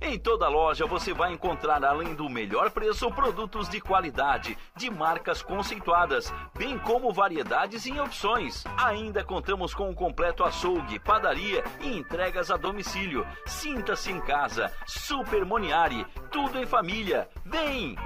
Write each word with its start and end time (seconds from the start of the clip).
Em 0.00 0.18
toda 0.18 0.48
loja 0.48 0.86
você 0.86 1.12
vai 1.12 1.32
encontrar, 1.32 1.84
além 1.84 2.14
do 2.14 2.28
melhor 2.28 2.70
preço, 2.70 3.10
produtos 3.10 3.68
de 3.68 3.80
qualidade, 3.80 4.56
de 4.74 4.90
marcas 4.90 5.42
conceituadas, 5.42 6.32
bem 6.56 6.78
como 6.78 7.12
variedades 7.12 7.84
e 7.84 8.00
opções. 8.00 8.64
Ainda 8.76 9.22
contamos 9.22 9.74
com 9.74 9.90
um 9.90 9.94
completo 9.94 10.42
açougue, 10.42 10.98
padaria 10.98 11.62
e 11.80 11.96
entregas 11.96 12.50
a 12.50 12.56
domicílio. 12.56 13.26
Sinta-se 13.46 14.10
em 14.10 14.20
casa. 14.20 14.72
Super 14.86 15.44
Moniari, 15.44 16.06
tudo 16.30 16.58
em 16.58 16.66
família. 16.66 17.28
Vem! 17.44 17.96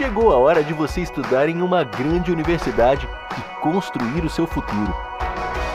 Chegou 0.00 0.32
a 0.32 0.38
hora 0.38 0.64
de 0.64 0.72
você 0.72 1.02
estudar 1.02 1.46
em 1.50 1.60
uma 1.60 1.84
grande 1.84 2.32
universidade 2.32 3.06
e 3.36 3.60
construir 3.60 4.24
o 4.24 4.30
seu 4.30 4.46
futuro. 4.46 4.94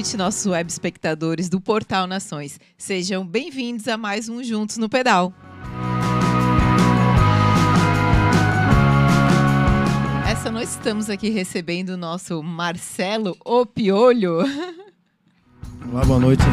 noite, 0.00 0.16
nossos 0.16 0.46
web 0.46 0.70
espectadores 0.70 1.50
do 1.50 1.60
Portal 1.60 2.06
Nações. 2.06 2.58
Sejam 2.78 3.26
bem-vindos 3.26 3.86
a 3.86 3.98
mais 3.98 4.30
um 4.30 4.42
Juntos 4.42 4.78
no 4.78 4.88
Pedal. 4.88 5.30
Essa 10.26 10.50
noite 10.50 10.68
estamos 10.68 11.10
aqui 11.10 11.28
recebendo 11.28 11.90
o 11.90 11.96
nosso 11.98 12.42
Marcelo 12.42 13.36
Opiolho. 13.44 14.38
Olá, 15.92 16.02
boa 16.06 16.18
noite 16.18 16.44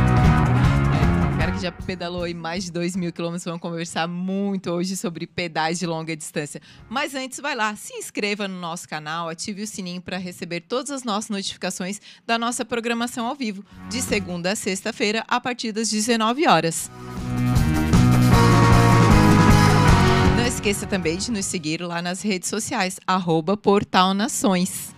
que 1.58 1.63
já 1.63 1.72
pedalou 1.72 2.23
aí 2.23 2.36
mais 2.36 2.65
de 2.65 2.71
2 2.71 2.95
mil 2.95 3.11
quilômetros. 3.11 3.43
Vamos 3.43 3.59
conversar 3.59 4.08
muito 4.08 4.70
hoje 4.70 4.95
sobre 4.95 5.26
pedais 5.26 5.80
de 5.80 5.87
longa 5.87 6.15
distância. 6.15 6.61
Mas 6.87 7.15
antes, 7.15 7.39
vai 7.39 7.55
lá, 7.55 7.76
se 7.76 7.93
inscreva 7.95 8.48
no 8.48 8.59
nosso 8.59 8.87
canal, 8.87 9.27
ative 9.27 9.64
o 9.64 9.67
sininho 9.67 9.99
para 9.99 10.17
receber 10.17 10.61
todas 10.61 10.92
as 10.92 11.04
nossas 11.04 11.32
notificações 11.32 11.99
da 12.27 12.37
nossa 12.37 12.64
programação 12.64 13.26
ao 13.26 13.36
vivo, 13.36 13.65
de 13.89 14.02
segunda 14.04 14.52
a 14.52 14.55
sexta-feira, 14.55 15.23
a 15.27 15.42
partir 15.42 15.71
das 15.71 15.89
19 15.89 16.48
horas. 16.48 16.92
Não 20.37 20.45
esqueça 20.45 20.86
também 20.86 21.17
de 21.17 21.32
nos 21.32 21.45
seguir 21.45 21.82
lá 21.82 22.03
nas 22.03 22.21
redes 22.21 22.49
sociais, 22.49 22.99
arroba 23.08 23.58
Portal 23.58 24.14
Nações. 24.14 24.96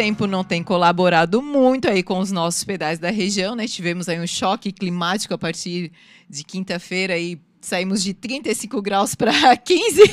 Tempo 0.00 0.26
não 0.26 0.42
tem 0.42 0.62
colaborado 0.62 1.42
muito 1.42 1.86
aí 1.86 2.02
com 2.02 2.20
os 2.20 2.32
nossos 2.32 2.64
pedais 2.64 2.98
da 2.98 3.10
região, 3.10 3.54
né? 3.54 3.68
Tivemos 3.68 4.08
aí 4.08 4.18
um 4.18 4.26
choque 4.26 4.72
climático 4.72 5.34
a 5.34 5.36
partir 5.36 5.92
de 6.26 6.42
quinta-feira 6.42 7.18
e 7.18 7.38
saímos 7.60 8.02
de 8.02 8.14
35 8.14 8.80
graus 8.80 9.14
para 9.14 9.54
15. 9.54 10.00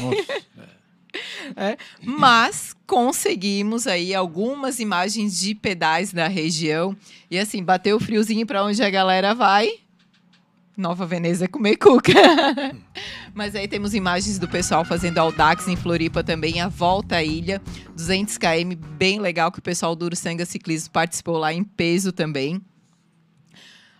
É, 1.55 1.77
mas 2.03 2.75
conseguimos 2.85 3.87
aí 3.87 4.13
algumas 4.13 4.79
imagens 4.79 5.39
de 5.39 5.55
pedais 5.55 6.11
da 6.13 6.27
região 6.27 6.95
e 7.31 7.39
assim 7.39 7.63
bateu 7.63 7.95
o 7.95 7.99
friozinho 7.99 8.45
para 8.45 8.63
onde 8.63 8.83
a 8.83 8.89
galera 8.89 9.33
vai 9.33 9.69
Nova 10.77 11.07
Veneza 11.07 11.45
é 11.45 11.47
comer 11.47 11.75
cuca. 11.75 12.13
Mas 13.33 13.55
aí 13.55 13.67
temos 13.67 13.95
imagens 13.95 14.38
do 14.38 14.47
pessoal 14.47 14.85
fazendo 14.85 15.17
Audax 15.17 15.67
em 15.67 15.75
Floripa 15.75 16.23
também, 16.23 16.61
a 16.61 16.67
volta 16.67 17.15
à 17.15 17.23
ilha, 17.23 17.59
200 17.95 18.38
km, 18.38 18.75
bem 18.95 19.19
legal 19.19 19.51
que 19.51 19.57
o 19.57 19.61
pessoal 19.61 19.95
do 19.95 20.05
Ursanga 20.05 20.45
Ciclismo 20.45 20.91
participou 20.91 21.38
lá 21.39 21.51
em 21.51 21.63
peso 21.63 22.11
também. 22.11 22.61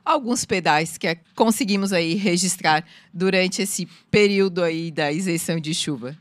Alguns 0.06 0.46
pedais 0.46 1.00
que 1.00 1.18
conseguimos 1.36 1.92
aí 1.92 2.14
registrar 2.14 2.86
durante 3.12 3.64
esse 3.64 3.88
período 4.12 4.64
aí 4.64 4.92
da 4.92 5.12
isenção 5.12 5.60
de 5.60 5.74
chuva. 5.74 6.16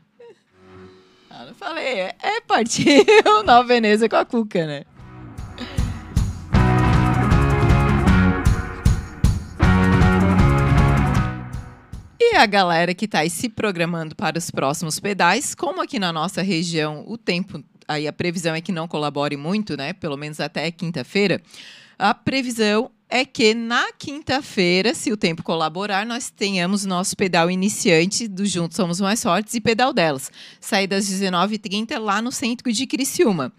Ah, 1.29 1.45
não 1.45 1.53
falei, 1.53 1.99
é, 1.99 2.15
é 2.19 2.41
partiu 2.41 3.05
Nova 3.45 3.63
Veneza 3.63 4.09
com 4.09 4.15
a 4.15 4.25
cuca, 4.25 4.65
né? 4.65 4.85
E 12.29 12.35
a 12.35 12.45
galera 12.45 12.93
que 12.93 13.05
está 13.05 13.27
se 13.29 13.47
programando 13.47 14.13
para 14.13 14.37
os 14.37 14.51
próximos 14.51 14.99
pedais, 14.99 15.55
como 15.55 15.81
aqui 15.81 15.97
na 15.97 16.11
nossa 16.11 16.41
região 16.41 17.05
o 17.07 17.17
tempo, 17.17 17.63
aí 17.87 18.05
a 18.05 18.11
previsão 18.11 18.53
é 18.53 18.59
que 18.59 18.71
não 18.71 18.85
colabore 18.85 19.37
muito, 19.37 19.77
né? 19.77 19.93
Pelo 19.93 20.17
menos 20.17 20.41
até 20.41 20.69
quinta-feira. 20.69 21.41
A 21.97 22.13
previsão 22.13 22.91
é 23.09 23.23
que 23.23 23.53
na 23.53 23.93
quinta-feira, 23.93 24.93
se 24.93 25.09
o 25.09 25.15
tempo 25.15 25.41
colaborar, 25.41 26.05
nós 26.05 26.29
tenhamos 26.29 26.83
nosso 26.83 27.15
pedal 27.15 27.49
iniciante 27.49 28.27
do 28.27 28.45
Juntos 28.45 28.75
Somos 28.75 28.99
Mais 28.99 29.23
Fortes 29.23 29.53
e 29.53 29.61
pedal 29.61 29.93
delas. 29.93 30.29
Sair 30.59 30.87
das 30.87 31.05
19h30 31.09 31.97
lá 31.97 32.21
no 32.21 32.33
centro 32.33 32.69
de 32.73 32.85
Criciúma. 32.85 33.53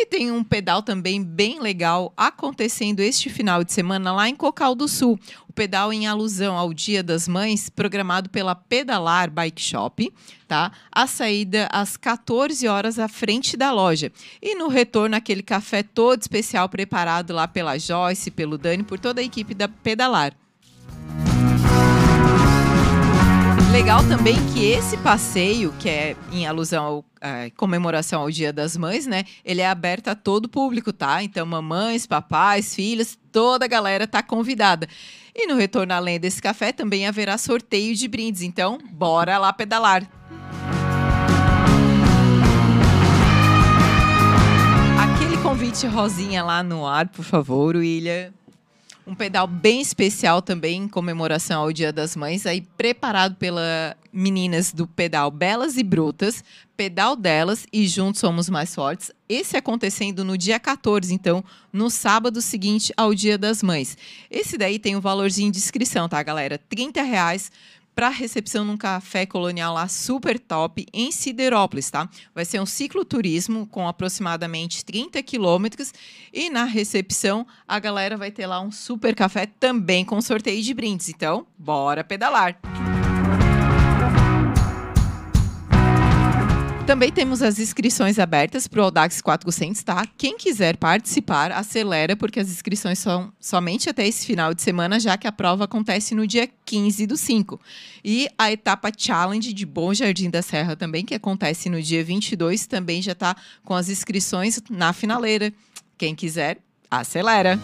E 0.00 0.06
tem 0.06 0.30
um 0.30 0.44
pedal 0.44 0.80
também 0.80 1.24
bem 1.24 1.58
legal 1.58 2.12
acontecendo 2.16 3.00
este 3.00 3.28
final 3.28 3.64
de 3.64 3.72
semana 3.72 4.12
lá 4.12 4.28
em 4.28 4.36
Cocal 4.36 4.76
do 4.76 4.86
Sul. 4.86 5.18
O 5.48 5.52
pedal 5.52 5.92
em 5.92 6.06
alusão 6.06 6.56
ao 6.56 6.72
Dia 6.72 7.02
das 7.02 7.26
Mães, 7.26 7.68
programado 7.68 8.30
pela 8.30 8.54
Pedalar 8.54 9.28
Bike 9.28 9.60
Shop, 9.60 10.14
tá? 10.46 10.70
A 10.92 11.08
saída 11.08 11.68
às 11.72 11.96
14 11.96 12.68
horas 12.68 12.96
à 12.96 13.08
frente 13.08 13.56
da 13.56 13.72
loja. 13.72 14.12
E 14.40 14.54
no 14.54 14.68
retorno, 14.68 15.16
aquele 15.16 15.42
café 15.42 15.82
todo 15.82 16.22
especial 16.22 16.68
preparado 16.68 17.32
lá 17.32 17.48
pela 17.48 17.76
Joyce, 17.76 18.30
pelo 18.30 18.56
Dani, 18.56 18.84
por 18.84 19.00
toda 19.00 19.20
a 19.20 19.24
equipe 19.24 19.52
da 19.52 19.66
Pedalar. 19.66 20.32
Legal 23.78 24.02
também 24.08 24.34
que 24.52 24.72
esse 24.72 24.96
passeio, 24.96 25.72
que 25.78 25.88
é 25.88 26.16
em 26.32 26.48
alusão 26.48 27.04
à 27.20 27.48
comemoração 27.56 28.20
ao 28.22 28.28
Dia 28.28 28.52
das 28.52 28.76
Mães, 28.76 29.06
né? 29.06 29.24
Ele 29.44 29.60
é 29.60 29.68
aberto 29.68 30.08
a 30.08 30.16
todo 30.16 30.48
público, 30.48 30.92
tá? 30.92 31.22
Então, 31.22 31.46
mamães, 31.46 32.04
papais, 32.04 32.74
filhos, 32.74 33.16
toda 33.30 33.66
a 33.66 33.68
galera 33.68 34.04
tá 34.08 34.20
convidada. 34.20 34.88
E 35.32 35.46
no 35.46 35.54
retorno, 35.54 35.94
além 35.94 36.18
desse 36.18 36.42
café, 36.42 36.72
também 36.72 37.06
haverá 37.06 37.38
sorteio 37.38 37.94
de 37.94 38.08
brindes. 38.08 38.42
Então, 38.42 38.78
bora 38.90 39.38
lá 39.38 39.52
pedalar. 39.52 40.02
Aquele 45.00 45.36
convite 45.36 45.86
rosinha 45.86 46.42
lá 46.42 46.64
no 46.64 46.84
ar, 46.84 47.06
por 47.06 47.24
favor, 47.24 47.76
William 47.76 48.32
um 49.08 49.14
pedal 49.14 49.46
bem 49.46 49.80
especial 49.80 50.42
também 50.42 50.82
em 50.82 50.88
comemoração 50.88 51.62
ao 51.62 51.72
Dia 51.72 51.90
das 51.90 52.14
Mães, 52.14 52.44
aí 52.44 52.60
preparado 52.60 53.36
pelas 53.36 53.96
meninas 54.12 54.70
do 54.70 54.86
pedal 54.86 55.30
Belas 55.30 55.78
e 55.78 55.82
Brutas, 55.82 56.44
pedal 56.76 57.16
delas 57.16 57.66
e 57.72 57.88
juntos 57.88 58.20
somos 58.20 58.50
mais 58.50 58.74
fortes. 58.74 59.10
Esse 59.26 59.56
acontecendo 59.56 60.24
no 60.24 60.36
dia 60.36 60.60
14, 60.60 61.12
então, 61.14 61.42
no 61.72 61.88
sábado 61.88 62.42
seguinte 62.42 62.92
ao 62.98 63.14
Dia 63.14 63.38
das 63.38 63.62
Mães. 63.62 63.96
Esse 64.30 64.58
daí 64.58 64.78
tem 64.78 64.94
um 64.94 65.00
valorzinho 65.00 65.50
de 65.50 65.58
inscrição, 65.58 66.06
tá, 66.06 66.22
galera? 66.22 66.60
30 66.68 67.02
reais 67.02 67.50
para 67.98 68.10
recepção 68.10 68.64
num 68.64 68.76
café 68.76 69.26
colonial 69.26 69.74
lá 69.74 69.88
super 69.88 70.38
top 70.38 70.86
em 70.92 71.10
Siderópolis, 71.10 71.90
tá? 71.90 72.08
Vai 72.32 72.44
ser 72.44 72.60
um 72.60 72.64
cicloturismo 72.64 73.66
com 73.66 73.88
aproximadamente 73.88 74.84
30 74.84 75.20
quilômetros 75.24 75.92
e 76.32 76.48
na 76.48 76.62
recepção 76.62 77.44
a 77.66 77.76
galera 77.80 78.16
vai 78.16 78.30
ter 78.30 78.46
lá 78.46 78.60
um 78.60 78.70
super 78.70 79.16
café 79.16 79.46
também 79.46 80.04
com 80.04 80.22
sorteio 80.22 80.62
de 80.62 80.72
brindes. 80.72 81.08
Então, 81.08 81.44
bora 81.58 82.04
pedalar! 82.04 82.56
Também 86.88 87.12
temos 87.12 87.42
as 87.42 87.58
inscrições 87.58 88.18
abertas 88.18 88.66
para 88.66 88.80
o 88.80 88.84
Audax 88.84 89.20
400, 89.20 89.82
tá? 89.82 90.06
Quem 90.16 90.38
quiser 90.38 90.78
participar, 90.78 91.52
acelera, 91.52 92.16
porque 92.16 92.40
as 92.40 92.48
inscrições 92.48 92.98
são 92.98 93.30
somente 93.38 93.90
até 93.90 94.08
esse 94.08 94.24
final 94.24 94.54
de 94.54 94.62
semana, 94.62 94.98
já 94.98 95.18
que 95.18 95.26
a 95.26 95.30
prova 95.30 95.64
acontece 95.64 96.14
no 96.14 96.26
dia 96.26 96.48
15 96.64 97.06
do 97.06 97.14
5. 97.14 97.60
E 98.02 98.26
a 98.38 98.50
etapa 98.50 98.90
Challenge 98.96 99.52
de 99.52 99.66
Bom 99.66 99.92
Jardim 99.92 100.30
da 100.30 100.40
Serra 100.40 100.74
também, 100.74 101.04
que 101.04 101.14
acontece 101.14 101.68
no 101.68 101.82
dia 101.82 102.02
22, 102.02 102.66
também 102.66 103.02
já 103.02 103.12
está 103.12 103.36
com 103.62 103.74
as 103.74 103.90
inscrições 103.90 104.58
na 104.70 104.94
finaleira. 104.94 105.52
Quem 105.98 106.14
quiser, 106.14 106.56
acelera! 106.90 107.60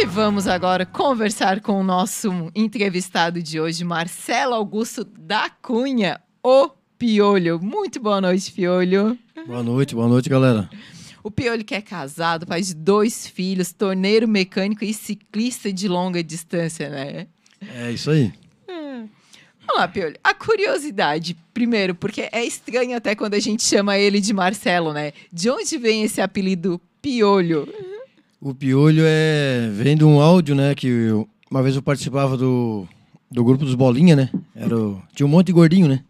E 0.00 0.06
vamos 0.06 0.46
agora 0.46 0.86
conversar 0.86 1.60
com 1.60 1.80
o 1.80 1.82
nosso 1.82 2.52
entrevistado 2.54 3.42
de 3.42 3.60
hoje, 3.60 3.82
Marcelo 3.82 4.54
Augusto 4.54 5.02
da 5.02 5.50
Cunha, 5.50 6.20
o 6.40 6.70
Piolho. 6.96 7.58
Muito 7.60 7.98
boa 7.98 8.20
noite, 8.20 8.52
Piolho. 8.52 9.18
Boa 9.44 9.60
noite, 9.60 9.96
boa 9.96 10.06
noite, 10.06 10.28
galera. 10.28 10.70
O 11.20 11.32
Piolho 11.32 11.64
que 11.64 11.74
é 11.74 11.80
casado, 11.80 12.46
pai 12.46 12.62
de 12.62 12.76
dois 12.76 13.26
filhos, 13.26 13.72
torneiro 13.72 14.28
mecânico 14.28 14.84
e 14.84 14.94
ciclista 14.94 15.72
de 15.72 15.88
longa 15.88 16.22
distância, 16.22 16.88
né? 16.88 17.26
É 17.74 17.90
isso 17.90 18.12
aí. 18.12 18.32
Vamos 18.68 19.78
lá, 19.78 19.88
Piolho. 19.88 20.16
A 20.22 20.32
curiosidade, 20.32 21.36
primeiro, 21.52 21.92
porque 21.92 22.28
é 22.30 22.44
estranho 22.44 22.96
até 22.96 23.16
quando 23.16 23.34
a 23.34 23.40
gente 23.40 23.64
chama 23.64 23.98
ele 23.98 24.20
de 24.20 24.32
Marcelo, 24.32 24.92
né? 24.92 25.12
De 25.32 25.50
onde 25.50 25.76
vem 25.76 26.04
esse 26.04 26.20
apelido 26.20 26.80
Piolho? 27.02 27.68
O 28.40 28.54
piolho 28.54 29.02
é 29.06 29.68
vem 29.72 29.96
de 29.96 30.04
um 30.04 30.20
áudio, 30.20 30.54
né? 30.54 30.74
Que 30.74 30.86
eu- 30.86 31.28
uma 31.50 31.62
vez 31.62 31.74
eu 31.74 31.82
participava 31.82 32.36
do, 32.36 32.86
do 33.30 33.42
grupo 33.44 33.64
dos 33.64 33.74
Bolinha, 33.74 34.14
né? 34.14 34.30
Era 34.54 34.76
o- 34.76 35.02
tinha 35.14 35.26
um 35.26 35.30
monte 35.30 35.46
de 35.48 35.52
gordinho, 35.52 35.88
né? 35.88 36.00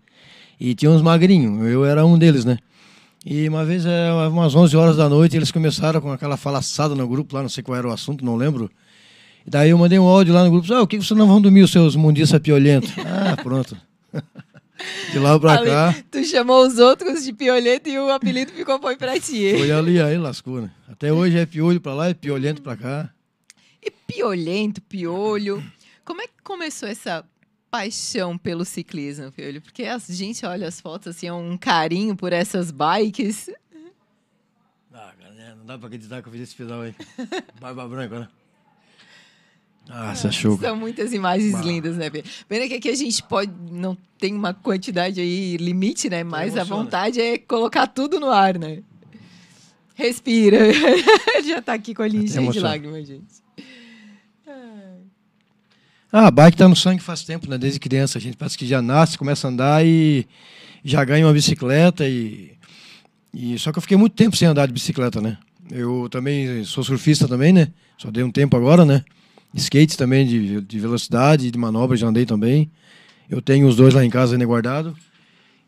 E 0.60 0.74
tinha 0.74 0.90
uns 0.90 1.00
magrinhos. 1.02 1.66
Eu 1.70 1.84
era 1.84 2.04
um 2.04 2.18
deles, 2.18 2.44
né? 2.44 2.58
E 3.24 3.48
uma 3.48 3.64
vez, 3.64 3.84
é, 3.86 4.12
umas 4.28 4.54
11 4.54 4.76
horas 4.76 4.96
da 4.96 5.08
noite, 5.08 5.36
eles 5.36 5.50
começaram 5.50 6.00
com 6.00 6.10
aquela 6.12 6.36
falaçada 6.36 6.94
no 6.94 7.06
grupo 7.08 7.34
lá, 7.34 7.42
não 7.42 7.48
sei 7.48 7.62
qual 7.62 7.76
era 7.76 7.88
o 7.88 7.92
assunto, 7.92 8.24
não 8.24 8.36
lembro. 8.36 8.70
E 9.46 9.50
daí 9.50 9.70
eu 9.70 9.78
mandei 9.78 9.98
um 9.98 10.06
áudio 10.06 10.32
lá 10.34 10.44
no 10.44 10.50
grupo, 10.50 10.72
ah, 10.74 10.82
o 10.82 10.86
que 10.86 10.96
vocês 10.96 11.18
não 11.18 11.26
vão 11.26 11.40
dormir, 11.40 11.62
os 11.62 11.70
seus 11.70 11.96
mundiça 11.96 12.38
piolhentos? 12.38 12.90
Ah, 13.06 13.36
pronto. 13.42 13.76
De 15.10 15.18
lá 15.18 15.38
pra 15.38 15.54
Ali, 15.58 15.66
cá, 15.70 15.94
Tu 16.10 16.24
chamou 16.24 16.66
os 16.66 16.78
outros 16.78 17.24
de 17.24 17.32
Piolhento 17.32 17.88
e 17.88 17.98
o 17.98 18.10
apelido 18.10 18.52
ficou 18.52 18.80
foi 18.80 18.96
pra 18.96 19.18
ti. 19.18 19.54
foi 19.56 19.70
ali, 19.72 20.00
aí 20.00 20.16
lascou, 20.16 20.62
né? 20.62 20.70
Até 20.88 21.12
hoje 21.12 21.36
é 21.38 21.44
piolho 21.46 21.80
pra 21.80 21.94
lá, 21.94 22.08
é 22.08 22.14
piolhento 22.14 22.62
pra 22.62 22.76
cá. 22.76 23.10
E 23.82 23.90
piolhento, 23.90 24.80
piolho. 24.82 25.62
Como 26.04 26.22
é 26.22 26.26
que 26.26 26.34
começou 26.42 26.88
essa 26.88 27.24
paixão 27.70 28.38
pelo 28.38 28.64
ciclismo, 28.64 29.30
Piolho? 29.30 29.60
Porque 29.60 29.84
a 29.84 29.98
gente 29.98 30.44
olha 30.46 30.66
as 30.66 30.80
fotos 30.80 31.08
assim, 31.08 31.26
é 31.26 31.32
um 31.32 31.56
carinho 31.58 32.16
por 32.16 32.32
essas 32.32 32.70
bikes. 32.70 33.50
Ah, 34.92 35.12
cara, 35.20 35.54
não 35.56 35.66
dá 35.66 35.76
pra 35.78 35.86
acreditar 35.86 36.22
que 36.22 36.28
eu 36.28 36.32
fiz 36.32 36.42
esse 36.42 36.54
pedal 36.56 36.80
aí. 36.82 36.94
Barba 37.60 37.86
branca, 37.86 38.20
né? 38.20 38.28
Ah, 39.90 40.14
você 40.14 40.28
achou. 40.28 40.58
São 40.58 40.76
muitas 40.76 41.12
imagens 41.12 41.52
Bah. 41.52 41.62
lindas, 41.62 41.96
né, 41.96 42.10
Pedro? 42.10 42.30
Pena 42.46 42.68
que 42.68 42.74
aqui 42.74 42.88
a 42.90 42.94
gente 42.94 43.22
pode, 43.22 43.50
não 43.70 43.96
tem 44.18 44.34
uma 44.34 44.52
quantidade 44.52 45.20
aí, 45.20 45.56
limite, 45.56 46.10
né? 46.10 46.22
Mas 46.22 46.56
a 46.56 46.64
vontade 46.64 47.20
é 47.20 47.38
colocar 47.38 47.86
tudo 47.86 48.20
no 48.20 48.30
ar, 48.30 48.58
né? 48.58 48.82
Respira. 49.94 50.58
Já 51.44 51.62
tá 51.62 51.72
aqui 51.72 51.94
com 51.94 52.02
a 52.02 52.08
linha 52.08 52.26
cheia 52.26 52.50
de 52.50 52.60
lágrimas, 52.60 53.06
gente. 53.06 53.48
Ah, 56.10 56.28
a 56.28 56.30
bike 56.30 56.56
tá 56.56 56.66
no 56.66 56.76
sangue 56.76 57.02
faz 57.02 57.22
tempo, 57.22 57.48
né? 57.50 57.58
Desde 57.58 57.78
criança. 57.78 58.16
A 58.18 58.20
gente 58.20 58.36
parece 58.36 58.56
que 58.56 58.66
já 58.66 58.80
nasce, 58.80 59.18
começa 59.18 59.46
a 59.46 59.50
andar 59.50 59.84
e 59.84 60.26
já 60.82 61.04
ganha 61.04 61.26
uma 61.26 61.32
bicicleta. 61.32 62.08
E, 62.08 62.52
e 63.32 63.58
Só 63.58 63.72
que 63.72 63.78
eu 63.78 63.82
fiquei 63.82 63.96
muito 63.96 64.14
tempo 64.14 64.36
sem 64.36 64.48
andar 64.48 64.66
de 64.66 64.72
bicicleta, 64.72 65.20
né? 65.20 65.36
Eu 65.70 66.08
também 66.10 66.64
sou 66.64 66.82
surfista 66.82 67.28
também, 67.28 67.52
né? 67.52 67.68
Só 67.98 68.10
dei 68.10 68.24
um 68.24 68.30
tempo 68.30 68.56
agora, 68.56 68.86
né? 68.86 69.04
Skate 69.54 69.96
também 69.96 70.26
de, 70.26 70.60
de 70.60 70.78
velocidade, 70.78 71.50
de 71.50 71.58
manobra, 71.58 71.96
já 71.96 72.06
andei 72.06 72.26
também. 72.26 72.70
Eu 73.28 73.40
tenho 73.42 73.66
os 73.66 73.76
dois 73.76 73.94
lá 73.94 74.04
em 74.04 74.10
casa 74.10 74.34
ainda 74.34 74.44
guardado. 74.46 74.96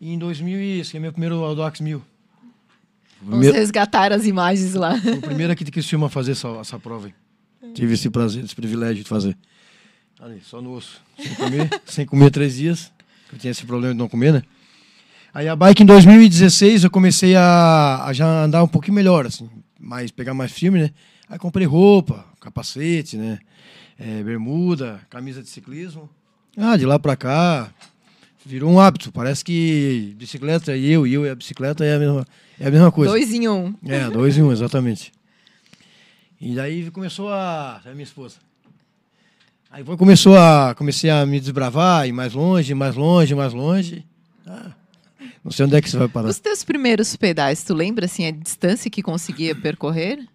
E 0.01 0.13
em 0.13 0.19
2000, 0.19 0.61
e- 0.61 0.81
esse 0.81 0.97
é 0.97 1.01
meu 1.01 1.13
primeiro 1.13 1.37
Audax 1.43 1.81
1000. 1.81 1.99
O 1.99 2.03
Vamos 3.23 3.31
primeiro- 3.31 3.57
resgatar 3.57 4.13
as 4.13 4.25
imagens 4.27 4.75
lá. 4.75 4.95
O 4.95 5.21
primeiro 5.21 5.53
aqui 5.53 5.65
de 5.65 5.71
Criciúma 5.71 6.07
a 6.07 6.11
fazer 6.11 6.33
essa, 6.33 6.49
essa 6.61 6.79
prova. 6.79 7.07
aí. 7.09 7.15
Tive 7.75 7.95
esse 7.95 8.09
prazer, 8.11 8.45
esse 8.45 8.55
privilégio 8.55 9.03
de 9.03 9.09
fazer. 9.09 9.37
Ali, 10.19 10.41
só 10.43 10.61
no 10.61 10.73
osso. 10.75 11.01
Sem 11.19 11.35
comer, 11.35 11.81
sem 11.87 12.07
comer 12.07 12.31
três 12.31 12.57
dias. 12.57 12.91
Eu 13.33 13.39
tinha 13.39 13.51
esse 13.51 13.65
problema 13.65 13.95
de 13.95 13.99
não 13.99 14.09
comer, 14.09 14.33
né? 14.33 14.43
Aí 15.33 15.47
a 15.49 15.55
bike 15.55 15.83
em 15.83 15.87
2016 15.87 16.85
eu 16.85 16.91
comecei 16.91 17.37
a, 17.37 18.05
a 18.05 18.13
já 18.13 18.27
andar 18.45 18.63
um 18.65 18.69
pouquinho 18.69 18.95
melhor, 18.95 19.27
assim. 19.27 19.49
Mais, 19.79 20.11
pegar 20.11 20.35
mais 20.35 20.51
firme, 20.51 20.81
né? 20.81 20.91
Aí 21.29 21.39
comprei 21.39 21.67
roupa, 21.67 22.27
capacete, 22.41 23.17
né? 23.17 23.39
É, 24.01 24.23
bermuda, 24.23 24.99
camisa 25.11 25.43
de 25.43 25.51
ciclismo. 25.51 26.09
Ah, 26.57 26.75
de 26.75 26.87
lá 26.87 26.99
pra 26.99 27.15
cá, 27.15 27.71
virou 28.47 28.71
um 28.71 28.81
hábito. 28.81 29.13
Parece 29.13 29.45
que 29.45 30.15
bicicleta 30.17 30.75
e 30.75 30.91
eu, 30.91 31.07
e 31.07 31.13
eu 31.13 31.27
e 31.27 31.29
a 31.29 31.35
bicicleta 31.35 31.85
é 31.85 31.97
a 31.97 31.99
mesma, 31.99 32.27
é 32.59 32.69
a 32.69 32.71
mesma 32.71 32.91
coisa. 32.91 33.13
Dois 33.13 33.31
em 33.31 33.47
um. 33.47 33.75
É, 33.87 34.09
dois 34.09 34.39
em 34.39 34.43
um, 34.43 34.51
exatamente. 34.51 35.13
E 36.41 36.55
daí 36.55 36.91
começou 36.91 37.29
a. 37.29 37.83
É 37.85 37.91
minha 37.91 38.03
esposa. 38.03 38.37
Aí 39.71 39.85
começou 39.85 40.35
a. 40.35 40.75
Comecei 40.75 41.11
a 41.11 41.27
me 41.27 41.39
desbravar, 41.39 42.09
ir 42.09 42.13
mais 42.13 42.33
longe, 42.33 42.73
mais 42.73 42.97
longe, 42.97 43.35
mais 43.35 43.53
longe. 43.53 44.07
Ah, 44.47 44.73
não 45.45 45.53
sei 45.53 45.67
onde 45.67 45.77
é 45.77 45.83
que 45.83 45.91
você 45.91 45.99
vai 45.99 46.09
parar. 46.09 46.29
Os 46.29 46.39
teus 46.39 46.65
primeiros 46.65 47.15
pedais, 47.17 47.63
tu 47.63 47.75
lembra 47.75 48.07
assim 48.07 48.27
a 48.27 48.31
distância 48.31 48.91
que 48.91 49.03
conseguia 49.03 49.55
percorrer? 49.55 50.27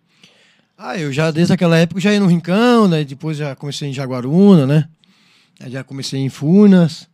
Ah, 0.78 0.98
eu 0.98 1.12
já, 1.12 1.32
desde 1.32 1.54
aquela 1.54 1.78
época, 1.78 2.02
já 2.02 2.12
ia 2.12 2.20
no 2.20 2.28
Rincão, 2.28 2.88
né? 2.88 3.04
Depois 3.04 3.38
já 3.38 3.56
comecei 3.56 3.90
em 3.90 3.94
Jaguaruna, 3.94 4.68
né? 4.68 4.90
Aí 5.60 5.72
já 5.72 5.84
comecei 5.84 6.20
em 6.20 6.30
Furnas. 6.30 7.08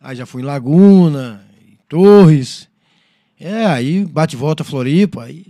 Aí 0.00 0.16
já 0.16 0.24
fui 0.24 0.42
em 0.42 0.44
Laguna, 0.44 1.44
em 1.68 1.78
Torres. 1.88 2.68
É, 3.38 3.66
aí 3.66 4.04
bate 4.04 4.34
e 4.34 4.38
volta 4.38 4.64
Floripa. 4.64 5.24
Aí, 5.24 5.46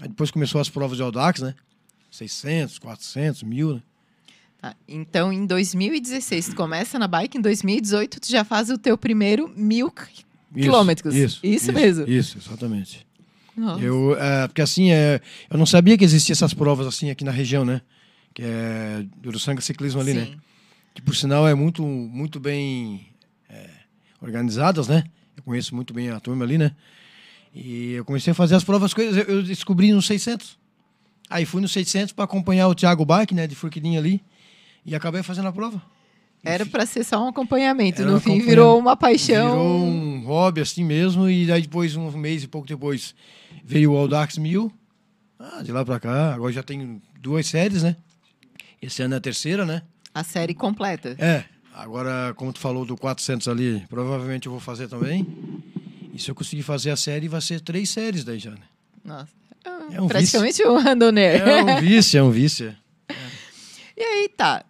aí 0.00 0.08
depois 0.08 0.30
começou 0.30 0.60
as 0.60 0.68
provas 0.68 0.96
de 0.96 1.02
Audax, 1.02 1.40
né? 1.40 1.54
600, 2.10 2.78
400, 2.78 3.42
mil, 3.42 3.74
né? 3.74 3.82
Tá, 4.60 4.74
Então, 4.88 5.32
em 5.32 5.46
2016, 5.46 6.48
tu 6.48 6.56
começa 6.56 6.98
na 6.98 7.06
bike, 7.06 7.38
em 7.38 7.40
2018 7.40 8.20
tu 8.20 8.30
já 8.30 8.44
faz 8.44 8.70
o 8.70 8.78
teu 8.78 8.96
primeiro 8.96 9.52
mil 9.56 9.92
Isso, 10.10 10.24
quilômetros. 10.54 11.14
Isso, 11.14 11.40
Isso 11.42 11.72
mesmo. 11.72 12.08
Isso, 12.08 12.38
exatamente. 12.38 13.03
Nossa. 13.56 13.82
Eu, 13.82 14.16
é, 14.20 14.48
porque 14.48 14.62
assim, 14.62 14.90
é, 14.90 15.20
eu 15.50 15.56
não 15.58 15.66
sabia 15.66 15.96
que 15.96 16.04
existiam 16.04 16.32
essas 16.34 16.52
provas 16.54 16.86
assim 16.86 17.10
aqui 17.10 17.24
na 17.24 17.30
região, 17.30 17.64
né? 17.64 17.80
Que 18.32 18.42
é 18.42 19.04
do 19.18 19.28
Uruçanga 19.28 19.60
Ciclismo 19.60 20.00
ali, 20.00 20.14
né? 20.14 20.24
Sim. 20.26 20.36
que 20.94 21.02
por 21.02 21.14
sinal 21.16 21.46
é 21.48 21.54
muito, 21.54 21.82
muito 21.84 22.38
bem 22.40 23.06
é, 23.48 23.68
organizadas, 24.20 24.86
né? 24.88 25.04
Eu 25.36 25.42
conheço 25.42 25.74
muito 25.74 25.92
bem 25.92 26.10
a 26.10 26.20
turma 26.20 26.44
ali, 26.44 26.56
né? 26.58 26.72
E 27.54 27.92
eu 27.92 28.04
comecei 28.04 28.30
a 28.32 28.34
fazer 28.34 28.54
as 28.56 28.64
provas, 28.64 28.92
coisas, 28.94 29.16
eu- 29.16 29.36
eu 29.36 29.42
descobri 29.42 29.92
no 29.92 30.00
600. 30.02 30.56
Aí 31.30 31.44
fui 31.44 31.60
no 31.60 31.68
600 31.68 32.12
para 32.12 32.24
acompanhar 32.24 32.68
o 32.68 32.74
Thiago 32.74 33.04
Bike, 33.04 33.34
né, 33.34 33.46
de 33.46 33.54
Furquilinha 33.54 33.98
ali, 33.98 34.20
e 34.84 34.94
acabei 34.94 35.22
fazendo 35.22 35.48
a 35.48 35.52
prova. 35.52 35.80
Era 36.44 36.66
para 36.66 36.84
ser 36.86 37.04
só 37.04 37.24
um 37.24 37.28
acompanhamento. 37.28 38.02
Era 38.02 38.10
no 38.10 38.16
um 38.16 38.20
fim, 38.20 38.30
acompanhamento. 38.30 38.48
virou 38.50 38.78
uma 38.78 38.96
paixão. 38.96 39.50
Virou 39.50 39.84
um 39.84 40.24
hobby 40.24 40.60
assim 40.60 40.84
mesmo, 40.84 41.28
e 41.28 41.46
daí 41.46 41.62
depois, 41.62 41.96
um 41.96 42.10
mês 42.12 42.42
e 42.42 42.48
pouco 42.48 42.66
depois, 42.66 43.14
veio 43.64 43.92
o 43.92 43.96
Audax 43.96 44.36
1000. 44.38 44.70
Ah, 45.38 45.62
de 45.62 45.72
lá 45.72 45.84
para 45.84 45.98
cá, 46.00 46.34
agora 46.34 46.52
já 46.52 46.62
tenho 46.62 47.00
duas 47.20 47.46
séries, 47.46 47.82
né? 47.82 47.96
Esse 48.80 49.02
ano 49.02 49.14
é 49.14 49.16
a 49.18 49.20
terceira, 49.20 49.64
né? 49.64 49.82
A 50.14 50.22
série 50.22 50.54
completa. 50.54 51.16
É, 51.18 51.44
agora, 51.74 52.32
como 52.36 52.52
tu 52.52 52.60
falou 52.60 52.84
do 52.84 52.96
400 52.96 53.48
ali, 53.48 53.84
provavelmente 53.88 54.46
eu 54.46 54.52
vou 54.52 54.60
fazer 54.60 54.88
também. 54.88 55.26
E 56.12 56.18
se 56.18 56.30
eu 56.30 56.34
conseguir 56.34 56.62
fazer 56.62 56.90
a 56.90 56.96
série, 56.96 57.26
vai 57.26 57.40
ser 57.40 57.60
três 57.60 57.90
séries 57.90 58.22
daí 58.22 58.38
já, 58.38 58.50
né? 58.52 58.58
Nossa. 59.04 59.28
É 59.90 60.00
um 60.00 60.06
Praticamente 60.06 60.62
um 60.66 60.76
randoneiro. 60.78 61.44
É 61.48 61.62
um 61.62 61.80
vício, 61.80 62.18
é 62.18 62.22
um 62.22 62.30
vício. 62.30 62.74
E 63.96 64.02
aí, 64.02 64.28
tá. 64.28 64.64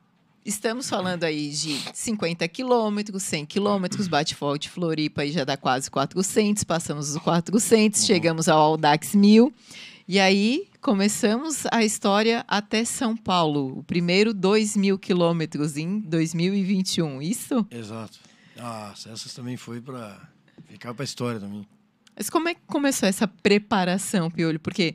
Estamos 0.44 0.90
falando 0.90 1.24
aí 1.24 1.48
de 1.50 1.80
50 1.94 2.46
quilômetros, 2.48 3.22
100 3.22 3.46
quilômetros, 3.46 4.06
bate-volte 4.06 4.68
Floripa 4.68 5.22
aí 5.22 5.32
já 5.32 5.42
dá 5.42 5.56
quase 5.56 5.90
400, 5.90 6.64
passamos 6.64 7.10
os 7.10 7.22
400, 7.22 8.00
Uhum. 8.00 8.06
chegamos 8.06 8.46
ao 8.48 8.60
Audax 8.60 9.14
1000. 9.14 9.52
E 10.06 10.20
aí 10.20 10.68
começamos 10.82 11.64
a 11.72 11.82
história 11.82 12.44
até 12.46 12.84
São 12.84 13.16
Paulo. 13.16 13.78
O 13.78 13.82
primeiro 13.84 14.34
2 14.34 14.76
mil 14.76 14.98
quilômetros 14.98 15.78
em 15.78 15.98
2021, 16.00 17.22
isso? 17.22 17.66
Exato. 17.70 18.18
Ah, 18.58 18.92
essas 18.94 19.32
também 19.32 19.56
foi 19.56 19.80
para 19.80 20.20
ficar 20.68 20.92
para 20.92 21.04
a 21.04 21.06
história 21.06 21.40
também. 21.40 21.66
Mas 22.14 22.28
como 22.28 22.50
é 22.50 22.54
que 22.54 22.60
começou 22.66 23.08
essa 23.08 23.26
preparação, 23.26 24.30
Piolho? 24.30 24.60
Porque 24.60 24.94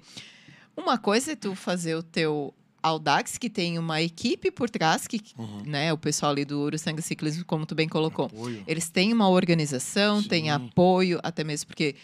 uma 0.78 1.00
coisa 1.00 1.32
é 1.32 1.36
tu 1.36 1.56
fazer 1.56 1.96
o 1.96 2.04
teu 2.04 2.54
Audax, 2.82 3.38
que 3.38 3.50
tem 3.50 3.78
uma 3.80 4.02
equipe 4.02 4.52
por 4.52 4.70
trás, 4.70 5.08
que, 5.08 5.22
Uhum. 5.38 5.64
né, 5.66 5.92
o 5.94 5.98
pessoal 5.98 6.32
ali 6.32 6.46
do 6.46 6.60
Ouro 6.60 6.78
Sangue 6.78 7.02
Ciclismo, 7.02 7.44
como 7.46 7.66
tu 7.66 7.76
bem 7.76 7.88
colocou. 7.90 8.26
Apoio. 8.28 8.64
Eles 8.68 8.90
têm 8.90 9.12
uma 9.14 9.30
organização, 9.30 10.22
têm 10.24 10.44
Sim. 10.46 10.50
apoio, 10.50 11.20
até 11.24 11.44
mesmo 11.44 11.68
porque 11.68 11.96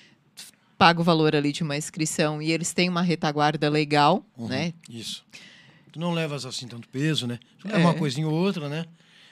paga 0.78 1.00
o 1.00 1.04
valor 1.04 1.36
ali 1.36 1.52
de 1.52 1.64
uma 1.64 1.78
inscrição 1.78 2.42
e 2.42 2.52
eles 2.52 2.74
têm 2.74 2.90
uma 2.90 3.02
retaguarda 3.02 3.70
legal, 3.70 4.26
Uhum. 4.38 4.48
né? 4.50 4.74
Isso. 4.90 5.24
Tu 5.92 6.00
não 6.00 6.12
levas 6.14 6.46
assim 6.46 6.68
tanto 6.68 6.90
peso, 6.90 7.26
né? 7.26 7.40
Tu 7.60 7.68
leva 7.68 7.80
É. 7.80 7.82
uma 7.86 7.94
coisinha 7.94 8.28
ou 8.28 8.34
outra, 8.34 8.68
né? 8.68 8.86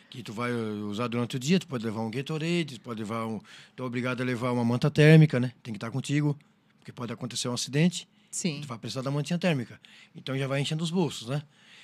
Que 0.10 0.24
tu 0.24 0.32
vai 0.32 0.52
uh, 0.54 0.88
usar 0.88 1.08
durante 1.08 1.36
o 1.36 1.40
dia, 1.40 1.60
tu 1.60 1.68
pode 1.68 1.84
levar 1.84 2.00
um 2.02 2.10
Gatorade, 2.10 2.76
tu 2.76 2.82
pode 2.82 3.00
levar 3.02 3.26
um... 3.26 3.42
Tu 3.76 3.84
é 3.84 3.86
obrigado 3.86 4.22
a 4.22 4.24
levar 4.24 4.52
uma 4.52 4.64
manta 4.64 4.90
térmica, 4.90 5.40
né? 5.40 5.52
Tem 5.62 5.74
que 5.74 5.78
estar 5.78 5.92
contigo, 5.92 6.38
porque 6.80 6.92
pode 6.94 7.12
acontecer 7.12 7.50
um 7.50 7.54
acidente, 7.54 8.08
Sim. 8.34 8.60
tu 8.62 8.68
vai 8.68 8.78
precisar 8.80 9.02
da 9.04 9.12
mantinha 9.12 9.38
térmica. 9.38 9.80
Então 10.16 10.36
já 10.38 10.48
vai 10.48 10.60
enchendo 10.60 10.84
os 10.84 10.90
bolsos, 10.90 11.28
né? 11.30 11.42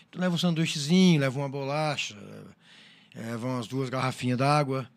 Tu 0.10 0.20
leva 0.20 0.34
um 0.34 0.38
sanduíchezinho, 0.38 1.22
leva 1.22 1.38
uma 1.40 1.48
bolacha, 1.48 2.18
eh, 3.16 3.22
leva 3.22 3.46
umas 3.48 3.68
duas 3.68 3.90
garrafinhas 3.90 4.38
d'água. 4.40 4.90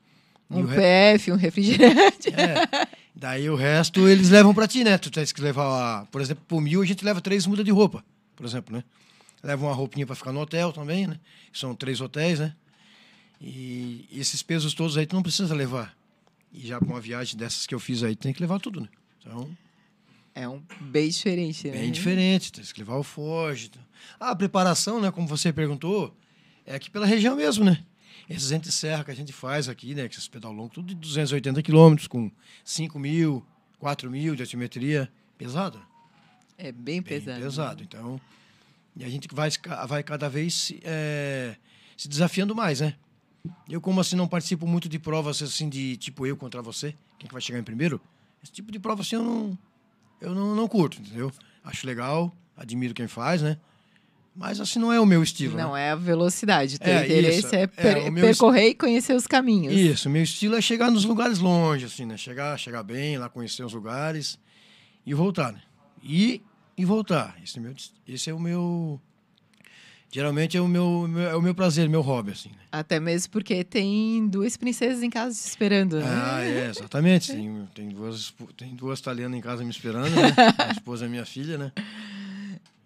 Um 0.51 0.65
re- 0.65 0.77
PF, 0.77 1.33
um 1.33 1.37
refrigerante. 1.37 2.29
É. 2.31 2.89
Daí 3.15 3.49
o 3.51 3.55
resto 3.55 4.09
eles 4.09 4.31
levam 4.31 4.55
pra 4.55 4.67
ti, 4.67 4.83
né? 4.83 4.97
Tu 4.97 5.11
tens 5.11 5.31
que 5.33 5.41
levar, 5.43 6.07
por 6.07 6.21
exemplo, 6.23 6.43
por 6.49 6.61
mil 6.63 6.81
a 6.81 6.87
gente 6.87 7.05
leva 7.05 7.21
três 7.21 7.47
mudas 7.47 7.65
de 7.65 7.71
roupa, 7.71 8.03
por 8.35 8.47
exemplo, 8.47 8.75
né? 8.75 8.83
Leva 9.43 9.67
uma 9.67 9.75
roupinha 9.75 10.07
pra 10.07 10.15
ficar 10.17 10.33
no 10.33 10.41
hotel 10.41 10.73
também, 10.73 11.07
né? 11.07 11.21
São 11.53 11.75
três 11.75 12.01
hotéis, 12.01 12.39
né? 12.41 12.55
E 13.41 14.09
esses 14.13 14.43
pesos 14.43 14.73
todos 14.73 14.97
aí 14.97 15.05
tu 15.07 15.15
não 15.15 15.23
precisa 15.23 15.55
levar. 15.55 15.95
E 16.53 16.67
já 16.67 16.79
com 16.79 16.87
uma 16.87 17.01
viagem 17.01 17.37
dessas 17.37 17.67
que 17.67 17.75
eu 17.75 17.81
fiz 17.81 18.03
aí, 18.03 18.15
tem 18.15 18.33
que 18.33 18.41
levar 18.41 18.61
tudo, 18.61 18.81
né? 18.81 18.89
Então, 19.21 19.51
É 20.35 20.49
um 20.49 20.63
bem 20.81 21.11
diferente, 21.11 21.69
né? 21.69 21.79
bem 21.79 21.93
diferente, 21.93 22.53
tem 22.53 22.65
que 22.65 22.81
levar 22.81 22.97
o 22.97 23.03
Forge. 23.03 23.71
Ah, 24.19 24.31
a 24.31 24.37
preparação, 24.37 25.01
né, 25.01 25.11
como 25.11 25.29
você 25.29 25.53
perguntou, 25.53 26.17
é 26.65 26.75
aqui 26.75 26.91
pela 26.91 27.05
região 27.05 27.37
mesmo, 27.37 27.65
né? 27.65 27.85
Esses 28.29 28.51
entre 28.51 28.73
serra 28.73 29.05
que 29.05 29.11
a 29.11 29.15
gente 29.15 29.33
faz 29.33 29.69
aqui, 29.69 29.95
né, 29.95 30.09
que 30.09 30.15
esses 30.15 30.29
pedal 30.29 30.53
longo, 30.53 30.71
tudo 30.71 30.89
de 30.89 30.95
280 30.95 31.63
quilômetros, 31.63 32.09
com 32.09 32.31
5 32.65 32.99
mil, 32.99 33.45
4 33.79 34.11
mil 34.11 34.35
de 34.35 34.43
altimetria, 34.43 35.13
pesado, 35.37 35.79
né? 35.79 35.85
É 36.57 36.73
bem 36.73 37.03
bem 37.03 37.03
pesado. 37.03 37.41
pesado. 37.41 37.83
Então, 37.83 38.21
e 38.97 39.05
a 39.05 39.09
gente 39.09 39.29
vai, 39.33 39.51
vai 39.87 40.03
cada 40.03 40.29
vez 40.29 40.55
se, 40.55 40.81
é, 40.85 41.57
se 41.97 42.09
desafiando 42.09 42.55
mais, 42.55 42.81
né? 42.81 42.95
Eu, 43.69 43.81
como 43.81 44.01
assim, 44.01 44.17
não 44.17 44.29
participo 44.29 44.67
muito 44.67 44.89
de 44.89 44.99
provas 44.99 45.43
assim 45.43 45.69
de 45.69 45.97
tipo 45.97 46.27
eu 46.27 46.37
contra 46.37 46.63
você, 46.63 46.95
quem 47.19 47.27
que 47.27 47.35
vai 47.35 47.43
chegar 47.43 47.59
em 47.59 47.65
primeiro, 47.65 48.01
esse 48.43 48.53
tipo 48.53 48.71
de 48.71 48.79
prova 48.79 49.03
assim 49.03 49.17
eu 49.17 49.23
não, 49.23 49.59
eu 50.23 50.35
não, 50.35 50.55
não 50.55 50.67
curto, 50.69 51.01
entendeu? 51.01 51.31
Acho 51.65 51.87
legal, 51.87 52.35
admiro 52.57 52.95
quem 52.95 53.07
faz, 53.07 53.43
né? 53.43 53.57
Mas 54.35 54.59
assim 54.61 54.79
não 54.79 54.91
é 54.91 54.99
o 54.99 55.05
meu 55.05 55.23
estilo. 55.23 55.59
Não 55.59 55.75
né? 55.75 55.89
é 55.89 55.91
a 55.91 55.95
velocidade. 55.95 56.79
Teu 56.81 56.91
É, 56.93 57.05
interesse 57.05 57.39
isso. 57.41 57.55
é, 57.55 57.63
É, 57.63 57.67
per- 57.67 58.11
meu 58.11 58.25
percorrer 58.25 58.69
e 58.69 58.75
conhecer 58.75 59.15
os 59.15 59.27
caminhos. 59.27 59.75
Isso, 59.75 60.09
meu 60.09 60.23
estilo 60.23 60.57
é 60.57 60.61
chegar 60.63 60.91
nos 60.91 61.05
lugares 61.05 61.39
longe, 61.39 61.85
assim, 61.85 62.07
né? 62.07 62.17
Chegar, 62.17 62.59
chegar 62.59 62.83
bem, 62.83 63.19
lá 63.19 63.29
conhecer 63.29 63.63
os 63.63 63.75
lugares 63.75 64.39
e 65.05 65.13
voltar, 65.13 65.53
né? 65.53 65.61
E, 66.03 66.41
e 66.79 66.85
voltar. 66.85 67.37
Esse 67.45 67.59
é, 67.59 67.61
meu, 67.61 67.75
esse 68.09 68.31
é 68.31 68.33
o 68.35 68.41
meu. 68.41 68.99
Geralmente 70.15 70.59
é 70.59 70.61
o 70.61 70.69
meu, 70.69 71.09
é 71.19 71.35
o 71.35 71.41
meu 71.41 71.55
prazer, 71.55 71.89
meu 71.89 72.03
hobby, 72.03 72.33
assim. 72.33 72.51
Né? 72.51 72.57
Até 72.71 73.01
mesmo 73.01 73.33
porque 73.33 73.65
tem 73.65 74.29
duas 74.29 74.59
princesas 74.59 75.03
em 75.03 75.09
casa 75.09 75.35
te 75.35 75.49
esperando, 75.49 75.97
né? 75.97 76.05
Ah, 76.07 76.45
é, 76.45 76.69
exatamente. 76.69 77.33
Tem, 77.33 77.69
tem, 77.75 77.89
duas, 77.89 78.35
tem 78.55 78.75
duas 78.75 78.99
italianas 78.99 79.39
em 79.39 79.41
casa 79.41 79.65
me 79.65 79.71
esperando, 79.71 80.11
né? 80.15 80.37
A 80.59 80.71
esposa 80.71 81.07
é 81.07 81.09
minha 81.09 81.25
filha, 81.25 81.57
né? 81.57 81.73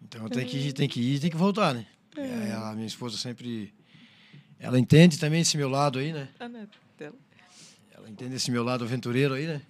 Então 0.04 0.28
tem 0.28 0.46
que, 0.46 0.72
tem 0.72 0.88
que 0.88 1.00
ir 1.00 1.16
e 1.16 1.18
tem 1.20 1.28
que 1.30 1.36
voltar, 1.36 1.74
né? 1.74 1.84
É, 2.16 2.52
a 2.52 2.72
minha 2.74 2.86
esposa 2.86 3.18
sempre. 3.18 3.74
Ela 4.60 4.78
entende 4.78 5.18
também 5.18 5.40
esse 5.40 5.56
meu 5.56 5.68
lado 5.68 5.98
aí, 5.98 6.12
né? 6.12 6.28
Ela 7.92 8.08
entende 8.08 8.36
esse 8.36 8.52
meu 8.52 8.62
lado 8.62 8.84
aventureiro 8.84 9.34
aí, 9.34 9.46
né? 9.48 9.62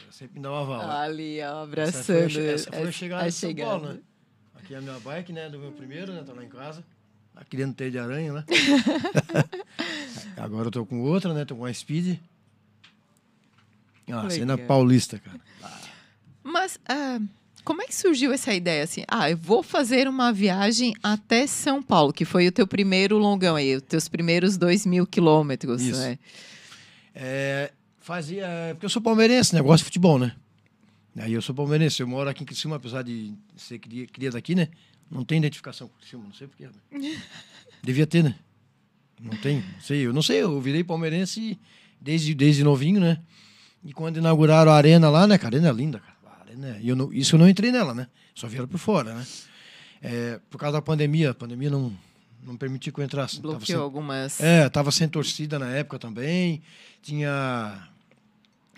Ela 0.00 0.12
sempre 0.12 0.36
me 0.36 0.42
dá 0.42 0.50
uma 0.50 0.64
vala. 0.64 1.02
Ali, 1.02 1.38
ó, 1.42 1.44
Essa 1.76 2.02
foi, 2.02 2.24
abraçando. 2.24 2.38
essa 2.40 2.72
foi 2.72 2.82
a 2.82 2.88
a- 2.88 2.92
chegada 2.92 3.24
a 3.24 3.28
de 3.28 3.34
São 3.34 3.50
chegada. 3.50 3.70
Paulo, 3.70 3.92
né? 3.92 4.00
Aqui 4.68 4.74
é 4.74 4.78
a 4.78 4.82
minha 4.82 5.00
bike, 5.00 5.32
né? 5.32 5.48
Do 5.48 5.58
meu 5.58 5.72
primeiro, 5.72 6.12
né? 6.12 6.22
Tá 6.22 6.34
lá 6.34 6.44
em 6.44 6.48
casa. 6.50 6.84
Tá 7.34 7.42
criando 7.42 7.72
teia 7.72 7.90
de 7.90 7.98
aranha, 7.98 8.34
né? 8.34 8.44
Agora 10.36 10.66
eu 10.66 10.70
tô 10.70 10.84
com 10.84 11.00
outra, 11.00 11.32
né? 11.32 11.46
Tô 11.46 11.56
com 11.56 11.64
a 11.64 11.72
Speed. 11.72 12.18
Ah, 14.12 14.28
cena 14.28 14.58
paulista, 14.58 15.18
cara. 15.18 15.40
Mas 16.42 16.78
ah, 16.86 17.18
como 17.64 17.80
é 17.80 17.86
que 17.86 17.94
surgiu 17.94 18.30
essa 18.30 18.52
ideia 18.52 18.84
assim? 18.84 19.04
Ah, 19.08 19.30
eu 19.30 19.38
vou 19.38 19.62
fazer 19.62 20.06
uma 20.06 20.34
viagem 20.34 20.92
até 21.02 21.46
São 21.46 21.82
Paulo, 21.82 22.12
que 22.12 22.26
foi 22.26 22.46
o 22.46 22.52
teu 22.52 22.66
primeiro 22.66 23.16
longão 23.16 23.56
aí, 23.56 23.74
os 23.74 23.82
teus 23.82 24.06
primeiros 24.06 24.58
dois 24.58 24.84
mil 24.84 25.06
quilômetros, 25.06 25.80
Isso. 25.80 25.98
né? 25.98 26.18
É, 27.14 27.72
fazia. 28.02 28.46
Porque 28.74 28.84
eu 28.84 28.90
sou 28.90 29.00
palmeirense, 29.00 29.54
né? 29.54 29.62
Gosto 29.62 29.78
de 29.78 29.84
futebol, 29.84 30.18
né? 30.18 30.36
Aí 31.20 31.32
eu 31.32 31.42
sou 31.42 31.54
palmeirense. 31.54 32.00
Eu 32.00 32.06
moro 32.08 32.28
aqui 32.30 32.42
em 32.42 32.46
Criciúma, 32.46 32.76
apesar 32.76 33.02
de 33.02 33.34
ser 33.56 33.78
cria, 33.78 34.06
cria 34.06 34.30
daqui, 34.30 34.54
né? 34.54 34.68
Não 35.10 35.24
tem 35.24 35.38
identificação 35.38 35.88
com 35.88 35.96
Criciúma, 35.98 36.26
não 36.26 36.34
sei 36.34 36.46
porquê. 36.46 36.68
Devia 37.82 38.06
ter, 38.06 38.22
né? 38.24 38.34
Não 39.20 39.36
tem, 39.36 39.56
não 39.74 39.80
sei. 39.80 40.06
Eu 40.06 40.12
não 40.12 40.22
sei, 40.22 40.42
eu 40.42 40.60
virei 40.60 40.84
palmeirense 40.84 41.58
desde, 42.00 42.34
desde 42.34 42.62
novinho, 42.62 43.00
né? 43.00 43.18
E 43.84 43.92
quando 43.92 44.18
inauguraram 44.18 44.70
a 44.70 44.76
arena 44.76 45.08
lá, 45.10 45.26
né, 45.26 45.38
cara? 45.38 45.56
A 45.56 45.58
arena 45.58 45.68
é 45.70 45.72
linda, 45.72 45.98
cara. 46.00 46.14
Arena 46.46 46.68
é- 46.76 46.80
e 46.82 46.88
eu 46.88 46.96
não, 46.96 47.12
isso 47.12 47.34
eu 47.34 47.38
não 47.38 47.48
entrei 47.48 47.72
nela, 47.72 47.94
né? 47.94 48.06
Só 48.34 48.46
vieram 48.46 48.68
por 48.68 48.78
fora, 48.78 49.14
né? 49.14 49.26
É, 50.00 50.40
por 50.50 50.58
causa 50.58 50.74
da 50.78 50.82
pandemia, 50.82 51.30
a 51.30 51.34
pandemia 51.34 51.68
não, 51.70 51.92
não 52.44 52.56
permitiu 52.56 52.92
que 52.92 53.00
eu 53.00 53.04
entrasse. 53.04 53.40
Bloqueou 53.40 53.66
sem- 53.66 53.76
algumas. 53.76 54.40
é, 54.40 54.68
tava 54.68 54.92
sem 54.92 55.08
torcida 55.08 55.58
na 55.58 55.68
época 55.70 55.98
também. 55.98 56.62
Tinha. 57.02 57.88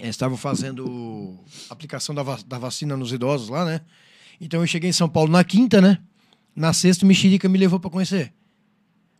É, 0.00 0.08
estavam 0.08 0.36
fazendo 0.36 1.36
aplicação 1.68 2.14
da, 2.14 2.22
va- 2.22 2.38
da 2.46 2.58
vacina 2.58 2.96
nos 2.96 3.12
idosos 3.12 3.48
lá, 3.48 3.64
né? 3.64 3.80
Então 4.40 4.60
eu 4.60 4.66
cheguei 4.66 4.90
em 4.90 4.92
São 4.92 5.08
Paulo 5.08 5.30
na 5.30 5.44
quinta, 5.44 5.80
né? 5.80 5.98
Na 6.56 6.72
sexta, 6.72 7.04
o 7.04 7.08
Mexerica 7.08 7.48
me 7.48 7.58
levou 7.58 7.78
para 7.78 7.90
conhecer. 7.90 8.32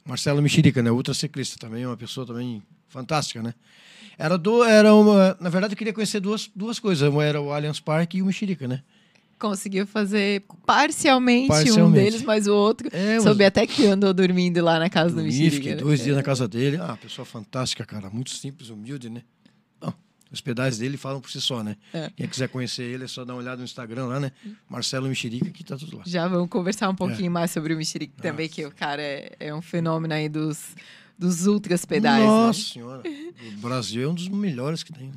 Marcelo 0.04 0.40
Mexerica, 0.42 0.82
né? 0.82 0.90
Ultra 0.90 1.14
ciclista 1.14 1.56
também, 1.58 1.86
uma 1.86 1.96
pessoa 1.96 2.26
também 2.26 2.62
fantástica, 2.88 3.42
né? 3.42 3.54
Era, 4.18 4.36
do, 4.36 4.64
era 4.64 4.94
uma. 4.94 5.36
Na 5.40 5.48
verdade, 5.48 5.74
eu 5.74 5.78
queria 5.78 5.92
conhecer 5.92 6.20
duas, 6.20 6.50
duas 6.54 6.78
coisas. 6.78 7.08
Uma 7.08 7.24
era 7.24 7.40
o 7.40 7.52
Allianz 7.52 7.80
Parque 7.80 8.18
e 8.18 8.22
o 8.22 8.26
Mexerica, 8.26 8.66
né? 8.66 8.82
Conseguiu 9.38 9.86
fazer 9.86 10.44
parcialmente, 10.66 11.44
um 11.44 11.48
Parcialmente. 11.48 12.04
deles, 12.04 12.22
mas 12.22 12.46
o 12.46 12.54
outro. 12.54 12.88
É, 12.92 13.14
mas- 13.14 13.22
Soube 13.22 13.44
até 13.44 13.66
que 13.66 13.86
andou 13.86 14.12
dormindo 14.12 14.62
lá 14.62 14.78
na 14.78 14.90
casa 14.90 15.10
do 15.10 15.14
Dormi, 15.16 15.28
Mexerica. 15.30 15.56
fiquei 15.56 15.74
né? 15.76 15.80
dois 15.80 16.02
dias 16.02 16.16
na 16.16 16.22
casa 16.22 16.46
dele. 16.46 16.76
Ah, 16.78 16.98
pessoa 17.00 17.24
fantástica, 17.24 17.84
cara. 17.86 18.10
Muito 18.10 18.30
simples, 18.30 18.68
humilde, 18.68 19.08
né? 19.08 19.22
Os 20.32 20.40
pedais 20.40 20.78
dele 20.78 20.96
falam 20.96 21.20
por 21.20 21.30
si 21.30 21.40
só, 21.40 21.62
né? 21.62 21.76
É. 21.92 22.10
Quem 22.16 22.28
quiser 22.28 22.48
conhecer 22.48 22.82
ele 22.84 23.04
é 23.04 23.08
só 23.08 23.24
dar 23.24 23.32
uma 23.34 23.40
olhada 23.40 23.56
no 23.56 23.64
Instagram 23.64 24.06
lá, 24.06 24.20
né? 24.20 24.30
Marcelo 24.68 25.08
Mexerica, 25.08 25.50
que 25.50 25.64
tá 25.64 25.76
tudo 25.76 25.96
lá. 25.98 26.04
Já 26.06 26.28
vamos 26.28 26.48
conversar 26.48 26.88
um 26.88 26.94
pouquinho 26.94 27.26
É. 27.26 27.30
mais 27.30 27.50
sobre 27.50 27.74
o 27.74 27.76
Mexerica 27.76 28.14
também, 28.22 28.48
que 28.48 28.64
o 28.64 28.70
cara 28.70 29.02
é, 29.02 29.34
é 29.40 29.54
um 29.54 29.60
fenômeno 29.60 30.14
aí 30.14 30.28
dos, 30.28 30.76
dos 31.18 31.46
ultras 31.46 31.84
pedais. 31.84 32.24
Nossa 32.24 32.58
né? 32.60 32.64
senhora. 32.64 33.02
O 33.48 33.60
Brasil 33.60 34.04
é 34.04 34.08
um 34.08 34.14
dos 34.14 34.28
melhores 34.28 34.82
que 34.84 34.92
tem. 34.92 35.08
né? 35.08 35.14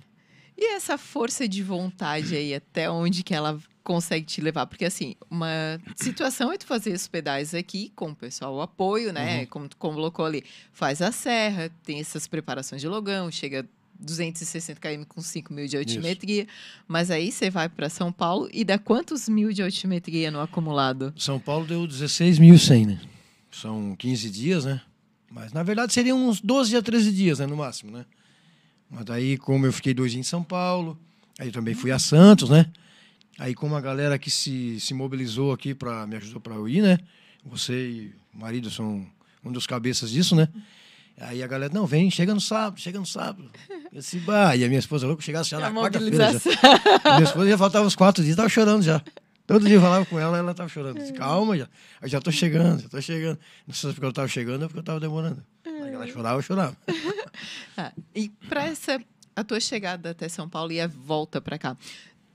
E 0.58 0.74
essa 0.75 0.98
força 0.98 1.48
de 1.48 1.62
vontade 1.62 2.36
aí, 2.36 2.53
até 2.53 2.89
onde 2.89 3.24
que 3.24 3.34
ela 3.36 3.60
consegue 3.84 4.25
te 4.25 4.39
levar? 4.39 4.65
Porque, 4.65 4.86
assim, 4.86 5.15
uma 5.29 5.79
situação 5.96 6.51
é 6.51 6.58
tu 6.58 6.65
fazer 6.65 6.91
esses 6.91 7.08
pedais 7.08 7.53
aqui 7.53 7.91
com 7.96 8.12
o 8.12 8.15
pessoal 8.15 8.55
o 8.55 8.62
apoio, 8.62 9.12
né? 9.12 9.41
Uhum. 9.41 9.46
Como 9.48 9.67
tu 9.70 9.77
colocou 9.77 10.25
ali, 10.25 10.43
faz 10.72 11.01
a 11.01 11.12
serra, 11.12 11.70
tem 11.84 12.00
essas 12.00 12.27
preparações 12.27 12.82
de 12.82 12.88
logão, 12.88 13.29
chega 13.32 13.67
260 14.00 14.80
km 14.80 15.04
com 15.08 15.22
5 15.22 15.54
mil 15.54 15.68
de 15.68 15.78
altimetria. 15.78 16.48
Mas 16.88 17.12
aí 17.12 17.32
você 17.32 17.50
vai 17.50 17.70
para 17.70 17.90
São 17.90 18.12
Paulo 18.12 18.50
e 18.54 18.64
dá 18.64 18.78
quantos 18.78 19.30
mil 19.30 19.52
de 19.54 19.62
altimetria 19.62 20.32
no 20.32 20.40
acumulado? 20.40 21.14
São 21.18 21.40
Paulo 21.40 21.66
deu 21.66 21.88
16.100, 21.88 22.88
né? 22.88 23.02
São 23.52 23.96
15 23.96 24.30
dias, 24.30 24.66
né? 24.66 24.82
Mas 25.32 25.54
na 25.54 25.64
verdade 25.64 25.94
seriam 25.94 26.28
uns 26.28 26.42
12 26.42 26.76
a 26.76 26.82
13 26.82 27.12
dias, 27.12 27.40
né? 27.40 27.46
No 27.46 27.58
máximo, 27.58 27.92
né? 27.92 28.06
Mas 28.90 29.06
daí, 29.06 29.38
como 29.38 29.66
eu 29.66 29.74
fiquei 29.74 29.94
dois 29.94 30.12
dias 30.12 30.26
em 30.26 30.30
São 30.30 30.44
Paulo, 30.44 31.00
aí 31.40 31.52
também 31.52 31.74
fui 31.74 31.92
a 31.92 31.98
Santos, 31.98 32.50
né? 32.50 32.72
Aí, 33.40 33.56
como 33.56 33.76
a 33.76 33.82
galera 33.82 34.20
que 34.20 34.30
se, 34.30 34.80
se 34.80 34.94
mobilizou 34.94 35.52
aqui 35.52 35.74
para 35.74 36.06
me 36.06 36.16
ajudou 36.18 36.40
para 36.40 36.54
eu 36.54 36.70
ir, 36.70 36.84
né? 36.84 37.00
Você 37.44 37.74
e 37.74 38.14
o 38.34 38.38
marido 38.40 38.70
são 38.70 39.06
um 39.44 39.52
dos 39.52 39.66
cabeças 39.66 40.12
disso, 40.12 40.36
né? 40.36 40.48
Aí 41.20 41.43
a 41.43 41.48
galera, 41.48 41.72
não, 41.74 41.86
vem, 41.86 42.10
chega 42.10 42.34
no 42.34 42.41
sábado, 42.41 42.79
chega 42.79 43.00
no 43.00 43.05
sábado. 43.05 43.50
Eu 43.91 44.00
disse, 44.00 44.17
bah, 44.20 44.55
e 44.55 44.63
a 44.63 44.67
minha 44.67 44.79
esposa 44.79 45.03
falou 45.03 45.15
que 45.15 45.24
chegasse 45.24 45.51
já 45.51 45.60
na 45.60 45.72
quarta-feira. 45.72 46.32
minha 47.05 47.24
esposa 47.24 47.50
já 47.50 47.58
faltava 47.58 47.86
uns 47.86 47.96
quatro 47.96 48.24
dias, 48.24 48.36
tava 48.36 48.50
chorando 48.50 48.82
já. 48.82 49.01
Todo 49.46 49.65
dia 49.65 49.75
eu 49.75 49.82
falava 49.82 50.05
com 50.05 50.17
ela, 50.17 50.38
ela 50.38 50.53
tava 50.53 50.70
chorando. 50.70 50.98
Disse, 50.98 51.13
Calma, 51.13 51.58
já, 51.58 51.67
eu 52.01 52.08
já 52.08 52.22
tô 52.22 52.32
chegando, 52.32 52.82
já 52.82 52.89
tô 52.89 53.01
chegando. 53.01 53.38
Não 53.67 53.74
sei 53.74 53.89
se 53.89 53.93
porque 53.96 54.05
eu 54.05 54.13
tava 54.13 54.27
chegando 54.27 54.63
ou 54.63 54.67
porque 54.67 54.79
eu 54.79 54.84
tava 54.84 55.00
demorando. 55.00 55.43
Aí 55.65 55.93
ela 55.93 56.08
chorava, 56.08 56.38
eu 56.38 56.41
chorava. 56.41 56.77
Ah, 57.77 57.91
e 58.15 58.29
para 58.48 58.65
essa 58.65 59.00
a 59.36 59.43
tua 59.43 59.60
chegada 59.60 60.12
até 60.12 60.29
São 60.29 60.48
Paulo 60.48 60.72
e 60.72 60.79
a 60.79 60.88
volta 60.88 61.41
para 61.41 61.58
cá, 61.58 61.75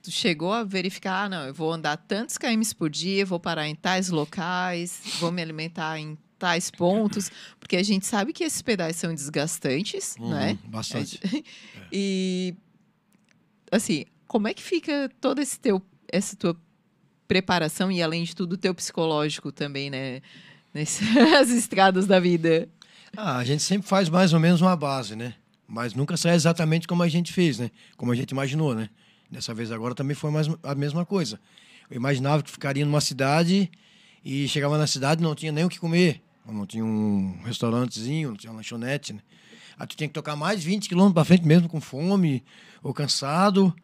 tu 0.02 0.10
chegou 0.10 0.52
a 0.52 0.64
verificar, 0.64 1.24
ah, 1.24 1.28
não, 1.28 1.44
eu 1.46 1.54
vou 1.54 1.72
andar 1.72 1.96
tantos 1.96 2.36
km 2.36 2.60
por 2.76 2.90
dia, 2.90 3.24
vou 3.24 3.40
parar 3.40 3.66
em 3.66 3.74
tais 3.74 4.10
locais, 4.10 5.00
vou 5.18 5.32
me 5.32 5.40
alimentar 5.40 5.98
em 5.98 6.18
tais 6.38 6.70
pontos, 6.70 7.30
porque 7.58 7.76
a 7.76 7.82
gente 7.82 8.06
sabe 8.06 8.32
que 8.32 8.44
esses 8.44 8.62
pedais 8.62 8.96
são 8.96 9.14
desgastantes, 9.14 10.16
Uhum, 10.18 10.30
né? 10.30 10.58
Bastante. 10.64 11.20
E 11.90 12.54
assim, 13.72 14.04
como 14.26 14.46
é 14.46 14.52
que 14.54 14.62
fica 14.62 15.10
toda 15.20 15.40
esse 15.42 15.58
teu 15.58 15.82
essa 16.10 16.36
tua 16.36 16.56
preparação 17.26 17.90
e 17.92 18.02
além 18.02 18.24
de 18.24 18.34
tudo 18.34 18.54
o 18.54 18.56
teu 18.56 18.74
psicológico 18.74 19.52
também, 19.52 19.90
né? 19.90 20.20
Nessas 20.72 21.50
estradas 21.50 22.06
da 22.06 22.18
vida. 22.20 22.68
Ah, 23.16 23.38
a 23.38 23.44
gente 23.44 23.62
sempre 23.62 23.88
faz 23.88 24.08
mais 24.08 24.32
ou 24.32 24.40
menos 24.40 24.60
uma 24.60 24.76
base, 24.76 25.16
né? 25.16 25.34
Mas 25.66 25.92
nunca 25.94 26.16
sai 26.16 26.34
exatamente 26.34 26.86
como 26.86 27.02
a 27.02 27.08
gente 27.08 27.32
fez, 27.32 27.58
né? 27.58 27.70
Como 27.96 28.12
a 28.12 28.14
gente 28.14 28.30
imaginou, 28.30 28.74
né? 28.74 28.88
Dessa 29.30 29.52
vez 29.52 29.70
agora 29.70 29.94
também 29.94 30.14
foi 30.14 30.30
mais 30.30 30.46
a 30.62 30.74
mesma 30.74 31.04
coisa. 31.04 31.38
Eu 31.90 31.96
imaginava 31.96 32.42
que 32.42 32.50
ficaria 32.50 32.84
numa 32.84 33.00
cidade 33.00 33.70
e 34.24 34.48
chegava 34.48 34.78
na 34.78 34.86
cidade 34.86 35.22
não 35.22 35.34
tinha 35.34 35.52
nem 35.52 35.64
o 35.64 35.68
que 35.68 35.78
comer. 35.78 36.22
Não 36.48 36.66
tinha 36.66 36.84
um 36.84 37.38
restaurantezinho, 37.44 38.30
não 38.30 38.36
tinha 38.36 38.50
uma 38.50 38.58
lanchonete, 38.58 39.12
né? 39.12 39.20
Aí 39.78 39.86
tu 39.86 39.96
tinha 39.96 40.08
que 40.08 40.14
tocar 40.14 40.34
mais 40.34 40.64
20 40.64 40.88
quilômetros 40.88 41.14
para 41.14 41.24
frente 41.24 41.46
mesmo 41.46 41.68
com 41.68 41.80
fome 41.80 42.42
ou 42.82 42.92
cansado, 42.92 43.74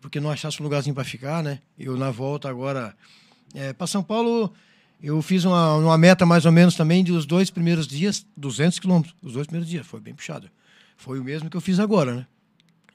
porque 0.00 0.20
não 0.20 0.30
achasse 0.30 0.60
um 0.60 0.64
lugarzinho 0.64 0.94
para 0.94 1.04
ficar, 1.04 1.42
né? 1.42 1.60
Eu 1.78 1.96
na 1.96 2.10
volta 2.10 2.48
agora 2.48 2.94
é, 3.54 3.72
para 3.72 3.86
São 3.86 4.02
Paulo 4.02 4.52
eu 5.00 5.22
fiz 5.22 5.44
uma, 5.44 5.76
uma 5.76 5.96
meta 5.96 6.26
mais 6.26 6.44
ou 6.44 6.52
menos 6.52 6.74
também 6.74 7.04
de 7.04 7.12
os 7.12 7.24
dois 7.24 7.50
primeiros 7.50 7.86
dias, 7.86 8.26
200 8.36 8.78
quilômetros, 8.78 9.14
os 9.22 9.32
dois 9.32 9.46
primeiros 9.46 9.70
dias, 9.70 9.86
foi 9.86 10.00
bem 10.00 10.14
puxado. 10.14 10.50
Foi 10.96 11.20
o 11.20 11.24
mesmo 11.24 11.48
que 11.48 11.56
eu 11.56 11.60
fiz 11.60 11.78
agora, 11.78 12.14
né? 12.14 12.26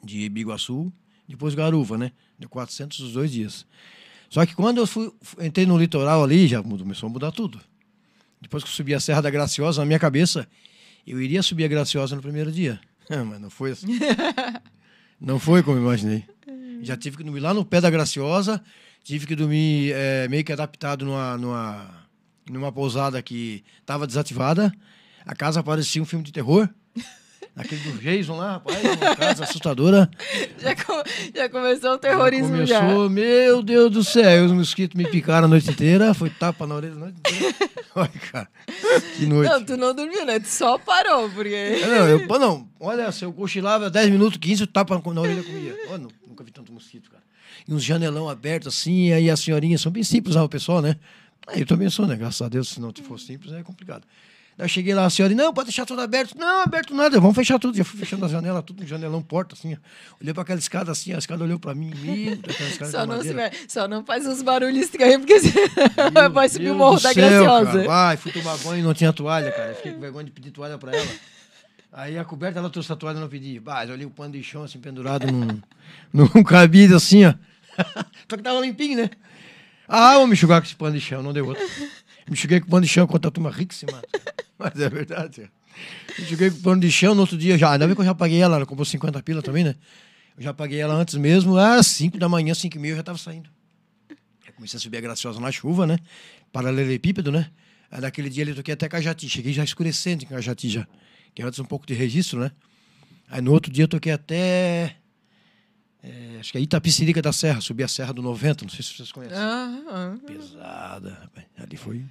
De 0.03 0.27
Biguaçu, 0.27 0.91
depois 1.27 1.55
Garuva, 1.55 1.97
né? 1.97 2.11
De 2.37 2.47
400 2.47 2.99
os 2.99 3.13
dois 3.13 3.31
dias. 3.31 3.65
Só 4.29 4.45
que 4.45 4.53
quando 4.53 4.79
eu 4.79 4.87
fui, 4.87 5.11
entrei 5.39 5.65
no 5.65 5.77
litoral 5.77 6.23
ali, 6.23 6.47
já 6.47 6.61
começou 6.61 7.07
a 7.07 7.11
mudar 7.11 7.31
tudo. 7.31 7.61
Depois 8.43 8.61
que 8.61 8.69
eu 8.69 8.73
subi 8.73 8.93
a 8.93 8.99
Serra 8.99 9.21
da 9.21 9.29
Graciosa, 9.29 9.81
na 9.81 9.85
minha 9.85 9.97
cabeça, 9.97 10.45
eu 11.07 11.21
iria 11.21 11.41
subir 11.41 11.63
a 11.63 11.67
Graciosa 11.69 12.13
no 12.13 12.21
primeiro 12.21 12.51
dia. 12.51 12.79
Mas 13.09 13.39
não 13.39 13.49
foi 13.49 13.71
assim. 13.71 13.87
não 15.19 15.39
foi 15.39 15.63
como 15.63 15.77
eu 15.77 15.81
imaginei. 15.81 16.25
Já 16.81 16.97
tive 16.97 17.15
que 17.15 17.23
dormir 17.23 17.39
lá 17.39 17.53
no 17.53 17.63
pé 17.63 17.79
da 17.79 17.89
Graciosa, 17.89 18.61
tive 19.01 19.25
que 19.25 19.33
dormir 19.33 19.93
é, 19.95 20.27
meio 20.27 20.43
que 20.43 20.51
adaptado 20.51 21.05
numa, 21.05 21.37
numa, 21.37 22.07
numa 22.51 22.71
pousada 22.71 23.21
que 23.21 23.63
estava 23.79 24.05
desativada. 24.05 24.73
A 25.25 25.33
casa 25.33 25.63
parecia 25.63 26.01
um 26.01 26.05
filme 26.05 26.25
de 26.25 26.33
terror. 26.33 26.67
Aquele 27.55 27.81
do 27.91 27.99
Jason 27.99 28.35
lá, 28.35 28.53
rapaz, 28.53 28.83
uma 28.83 29.15
casa 29.15 29.43
assustadora. 29.43 30.09
Já, 30.57 30.75
com- 30.75 31.03
já 31.35 31.49
começou 31.49 31.91
o 31.93 31.97
terrorismo 31.99 32.65
já. 32.65 32.79
Começou, 32.81 33.09
meu 33.09 33.61
Deus 33.61 33.91
do 33.91 34.03
céu, 34.03 34.45
os 34.45 34.51
mosquitos 34.51 34.95
me 34.97 35.07
picaram 35.07 35.45
a 35.45 35.47
noite 35.47 35.69
inteira, 35.69 36.13
foi 36.15 36.29
tapa 36.31 36.65
na 36.65 36.73
orelha 36.75 36.93
a 36.93 36.97
noite 36.97 37.17
inteira. 37.19 37.55
Olha, 37.95 38.09
cara, 38.31 38.47
que 39.15 39.25
noite. 39.27 39.51
Não, 39.51 39.63
tu 39.63 39.77
não 39.77 39.93
dormiu, 39.93 40.25
né? 40.25 40.39
Tu 40.39 40.47
só 40.47 40.79
parou, 40.79 41.29
porque. 41.29 41.53
É, 41.53 41.85
Não, 41.85 42.07
eu, 42.09 42.27
não, 42.39 42.67
olha, 42.79 43.11
se 43.11 43.23
eu 43.23 43.31
cochilava 43.31 43.87
10 43.87 44.09
minutos, 44.09 44.39
15, 44.39 44.65
tapa 44.65 44.99
na 45.13 45.21
orelha 45.21 45.43
comia. 45.43 45.77
Olha, 45.89 45.99
nu- 45.99 46.11
nunca 46.27 46.43
vi 46.43 46.49
tanto 46.51 46.73
mosquito, 46.73 47.11
cara. 47.11 47.21
E 47.67 47.71
uns 47.73 47.83
janelão 47.83 48.27
abertos 48.27 48.73
assim, 48.73 49.11
aí 49.11 49.29
as 49.29 49.39
senhorinhas 49.39 49.79
são 49.79 49.91
bem 49.91 50.01
simples, 50.03 50.35
ah, 50.35 50.43
o 50.43 50.49
pessoal, 50.49 50.81
né? 50.81 50.95
Aí 51.45 51.59
eu 51.59 51.67
também 51.67 51.87
sou, 51.89 52.07
né? 52.07 52.15
Graças 52.15 52.41
a 52.41 52.49
Deus, 52.49 52.69
se 52.69 52.81
não 52.81 52.91
fosse 53.03 53.27
simples, 53.27 53.53
é 53.53 53.61
complicado. 53.61 54.03
Daí 54.55 54.65
eu 54.65 54.69
cheguei 54.69 54.93
lá, 54.93 55.05
a 55.05 55.09
senhora, 55.09 55.33
não, 55.33 55.51
pode 55.51 55.67
deixar 55.67 55.85
tudo 55.85 56.01
aberto. 56.01 56.37
Não, 56.37 56.61
aberto 56.61 56.93
nada, 56.93 57.19
vamos 57.19 57.35
fechar 57.35 57.57
tudo. 57.57 57.75
Já 57.75 57.83
fui 57.83 57.99
fechando 57.99 58.25
a 58.25 58.27
janela, 58.27 58.61
tudo, 58.61 58.85
janelão, 58.85 59.21
porta, 59.21 59.55
assim. 59.55 59.75
Olhei 60.21 60.33
para 60.33 60.43
aquela 60.43 60.59
escada 60.59 60.91
assim, 60.91 61.11
a 61.11 61.17
escada 61.17 61.43
olhou 61.43 61.57
para 61.57 61.73
mim, 61.73 61.91
escada 62.69 62.91
Só 62.91 63.05
não, 63.05 63.21
se 63.21 63.33
só 63.67 63.87
não 63.87 64.05
faz 64.05 64.27
uns 64.27 64.43
barulhos 64.43 64.85
estranhos, 64.85 65.25
porque 65.25 65.39
Meu 66.11 66.29
vai 66.31 66.49
subir 66.49 66.69
o 66.69 66.75
Morro 66.75 66.99
da 66.99 67.13
céu, 67.13 67.29
Graciosa. 67.29 67.71
Cara. 67.71 67.87
Vai, 67.87 68.17
fui 68.17 68.31
tomar 68.31 68.57
banho 68.57 68.79
e 68.79 68.83
não 68.83 68.93
tinha 68.93 69.11
toalha, 69.11 69.51
cara. 69.51 69.69
Eu 69.69 69.75
Fiquei 69.75 69.93
com 69.93 69.99
vergonha 69.99 70.25
de 70.25 70.31
pedir 70.31 70.51
toalha 70.51 70.77
pra 70.77 70.95
ela. 70.95 71.11
Aí 71.91 72.17
a 72.17 72.25
coberta, 72.25 72.59
ela 72.59 72.69
trouxe 72.69 72.91
a 72.91 72.95
toalha 72.95 73.17
e 73.17 73.21
não 73.21 73.29
pedi. 73.29 73.59
Bah, 73.59 73.85
eu 73.85 73.93
olhei 73.93 74.05
o 74.05 74.09
pano 74.09 74.33
de 74.33 74.43
chão 74.43 74.63
assim, 74.63 74.79
pendurado 74.79 75.31
num, 75.31 75.59
num 76.13 76.43
cabide 76.43 76.93
assim, 76.93 77.25
ó. 77.25 77.33
Só 78.29 78.37
que 78.37 78.43
tava 78.43 78.59
limpinho, 78.59 78.97
né? 78.97 79.09
Ah, 79.87 80.17
vou 80.17 80.27
me 80.27 80.33
enxugar 80.33 80.61
com 80.61 80.65
esse 80.65 80.75
pano 80.75 80.93
de 80.93 81.01
chão, 81.01 81.21
não 81.21 81.33
deu 81.33 81.47
outro. 81.47 81.63
Me 82.27 82.33
enxuguei 82.33 82.59
com 82.59 82.67
o 82.67 82.69
pano 82.69 82.83
de 82.83 82.87
chão 82.87 83.03
enquanto 83.03 83.27
a 83.27 83.31
turma 83.31 83.51
rica 83.51 83.75
se 83.75 83.85
mata. 83.85 84.07
Mas 84.63 84.79
é 84.79 84.89
verdade. 84.89 85.51
Me 86.17 86.23
enxuguei 86.23 86.49
com 86.49 86.57
o 86.57 86.61
pano 86.61 86.81
de 86.81 86.91
chão, 86.91 87.13
no 87.13 87.21
outro 87.21 87.37
dia 87.37 87.57
já. 87.57 87.71
Ainda 87.71 87.85
bem 87.85 87.95
que 87.95 88.01
eu 88.01 88.05
já 88.05 88.15
paguei 88.15 88.41
ela, 88.41 88.55
ela 88.55 88.65
comprou 88.65 88.85
50 88.85 89.21
pila 89.23 89.41
também, 89.41 89.63
né? 89.63 89.75
Eu 90.37 90.43
já 90.43 90.53
paguei 90.53 90.79
ela 90.79 90.93
antes 90.93 91.15
mesmo, 91.15 91.57
às 91.57 91.87
5 91.87 92.17
da 92.17 92.29
manhã, 92.29 92.53
5 92.53 92.75
e 92.75 92.79
meia 92.79 92.93
eu 92.93 92.97
já 92.97 93.03
tava 93.03 93.17
saindo. 93.17 93.49
Aí 94.09 94.51
comecei 94.55 94.77
a 94.77 94.79
subir 94.79 94.97
a 94.97 95.01
graciosa 95.01 95.39
na 95.39 95.51
chuva, 95.51 95.85
né? 95.85 95.97
Paralelepípedo, 96.51 97.31
né? 97.31 97.51
Aí 97.91 98.01
naquele 98.01 98.29
dia 98.29 98.43
eu 98.45 98.55
toquei 98.55 98.73
até 98.73 98.87
Cajati. 98.87 99.29
Cheguei 99.29 99.53
já 99.53 99.63
escurecendo 99.63 100.23
em 100.23 100.27
Cajati 100.27 100.69
já. 100.69 100.87
Que 101.35 101.43
antes 101.43 101.59
um 101.59 101.65
pouco 101.65 101.85
de 101.85 101.93
registro, 101.93 102.39
né? 102.39 102.51
Aí 103.27 103.41
no 103.41 103.51
outro 103.51 103.71
dia 103.71 103.83
eu 103.83 103.87
toquei 103.87 104.11
até. 104.11 104.95
é, 106.01 106.37
acho 106.39 106.51
que 106.51 106.57
é 106.57 106.61
Itapicirica 106.61 107.21
da 107.21 107.31
Serra. 107.31 107.61
Subi 107.61 107.83
a 107.83 107.87
Serra 107.87 108.13
do 108.13 108.21
90, 108.21 108.65
não 108.65 108.69
sei 108.69 108.83
se 108.83 108.93
vocês 108.93 109.11
conhecem. 109.11 109.37
Ah, 109.37 109.81
ah. 109.89 110.15
Pesada, 110.25 111.11
rapaz. 111.21 111.45
Ali 111.57 111.77
foi. 111.77 112.05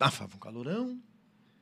Ah, 0.00 0.12
um 0.32 0.38
calorão, 0.38 0.98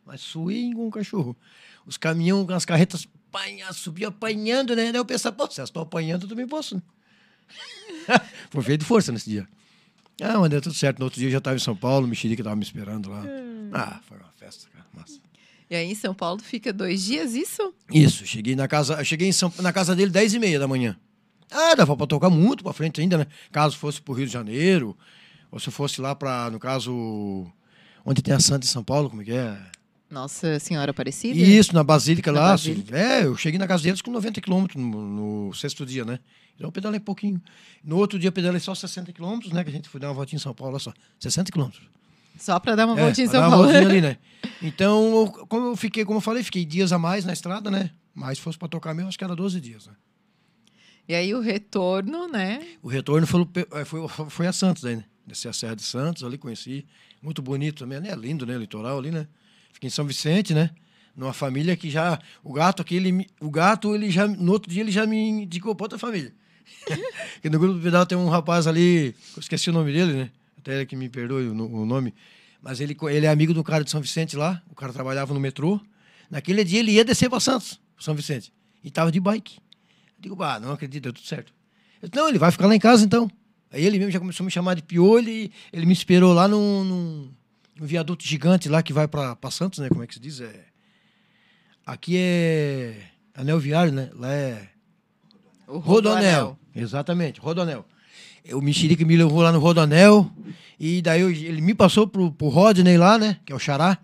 mas 0.07 0.21
suei 0.21 0.73
com 0.73 0.87
um 0.87 0.91
cachorro. 0.91 1.37
Os 1.85 1.97
caminhão 1.97 2.47
com 2.47 2.53
as 2.53 2.65
carretas 2.65 3.07
apanha, 3.29 3.71
subiam 3.73 4.09
apanhando, 4.09 4.75
né? 4.75 4.85
Daí 4.93 4.97
eu 5.01 5.05
pensava, 5.05 5.35
pô, 5.37 5.51
se 5.51 5.61
elas 5.61 5.69
estão 5.69 5.83
apanhando, 5.83 6.23
eu 6.23 6.29
também 6.29 6.47
posso, 6.47 6.77
né? 6.77 6.83
foi 8.51 8.63
feio 8.63 8.79
de 8.79 8.85
força 8.85 9.13
nesse 9.13 9.29
dia. 9.29 9.49
Ah, 10.21 10.39
mas 10.39 10.49
deu 10.51 10.63
tudo 10.63 10.75
certo. 10.75 10.99
No 10.99 11.05
outro 11.05 11.19
dia 11.19 11.29
eu 11.29 11.33
já 11.33 11.39
estava 11.39 11.57
em 11.57 11.61
São 11.61 11.77
Paulo, 11.77 12.07
o 12.07 12.09
Mexerica 12.09 12.41
estava 12.41 12.57
me 12.57 12.63
esperando 12.63 13.11
lá. 13.11 13.23
Ah, 13.73 14.01
foi 14.09 14.17
uma 14.17 14.33
festa, 14.39 14.69
cara. 14.73 14.87
Massa. 14.95 15.21
E 15.69 15.75
aí 15.77 15.91
em 15.91 15.95
São 15.95 16.15
Paulo 16.15 16.41
fica 16.41 16.73
dois 16.73 17.05
dias, 17.05 17.35
isso? 17.35 17.75
Isso, 17.93 18.25
cheguei 18.25 18.57
na 18.57 18.67
casa, 18.67 19.03
cheguei 19.05 19.29
em 19.29 19.33
São- 19.33 19.53
na 19.59 19.73
casa 19.73 19.95
dele 19.95 20.11
10 20.11 20.33
e 20.33 20.39
meia 20.39 20.59
da 20.59 20.67
manhã. 20.69 20.97
Ah, 21.51 21.75
dava 21.75 21.97
pra 21.97 22.07
tocar 22.07 22.31
muito 22.31 22.65
pra 22.65 22.73
frente 22.73 23.01
ainda, 23.01 23.19
né? 23.19 23.27
Caso 23.53 23.77
fosse 23.77 24.01
pro 24.01 24.15
Rio 24.15 24.27
de 24.27 24.33
Janeiro, 24.33 24.97
ou 25.51 25.59
se 25.61 25.71
fosse 25.71 26.01
lá 26.01 26.15
pra, 26.15 26.51
no 26.51 26.59
caso, 26.59 27.47
onde 28.05 28.23
tem 28.23 28.33
a 28.35 28.41
Santa 28.41 28.65
em 28.65 28.69
São 28.71 28.83
Paulo, 28.83 29.11
como 29.11 29.23
é 29.23 29.25
que 29.25 29.33
é? 29.33 29.59
Nossa 30.11 30.59
Senhora 30.61 30.93
Aparecida? 30.93 31.39
Isso, 31.39 31.75
na 31.75 31.83
Basílica 31.83 32.31
Na 32.31 32.41
lá. 32.41 32.51
Basílica. 32.51 32.97
É, 32.97 33.25
eu 33.25 33.37
cheguei 33.37 33.59
na 33.59 33.67
casa 33.67 33.83
deles 33.83 34.01
com 34.01 34.11
90 34.13 34.41
quilômetros 34.41 34.81
no, 34.83 35.47
no 35.49 35.55
sexto 35.55 35.85
dia, 35.85 36.05
né? 36.05 36.21
Então 36.55 36.69
eu 36.69 36.73
pedalei 36.73 37.01
pouquinho. 37.01 37.41
No 37.85 37.97
outro 37.97 38.19
dia 38.19 38.29
eu 38.29 38.33
pedalei 38.33 38.61
só 38.61 38.75
60 38.75 39.13
quilômetros, 39.13 39.53
né? 39.53 39.63
Que 39.65 39.71
a 39.71 39.73
gente 39.73 39.89
foi 39.89 40.01
dar 40.01 40.09
uma 40.09 40.15
voltinha 40.15 40.37
em 40.39 40.41
São 40.41 40.55
Paulo, 40.55 40.75
olha 40.75 40.81
só. 40.83 40.93
60 41.19 41.51
quilômetros. 41.51 41.83
Só 42.39 42.59
pra 42.61 42.75
dar 42.77 42.87
uma 42.87 42.99
É, 42.99 43.03
voltinha 43.03 43.27
em 43.27 43.31
São 43.31 43.41
dar 43.41 43.49
uma 43.49 43.57
Paulo. 43.57 43.69
voltinha 43.73 43.89
ali, 43.91 44.01
né? 44.01 44.17
Então, 44.63 45.15
eu- 45.17 45.47
como 45.49 45.67
eu 45.69 45.77
fiquei, 45.77 46.05
como 46.05 46.19
eu 46.19 46.23
falei, 46.23 46.43
fiquei 46.43 46.65
dias 46.65 46.93
a 46.93 46.99
mais 46.99 47.25
na 47.25 47.33
estrada, 47.33 47.71
né? 47.71 47.91
Mas 48.15 48.39
se 48.39 48.45
fosse 48.45 48.57
pra 48.57 48.69
tocar 48.69 48.95
mesmo, 48.95 49.09
acho 49.09 49.19
que 49.19 49.25
era 49.25 49.35
12 49.37 49.61
dias, 49.61 49.87
né? 49.87 49.93
E 51.09 51.15
aí 51.15 51.35
o 51.35 51.41
retorno, 51.41 52.27
né? 52.29 52.65
O 52.83 52.89
retorno 52.89 53.27
foi, 53.27 53.47
eh, 53.73 53.85
foi, 53.85 54.09
foi 54.09 54.47
a 54.47 54.53
Santos 54.53 54.85
aí, 54.85 54.97
né? 54.97 55.05
Desci 55.27 55.47
a 55.49 55.53
Serra 55.53 55.75
de 55.77 55.83
Santos, 55.83 56.23
ali 56.25 56.39
conheci. 56.39 56.87
Muito 57.23 57.43
bonito 57.43 57.81
também, 57.81 58.01
né? 58.01 58.15
Lindo, 58.15 58.47
né? 58.47 58.57
Litoral 58.57 58.99
ali, 58.99 59.11
né? 59.11 59.27
Fiquei 59.77 59.89
em 59.89 59.91
São 59.91 60.07
Vicente, 60.07 60.55
né? 60.55 60.71
Numa 61.15 61.35
família 61.35 61.77
que 61.77 61.91
já. 61.91 62.19
O 62.43 62.51
gato 62.51 62.81
aqui, 62.81 62.97
ele, 62.97 63.27
o 63.39 63.51
gato, 63.51 63.95
ele 63.95 64.11
já. 64.11 64.27
No 64.27 64.53
outro 64.53 64.73
dia, 64.73 64.83
ele 64.83 64.91
já 64.91 65.07
me 65.07 65.17
indicou 65.19 65.75
pra 65.75 65.85
outra 65.85 65.99
família. 65.99 66.33
que 67.43 67.51
no 67.51 67.59
grupo 67.59 67.75
do 67.75 67.83
pedal 67.83 68.07
tem 68.07 68.17
um 68.17 68.31
rapaz 68.31 68.67
ali, 68.67 69.15
eu 69.37 69.41
esqueci 69.41 69.69
o 69.69 69.75
nome 69.75 69.93
dele, 69.93 70.15
né? 70.15 70.31
Até 70.57 70.77
ele 70.77 70.87
que 70.87 70.97
me 70.97 71.11
perdoe 71.11 71.49
o, 71.49 71.53
o 71.53 71.85
nome. 71.85 72.15
Mas 72.63 72.81
ele, 72.81 72.97
ele 73.11 73.27
é 73.27 73.29
amigo 73.29 73.53
do 73.53 73.63
cara 73.63 73.85
de 73.85 73.91
São 73.91 74.01
Vicente 74.01 74.35
lá. 74.35 74.63
O 74.71 74.75
cara 74.75 74.95
trabalhava 74.95 75.35
no 75.35 75.41
metrô. 75.41 75.79
Naquele 76.31 76.65
dia 76.65 76.79
ele 76.79 76.93
ia 76.93 77.05
descer 77.05 77.29
para 77.29 77.39
Santos, 77.39 77.79
São 77.99 78.15
Vicente. 78.15 78.51
E 78.83 78.91
tava 78.91 79.13
de 79.13 79.21
bike. 79.21 79.59
Eu 79.59 80.23
digo, 80.23 80.37
bah, 80.37 80.59
não 80.59 80.73
acredito, 80.73 81.03
deu 81.03 81.13
tudo 81.13 81.27
certo. 81.27 81.53
Eu 82.01 82.09
disse, 82.09 82.19
não, 82.19 82.31
ele 82.31 82.39
vai 82.39 82.51
ficar 82.51 82.67
lá 82.67 82.75
em 82.75 82.81
casa 82.81 83.05
então. 83.05 83.31
Aí 83.71 83.85
ele 83.85 83.99
mesmo 83.99 84.11
já 84.11 84.19
começou 84.19 84.43
a 84.43 84.47
me 84.47 84.51
chamar 84.51 84.73
de 84.73 84.83
piolho 84.83 85.29
e 85.29 85.53
ele 85.71 85.85
me 85.85 85.93
esperou 85.93 86.33
lá 86.33 86.49
num, 86.49 86.83
num, 86.83 87.31
num 87.79 87.87
viaduto 87.87 88.25
gigante 88.27 88.69
lá 88.69 88.83
que 88.83 88.93
vai 88.93 89.07
para 89.09 89.37
Santos, 89.51 89.79
né? 89.79 89.89
Como 89.89 90.03
é 90.03 90.07
que 90.07 90.15
se 90.15 90.21
diz? 90.21 90.41
É... 90.41 90.65
Aqui 91.85 92.17
é 92.19 93.03
anel 93.35 93.59
viário, 93.61 93.93
né? 93.93 94.11
Lá 94.15 94.33
é 94.33 94.69
O 95.67 95.79
Rodonel. 95.79 96.59
Exatamente, 96.75 97.41
Rodonel. 97.41 97.85
O 98.53 98.61
Mexerica 98.61 99.05
me 99.05 99.17
levou 99.17 99.43
lá 99.43 99.51
no 99.51 99.59
Rodonel 99.59 100.31
e 100.79 101.03
daí 101.03 101.21
eu- 101.21 101.31
ele 101.31 101.61
me 101.61 101.75
passou 101.75 102.07
pro, 102.07 102.31
pro 102.33 102.49
Rodney 102.49 102.97
lá, 102.97 103.19
né? 103.19 103.41
Que 103.45 103.53
é 103.53 103.57
o 103.57 103.59
Xará. 103.59 103.99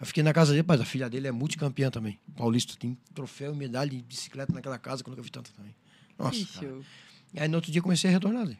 Eu 0.00 0.06
fiquei 0.06 0.22
na 0.22 0.32
casa 0.32 0.52
dele, 0.52 0.64
mas 0.66 0.80
a 0.80 0.84
filha 0.84 1.08
dele 1.10 1.26
é 1.26 1.32
multicampeã 1.32 1.90
também. 1.90 2.18
Paulista 2.36 2.74
tem 2.78 2.96
troféu, 3.14 3.54
medalha 3.54 3.90
de 3.90 4.00
bicicleta 4.02 4.52
naquela 4.52 4.78
casa 4.78 5.02
que 5.02 5.08
eu 5.08 5.10
nunca 5.10 5.22
vi 5.22 5.30
tanto 5.30 5.50
também. 5.54 5.74
Nossa. 6.18 6.64
E 7.34 7.40
aí 7.40 7.48
no 7.48 7.56
outro 7.56 7.72
dia 7.72 7.82
comecei 7.82 8.08
a 8.10 8.12
retornar 8.12 8.42
ali. 8.42 8.58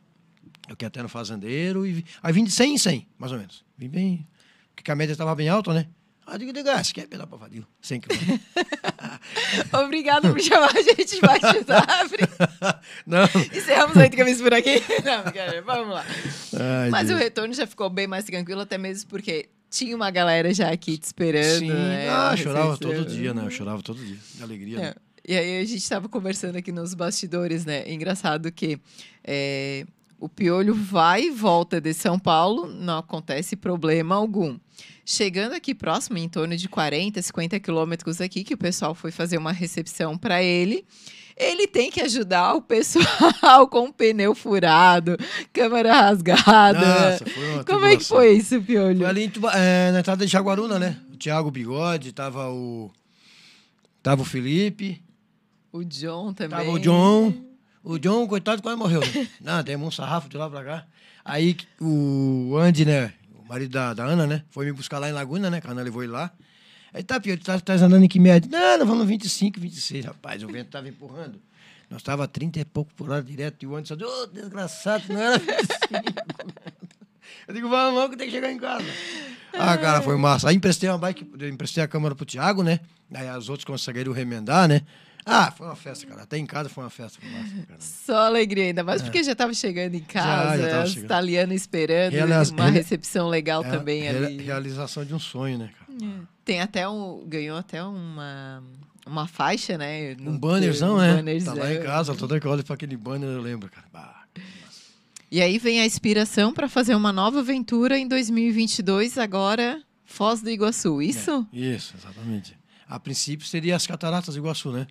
Eu 0.68 0.76
quero 0.76 0.88
até 0.88 1.02
no 1.02 1.08
fazendeiro. 1.08 1.86
E... 1.86 2.04
Aí 2.22 2.32
vim 2.32 2.44
de 2.44 2.50
100 2.50 2.74
em 2.74 2.78
100, 2.78 3.06
mais 3.18 3.32
ou 3.32 3.38
menos. 3.38 3.64
Vim 3.76 3.88
bem. 3.88 4.26
Porque 4.78 4.90
a 4.90 4.94
média 4.96 5.12
estava 5.12 5.34
bem 5.34 5.48
alta, 5.48 5.74
né? 5.74 5.86
Eu 6.30 6.36
digo, 6.38 6.52
de 6.52 6.62
gás, 6.62 6.92
quer 6.92 7.06
pedalar 7.06 7.26
para 7.26 7.38
Vadil? 7.38 7.64
100 7.80 8.00
quilômetros. 8.02 8.40
Obrigada 9.72 10.30
por 10.30 10.40
chamar 10.40 10.76
a 10.76 10.82
gente 10.82 11.20
vai 11.20 11.40
ajudar. 11.42 11.86
Não. 13.06 13.24
Encerramos 13.54 13.96
a 13.96 14.06
entrevista 14.06 14.42
por 14.44 14.52
aqui. 14.54 14.82
Não, 15.04 15.24
cara, 15.32 15.62
vamos 15.62 15.94
lá. 15.94 16.04
Ai, 16.54 16.90
Mas 16.90 17.04
o 17.06 17.08
Deus. 17.08 17.20
retorno 17.20 17.54
já 17.54 17.66
ficou 17.66 17.88
bem 17.88 18.06
mais 18.06 18.24
tranquilo, 18.24 18.60
até 18.60 18.76
mesmo 18.76 19.08
porque 19.08 19.48
tinha 19.70 19.96
uma 19.96 20.10
galera 20.10 20.52
já 20.52 20.70
aqui 20.70 20.98
te 20.98 21.04
esperando. 21.04 21.60
Sim. 21.60 21.72
né? 21.72 22.08
Ah, 22.10 22.30
A 22.30 22.36
chorava 22.36 22.72
recepção. 22.72 22.92
todo 23.04 23.10
dia, 23.10 23.32
né? 23.34 23.42
Eu 23.46 23.50
chorava 23.50 23.82
todo 23.82 24.04
dia. 24.04 24.18
De 24.34 24.42
alegria. 24.42 24.76
É. 24.78 24.80
Né? 24.82 24.94
E 25.26 25.36
aí 25.36 25.60
a 25.60 25.64
gente 25.64 25.78
estava 25.78 26.08
conversando 26.08 26.56
aqui 26.56 26.72
nos 26.72 26.92
bastidores, 26.94 27.64
né? 27.64 27.90
Engraçado 27.90 28.52
que 28.52 28.78
é, 29.24 29.84
o 30.18 30.28
Piolho 30.28 30.74
vai 30.74 31.24
e 31.24 31.30
volta 31.30 31.80
de 31.80 31.92
São 31.94 32.18
Paulo, 32.18 32.66
não 32.66 32.98
acontece 32.98 33.54
problema 33.56 34.14
algum. 34.16 34.58
Chegando 35.04 35.54
aqui 35.54 35.74
próximo, 35.74 36.18
em 36.18 36.28
torno 36.28 36.56
de 36.56 36.68
40, 36.68 37.22
50 37.22 37.58
quilômetros 37.60 38.20
aqui, 38.20 38.44
que 38.44 38.54
o 38.54 38.58
pessoal 38.58 38.94
foi 38.94 39.10
fazer 39.10 39.38
uma 39.38 39.52
recepção 39.52 40.18
para 40.18 40.42
ele. 40.42 40.84
Ele 41.36 41.66
tem 41.68 41.88
que 41.90 42.00
ajudar 42.00 42.54
o 42.54 42.60
pessoal 42.60 43.66
com 43.70 43.84
o 43.86 43.92
pneu 43.92 44.34
furado, 44.34 45.16
câmera 45.52 45.94
rasgada. 46.02 47.12
Nossa, 47.12 47.64
Como 47.64 47.84
é 47.86 47.96
que 47.96 48.04
foi 48.04 48.32
isso, 48.32 48.60
Piolho? 48.60 48.98
Foi 48.98 49.06
ali 49.06 49.22
em 49.24 49.30
Tuba- 49.30 49.52
é, 49.54 49.92
na 49.92 50.00
entrada 50.00 50.26
de 50.26 50.30
Jaguaruna, 50.32 50.78
né? 50.80 50.98
O 51.12 51.16
Thiago 51.16 51.50
Bigode, 51.50 52.12
tava 52.12 52.50
o. 52.50 52.90
Tava 54.02 54.22
o 54.22 54.24
Felipe, 54.24 55.00
O 55.72 55.84
John 55.84 56.32
também. 56.34 56.58
tava 56.58 56.70
o 56.70 56.78
John. 56.78 57.32
O 57.88 57.98
John, 57.98 58.28
coitado, 58.28 58.60
quase 58.60 58.76
morreu, 58.76 59.00
né? 59.00 59.26
Não, 59.40 59.64
tem 59.64 59.74
um 59.74 59.90
sarrafo 59.90 60.28
de 60.28 60.36
lá 60.36 60.50
pra 60.50 60.62
cá. 60.62 60.86
Aí 61.24 61.56
o 61.80 62.54
Andy, 62.58 62.84
né? 62.84 63.14
O 63.34 63.48
marido 63.48 63.70
da, 63.70 63.94
da 63.94 64.04
Ana, 64.04 64.26
né? 64.26 64.44
Foi 64.50 64.66
me 64.66 64.72
buscar 64.72 64.98
lá 64.98 65.08
em 65.08 65.12
Laguna, 65.12 65.48
né? 65.48 65.58
Que 65.58 65.68
a 65.68 65.70
Ana 65.70 65.80
levou 65.80 66.02
ele 66.02 66.12
lá. 66.12 66.30
Aí 66.92 67.02
tá, 67.02 67.18
Pio, 67.18 67.42
tá, 67.42 67.58
tá 67.58 67.72
andando 67.72 68.04
em 68.04 68.08
que 68.08 68.20
média? 68.20 68.46
Não, 68.52 68.76
nós 68.76 68.86
vamos 68.86 68.98
no 68.98 69.06
25, 69.06 69.58
26, 69.58 70.04
rapaz. 70.04 70.42
O 70.42 70.48
vento 70.48 70.68
tava 70.68 70.86
empurrando. 70.86 71.40
Nós 71.88 72.02
tava 72.02 72.24
a 72.24 72.28
30 72.28 72.60
e 72.60 72.64
pouco 72.66 72.92
por 72.92 73.08
hora 73.08 73.22
direto. 73.22 73.62
E 73.62 73.66
o 73.66 73.74
Andy 73.74 73.88
só 73.88 73.94
disse, 73.94 74.10
ô, 74.10 74.26
desgraçado, 74.26 75.04
não 75.08 75.22
era 75.22 75.38
25. 75.38 75.58
Eu 77.48 77.54
digo, 77.54 77.70
vamos, 77.70 77.94
vamos, 77.94 78.10
que 78.10 78.16
tem 78.18 78.26
que 78.26 78.34
chegar 78.34 78.52
em 78.52 78.58
casa. 78.58 78.84
Ah, 79.54 79.78
cara, 79.78 80.02
foi 80.02 80.18
massa. 80.18 80.50
Aí 80.50 80.56
emprestei 80.56 80.90
uma 80.90 80.98
bike, 80.98 81.26
emprestei 81.50 81.82
a 81.82 81.88
câmera 81.88 82.14
pro 82.14 82.26
Thiago, 82.26 82.62
né? 82.62 82.80
Aí 83.14 83.26
as 83.28 83.48
outras 83.48 83.64
conseguiram 83.64 84.12
remendar, 84.12 84.68
né? 84.68 84.82
Ah, 85.30 85.50
foi 85.52 85.66
uma 85.66 85.76
festa, 85.76 86.06
cara. 86.06 86.22
Até 86.22 86.38
em 86.38 86.46
casa 86.46 86.68
foi 86.68 86.82
uma 86.84 86.90
festa. 86.90 87.18
Foi 87.20 87.30
massa. 87.30 87.54
Só 87.78 88.16
alegria 88.26 88.64
ainda 88.64 88.82
mais, 88.82 89.02
porque 89.02 89.22
já 89.22 89.32
estava 89.32 89.52
chegando 89.54 89.94
em 89.94 90.00
casa, 90.00 90.54
É. 90.66 90.70
já 90.70 90.82
os 90.84 90.90
chegando. 90.90 91.04
italianos 91.04 91.54
esperando, 91.54 92.14
E, 92.14 92.20
aliás, 92.20 92.50
uma 92.50 92.68
recepção 92.70 93.28
legal 93.28 93.64
É, 93.64 93.70
também 93.70 94.08
ali. 94.08 94.42
Realização 94.42 95.04
de 95.04 95.14
um 95.14 95.18
sonho, 95.18 95.58
né, 95.58 95.70
cara? 95.78 95.88
Tem 96.44 96.60
até 96.60 96.88
um. 96.88 97.24
Ganhou 97.26 97.56
até 97.58 97.82
uma, 97.82 98.62
uma 99.06 99.26
faixa, 99.26 99.76
né? 99.76 100.14
no- 100.18 100.30
Um 100.32 100.38
bannerzão, 100.38 100.94
um 100.94 100.98
né? 100.98 101.14
bannerzão. 101.14 101.54
Tá 101.54 101.60
lá 101.62 101.74
em 101.74 101.82
casa, 101.82 102.14
toda 102.14 102.40
que 102.40 102.46
eu 102.46 102.50
olho 102.50 102.64
pra 102.64 102.74
aquele 102.74 102.96
banner 102.96 103.28
eu 103.28 103.40
lembro, 103.42 103.68
cara. 103.70 103.86
Bah. 103.92 104.14
E 105.30 105.42
aí 105.42 105.58
vem 105.58 105.78
a 105.80 105.84
inspiração 105.86 106.54
para 106.54 106.68
fazer 106.70 106.94
uma 106.94 107.12
nova 107.12 107.40
aventura 107.40 107.98
em 107.98 108.08
2022, 108.08 109.18
agora 109.18 109.82
Foz 110.06 110.40
do 110.40 110.48
Iguaçu, 110.48 111.02
isso? 111.02 111.46
É, 111.52 111.56
isso, 111.58 111.94
exatamente. 111.98 112.56
A 112.88 112.98
princípio 112.98 113.46
seria 113.46 113.76
as 113.76 113.86
cataratas 113.86 114.34
do 114.34 114.40
Iguaçu, 114.40 114.72
né? 114.72 114.86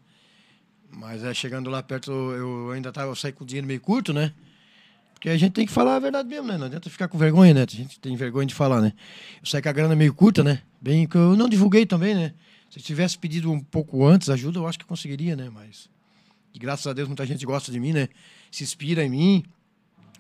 Mas 0.91 1.23
é, 1.23 1.33
chegando 1.33 1.69
lá 1.69 1.81
perto, 1.83 2.11
eu 2.11 2.71
ainda 2.71 2.91
tava, 2.91 3.11
eu 3.11 3.15
saí 3.15 3.31
com 3.31 3.43
o 3.43 3.47
dinheiro 3.47 3.67
meio 3.67 3.79
curto, 3.81 4.13
né? 4.13 4.33
Porque 5.13 5.29
a 5.29 5.37
gente 5.37 5.51
tem 5.53 5.65
que 5.65 5.71
falar 5.71 5.95
a 5.95 5.99
verdade 5.99 6.29
mesmo, 6.29 6.47
né? 6.47 6.57
Não 6.57 6.67
adianta 6.67 6.89
ficar 6.89 7.07
com 7.07 7.17
vergonha, 7.17 7.53
né? 7.53 7.65
A 7.67 7.71
gente 7.71 7.99
tem 7.99 8.15
vergonha 8.15 8.45
de 8.45 8.53
falar, 8.53 8.81
né? 8.81 8.93
Eu 9.41 9.45
saí 9.47 9.61
com 9.61 9.69
a 9.69 9.71
grana 9.71 9.95
meio 9.95 10.13
curta, 10.13 10.43
né? 10.43 10.61
Bem 10.79 11.07
que 11.07 11.15
eu 11.17 11.35
não 11.35 11.49
divulguei 11.49 11.85
também, 11.85 12.13
né? 12.13 12.33
Se 12.69 12.79
eu 12.79 12.83
tivesse 12.83 13.17
pedido 13.17 13.51
um 13.51 13.59
pouco 13.59 14.05
antes 14.05 14.29
ajuda, 14.29 14.59
eu 14.59 14.67
acho 14.67 14.77
que 14.77 14.83
eu 14.83 14.87
conseguiria, 14.87 15.35
né? 15.35 15.49
Mas, 15.51 15.89
e 16.53 16.59
graças 16.59 16.85
a 16.85 16.93
Deus, 16.93 17.07
muita 17.07 17.25
gente 17.25 17.45
gosta 17.45 17.71
de 17.71 17.79
mim, 17.79 17.93
né? 17.93 18.09
Se 18.51 18.63
inspira 18.63 19.03
em 19.03 19.09
mim. 19.09 19.43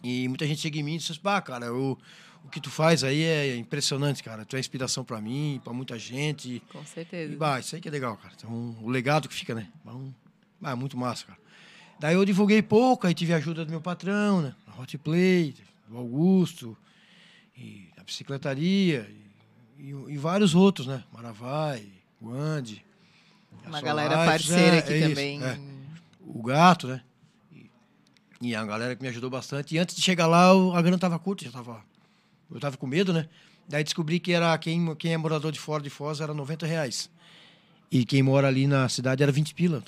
E 0.03 0.27
muita 0.27 0.45
gente 0.47 0.61
chega 0.61 0.77
em 0.79 0.83
mim 0.83 0.95
e 0.95 0.97
diz, 0.97 1.17
pá, 1.17 1.41
cara, 1.41 1.73
o, 1.73 1.97
o 2.45 2.49
que 2.49 2.59
tu 2.61 2.69
faz 2.71 3.03
aí 3.03 3.21
é 3.21 3.55
impressionante, 3.57 4.23
cara. 4.23 4.45
Tu 4.45 4.55
é 4.55 4.59
inspiração 4.59 5.03
pra 5.03 5.19
mim, 5.21 5.59
pra 5.63 5.73
muita 5.73 5.97
gente. 5.99 6.61
Com 6.71 6.81
E, 6.81 6.85
certeza. 6.87 7.35
bah, 7.35 7.59
isso 7.59 7.75
aí 7.75 7.81
que 7.81 7.87
é 7.87 7.91
legal, 7.91 8.15
cara. 8.17 8.33
Então, 8.37 8.75
o 8.81 8.89
legado 8.89 9.27
que 9.27 9.35
fica, 9.35 9.53
né? 9.53 9.67
Bom, 9.83 10.11
bah, 10.59 10.71
é 10.71 10.75
muito 10.75 10.97
massa, 10.97 11.25
cara. 11.25 11.39
Daí 11.99 12.13
eu 12.15 12.23
divulguei 12.25 12.61
pouco, 12.61 13.07
aí 13.07 13.13
tive 13.13 13.33
a 13.33 13.37
ajuda 13.37 13.65
do 13.65 13.71
meu 13.71 13.81
patrão, 13.81 14.41
né? 14.41 14.53
Na 14.67 14.75
Hot 14.81 14.97
Play, 14.99 15.55
do 15.87 15.97
Augusto, 15.97 16.77
e 17.57 17.89
da 17.97 18.03
bicicletaria, 18.03 19.09
e, 19.79 19.89
e- 19.91 20.13
e 20.13 20.17
vários 20.17 20.53
outros, 20.53 20.85
né? 20.87 21.03
Maravai, 21.11 21.87
a 23.65 23.69
Uma 23.69 23.81
galera 23.81 24.15
parceira 24.25 24.75
é, 24.75 24.79
aqui 24.79 24.93
é 24.93 24.97
isso, 24.99 25.09
também. 25.09 25.43
é. 25.43 25.59
O 26.25 26.43
gato, 26.43 26.87
né? 26.87 27.01
E, 27.51 27.69
e 28.41 28.55
a 28.55 28.63
galera 28.65 28.95
que 28.95 29.01
me 29.01 29.07
ajudou 29.09 29.29
bastante. 29.29 29.75
E 29.75 29.79
antes 29.79 29.95
de 29.95 30.01
chegar 30.01 30.27
lá, 30.27 30.49
a 30.77 30.81
grana 30.81 30.97
tava 30.99 31.17
curta, 31.17 31.45
já 31.45 31.51
tava. 31.51 31.83
Eu 32.51 32.59
tava 32.59 32.77
com 32.77 32.85
medo, 32.87 33.11
né? 33.11 33.27
Daí 33.67 33.83
descobri 33.83 34.19
que 34.19 34.31
era 34.31 34.57
quem, 34.57 34.95
quem 34.95 35.13
é 35.13 35.17
morador 35.17 35.51
de 35.51 35.59
fora 35.59 35.81
de 35.83 35.89
Foz 35.89 36.21
era 36.21 36.33
90 36.33 36.65
reais. 36.65 37.09
E 37.91 38.05
quem 38.05 38.21
mora 38.23 38.47
ali 38.47 38.67
na 38.67 38.87
cidade 38.87 39.23
era 39.23 39.31
20 39.31 39.53
pila. 39.53 39.83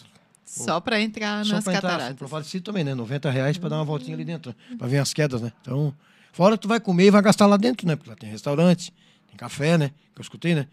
Só 0.49 0.79
para 0.79 0.99
entrar 0.99 1.45
Só 1.45 1.53
nas 1.53 1.63
pra 1.63 1.73
entrar, 1.73 1.91
cataratas. 1.91 2.17
pro 2.17 2.27
Falecido 2.27 2.63
também, 2.63 2.83
né? 2.83 2.95
90 2.95 3.29
reais 3.29 3.57
pra 3.57 3.69
dar 3.69 3.75
uma 3.77 3.85
voltinha 3.85 4.15
ali 4.15 4.25
dentro, 4.25 4.53
né? 4.69 4.77
pra 4.77 4.87
ver 4.87 4.97
as 4.97 5.13
quedas, 5.13 5.41
né? 5.41 5.51
Então, 5.61 5.93
fora 6.31 6.57
tu 6.57 6.67
vai 6.67 6.79
comer 6.79 7.05
e 7.05 7.11
vai 7.11 7.21
gastar 7.21 7.45
lá 7.45 7.55
dentro, 7.55 7.87
né? 7.87 7.95
Porque 7.95 8.09
lá 8.09 8.15
tem 8.15 8.29
restaurante, 8.29 8.91
tem 9.27 9.37
café, 9.37 9.77
né? 9.77 9.89
Que 10.15 10.19
eu 10.19 10.23
escutei, 10.23 10.55
né? 10.55 10.67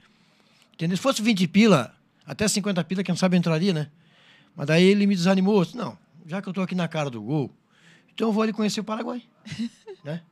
Entendeu? 0.72 0.96
Se 0.96 1.02
fosse 1.02 1.20
20 1.20 1.46
pila, 1.48 1.94
até 2.26 2.48
50 2.48 2.82
pila, 2.84 3.04
quem 3.04 3.14
sabe 3.16 3.36
entraria, 3.36 3.74
né? 3.74 3.88
Mas 4.56 4.66
daí 4.66 4.84
ele 4.84 5.06
me 5.06 5.14
desanimou. 5.14 5.58
Eu 5.58 5.64
disse, 5.66 5.76
não, 5.76 5.98
já 6.26 6.40
que 6.40 6.48
eu 6.48 6.54
tô 6.54 6.62
aqui 6.62 6.74
na 6.74 6.88
cara 6.88 7.10
do 7.10 7.20
gol, 7.20 7.50
então 8.14 8.28
eu 8.28 8.32
vou 8.32 8.42
ali 8.42 8.54
conhecer 8.54 8.80
o 8.80 8.84
Paraguai, 8.84 9.22
né? 10.02 10.22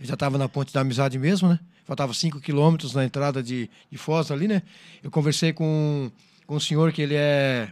Eu 0.00 0.06
já 0.06 0.14
estava 0.14 0.38
na 0.38 0.48
ponte 0.48 0.72
da 0.72 0.80
amizade 0.80 1.18
mesmo, 1.18 1.48
né? 1.50 1.60
Faltava 1.84 2.14
5 2.14 2.40
quilômetros 2.40 2.94
na 2.94 3.04
entrada 3.04 3.42
de, 3.42 3.68
de 3.90 3.98
Foz 3.98 4.30
ali, 4.30 4.48
né? 4.48 4.62
Eu 5.02 5.10
conversei 5.10 5.52
com, 5.52 6.10
com 6.46 6.56
um 6.56 6.60
senhor 6.60 6.90
que 6.90 7.02
ele 7.02 7.14
é... 7.14 7.70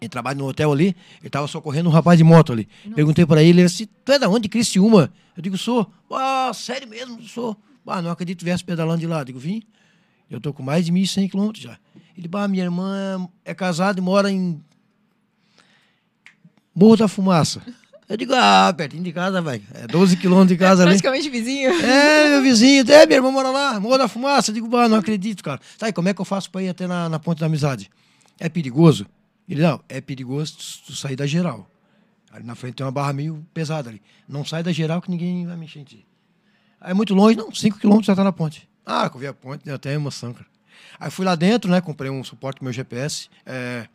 Ele 0.00 0.08
trabalha 0.08 0.38
no 0.38 0.46
hotel 0.46 0.72
ali, 0.72 0.96
ele 1.18 1.26
estava 1.26 1.46
socorrendo 1.46 1.88
um 1.88 1.92
rapaz 1.92 2.16
de 2.16 2.24
moto 2.24 2.52
ali. 2.52 2.66
Perguntei 2.94 3.26
para 3.26 3.42
ele, 3.42 3.60
ele 3.60 3.68
disse, 3.68 3.86
tu 3.86 4.12
é 4.12 4.18
da 4.18 4.28
onde, 4.28 4.48
Criciúma? 4.48 5.12
Eu 5.36 5.42
digo, 5.42 5.58
sou. 5.58 5.90
Ah, 6.10 6.50
sério 6.54 6.88
mesmo, 6.88 7.22
sou. 7.22 7.56
Ah, 7.86 8.00
não 8.00 8.10
acredito 8.10 8.38
que 8.38 8.44
viesse 8.44 8.64
pedalando 8.64 9.00
de 9.00 9.06
lá. 9.06 9.20
Eu 9.20 9.24
digo, 9.24 9.38
vim. 9.38 9.62
Eu 10.30 10.40
tô 10.40 10.52
com 10.52 10.62
mais 10.62 10.86
de 10.86 10.92
1.100 10.92 11.30
quilômetros 11.30 11.62
já. 11.64 11.76
Ele, 12.16 12.28
bah, 12.28 12.46
minha 12.46 12.64
irmã 12.64 13.28
é 13.44 13.52
casada 13.52 13.98
e 13.98 14.02
mora 14.02 14.30
em 14.30 14.62
Morro 16.74 16.96
da 16.96 17.08
Fumaça. 17.08 17.60
Eu 18.08 18.16
digo, 18.16 18.32
ah, 18.34 18.72
pertinho 18.76 19.02
de 19.02 19.12
casa, 19.12 19.42
velho. 19.42 19.62
É 19.74 19.86
12 19.86 20.16
quilômetros 20.16 20.56
de 20.56 20.56
casa 20.62 20.82
ali. 20.82 20.92
Praticamente 20.92 21.28
vizinho. 21.28 21.70
É, 21.70 22.28
meu 22.28 22.42
vizinho, 22.42 22.90
é, 22.90 23.06
minha 23.06 23.18
irmã 23.18 23.30
mora 23.30 23.50
lá, 23.50 23.80
Morro 23.80 23.98
da 23.98 24.08
Fumaça. 24.08 24.50
Eu 24.50 24.54
digo, 24.54 24.68
bah, 24.68 24.88
não 24.88 24.98
acredito, 24.98 25.42
cara. 25.42 25.60
Tá, 25.78 25.88
e 25.88 25.92
como 25.92 26.08
é 26.08 26.14
que 26.14 26.20
eu 26.20 26.24
faço 26.24 26.50
pra 26.50 26.62
ir 26.62 26.68
até 26.68 26.86
na, 26.86 27.08
na 27.08 27.18
Ponte 27.18 27.40
da 27.40 27.46
Amizade? 27.46 27.90
É 28.38 28.48
perigoso? 28.48 29.06
Ele, 29.50 29.62
não, 29.62 29.80
é 29.88 30.00
perigoso 30.00 30.56
tu, 30.86 30.94
sair 30.94 31.16
da 31.16 31.26
geral. 31.26 31.68
Ali 32.30 32.44
na 32.44 32.54
frente 32.54 32.76
tem 32.76 32.86
uma 32.86 32.92
barra 32.92 33.12
meio 33.12 33.44
pesada 33.52 33.90
ali. 33.90 34.00
Não 34.28 34.44
sai 34.44 34.62
da 34.62 34.70
geral 34.70 35.02
que 35.02 35.10
ninguém 35.10 35.44
vai 35.44 35.56
mexer 35.56 35.80
em 35.80 35.84
ti. 35.84 36.06
Aí 36.80 36.94
muito 36.94 37.12
longe, 37.14 37.36
não, 37.36 37.52
5 37.52 37.80
quilômetros 37.80 38.06
já 38.06 38.14
tá 38.14 38.22
na 38.22 38.30
ponte. 38.30 38.68
Ah, 38.86 39.10
eu 39.12 39.18
vi 39.18 39.26
a 39.26 39.34
ponte, 39.34 39.64
deu 39.64 39.74
até 39.74 39.92
emoção, 39.92 40.32
cara. 40.32 40.46
Aí 41.00 41.10
fui 41.10 41.24
lá 41.24 41.34
dentro, 41.34 41.68
né, 41.68 41.80
comprei 41.80 42.08
um 42.08 42.22
suporte 42.22 42.58
pro 42.58 42.64
meu 42.64 42.72
GPS, 42.72 43.28
é, 43.44 43.88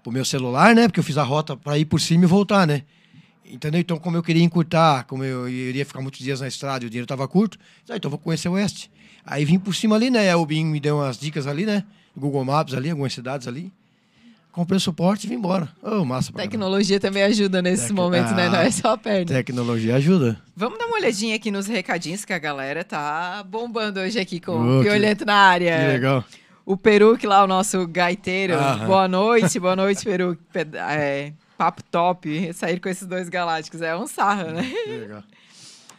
pro 0.00 0.12
meu 0.12 0.24
celular, 0.24 0.74
né, 0.76 0.86
porque 0.86 1.00
eu 1.00 1.04
fiz 1.04 1.18
a 1.18 1.24
rota 1.24 1.56
para 1.56 1.76
ir 1.76 1.84
por 1.84 2.00
cima 2.00 2.24
e 2.24 2.26
voltar, 2.28 2.64
né. 2.64 2.84
Entendeu? 3.44 3.80
Então, 3.80 3.98
como 3.98 4.16
eu 4.16 4.22
queria 4.22 4.44
encurtar, 4.44 5.04
como 5.04 5.24
eu 5.24 5.48
iria 5.48 5.84
ficar 5.84 6.00
muitos 6.00 6.20
dias 6.20 6.40
na 6.40 6.46
estrada 6.46 6.84
e 6.84 6.86
o 6.86 6.90
dinheiro 6.90 7.04
estava 7.04 7.26
curto, 7.26 7.58
ah, 7.90 7.96
então 7.96 8.08
vou 8.10 8.18
conhecer 8.18 8.48
o 8.48 8.52
Oeste. 8.52 8.90
Aí 9.26 9.44
vim 9.44 9.58
por 9.58 9.74
cima 9.74 9.96
ali, 9.96 10.08
né? 10.08 10.34
O 10.36 10.46
Bing 10.46 10.64
me 10.64 10.80
deu 10.80 10.98
umas 10.98 11.18
dicas 11.18 11.46
ali, 11.46 11.66
né? 11.66 11.84
Google 12.16 12.44
Maps 12.44 12.74
ali, 12.74 12.90
algumas 12.90 13.12
cidades 13.12 13.46
ali. 13.46 13.72
Comprei 14.52 14.76
o 14.76 14.80
suporte 14.80 15.24
e 15.26 15.28
vim 15.30 15.36
embora. 15.36 15.66
Ô, 15.82 16.04
massa 16.04 16.30
caramba. 16.30 16.50
Tecnologia 16.50 17.00
também 17.00 17.22
ajuda 17.22 17.62
nesses 17.62 17.86
Tec- 17.86 17.96
momentos, 17.96 18.32
né? 18.32 18.50
Não 18.50 18.58
é 18.58 18.66
Ah. 18.66 18.70
só 18.70 18.92
a 18.92 18.98
perna. 18.98 19.24
Tecnologia 19.32 19.96
ajuda. 19.96 20.38
Vamos 20.54 20.78
dar 20.78 20.86
uma 20.86 20.96
olhadinha 20.98 21.34
aqui 21.34 21.50
nos 21.50 21.66
recadinhos 21.66 22.24
que 22.26 22.34
a 22.34 22.38
galera 22.38 22.84
tá 22.84 23.42
bombando 23.48 23.98
hoje 24.00 24.20
aqui 24.20 24.38
com 24.38 24.52
Oh, 24.52 24.80
o 24.80 24.82
que- 24.82 24.90
Piolento 24.90 25.24
na 25.24 25.34
área. 25.36 25.78
Que 25.78 25.86
legal. 25.86 26.24
O 26.66 26.76
Peruque 26.76 27.26
lá, 27.26 27.42
o 27.42 27.46
nosso 27.46 27.86
gaiteiro. 27.88 28.54
Aham. 28.54 28.86
Boa 28.86 29.08
noite, 29.08 29.58
boa 29.58 29.74
noite, 29.74 30.04
Peruque. 30.04 30.42
É, 30.74 31.32
papo 31.56 31.82
top. 31.84 32.52
Sair 32.52 32.78
com 32.78 32.90
esses 32.90 33.06
dois 33.08 33.30
galácticos 33.30 33.80
é 33.80 33.96
um 33.96 34.06
sarro, 34.06 34.50
né? 34.52 34.62
Que 34.84 34.90
legal. 34.90 35.22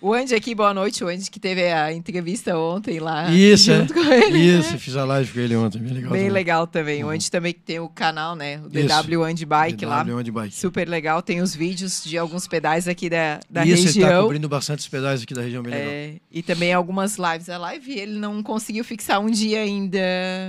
O 0.05 0.13
Andy 0.13 0.35
aqui, 0.35 0.53
boa 0.53 0.73
noite. 0.73 1.01
O 1.01 1.07
Andy 1.07 1.31
que 1.31 1.39
teve 1.39 1.63
a 1.71 1.93
entrevista 1.93 2.57
ontem 2.57 2.99
lá. 2.99 3.31
Isso, 3.31 3.71
é. 3.71 3.79
junto 3.79 3.93
com 3.93 4.01
ele. 4.03 4.37
Isso, 4.37 4.77
fiz 4.77 4.97
a 4.97 5.05
live 5.05 5.31
com 5.31 5.39
ele 5.39 5.55
ontem, 5.55 5.79
bem 5.79 5.93
legal. 5.93 6.11
Bem 6.11 6.19
também. 6.23 6.29
legal 6.33 6.67
também. 6.67 7.03
O 7.05 7.09
Andy 7.09 7.31
também 7.31 7.53
que 7.53 7.61
tem 7.61 7.79
o 7.79 7.87
canal, 7.87 8.35
né? 8.35 8.59
O 8.59 8.67
Isso. 8.77 9.01
DW 9.01 9.23
Andy 9.23 9.45
Bike 9.45 9.85
lá. 9.85 10.03
DW 10.03 10.17
Onde 10.17 10.29
Bike. 10.29 10.53
Super 10.53 10.89
legal. 10.89 11.21
Tem 11.21 11.39
os 11.39 11.55
vídeos 11.55 12.03
de 12.03 12.17
alguns 12.17 12.45
pedais 12.49 12.85
aqui 12.85 13.09
da, 13.09 13.39
da 13.49 13.65
Isso, 13.65 13.87
ele 13.87 13.93
tá 14.01 14.07
região. 14.07 14.23
cobrindo 14.23 14.49
bastante 14.49 14.79
os 14.79 14.89
pedais 14.89 15.23
aqui 15.23 15.33
da 15.33 15.41
região, 15.41 15.63
bem 15.63 15.73
legal. 15.73 15.89
É, 15.93 16.13
e 16.29 16.43
também 16.43 16.73
algumas 16.73 17.15
lives. 17.17 17.47
A 17.47 17.57
live 17.57 17.97
ele 17.97 18.19
não 18.19 18.43
conseguiu 18.43 18.83
fixar 18.83 19.21
um 19.21 19.31
dia 19.31 19.61
ainda, 19.61 19.99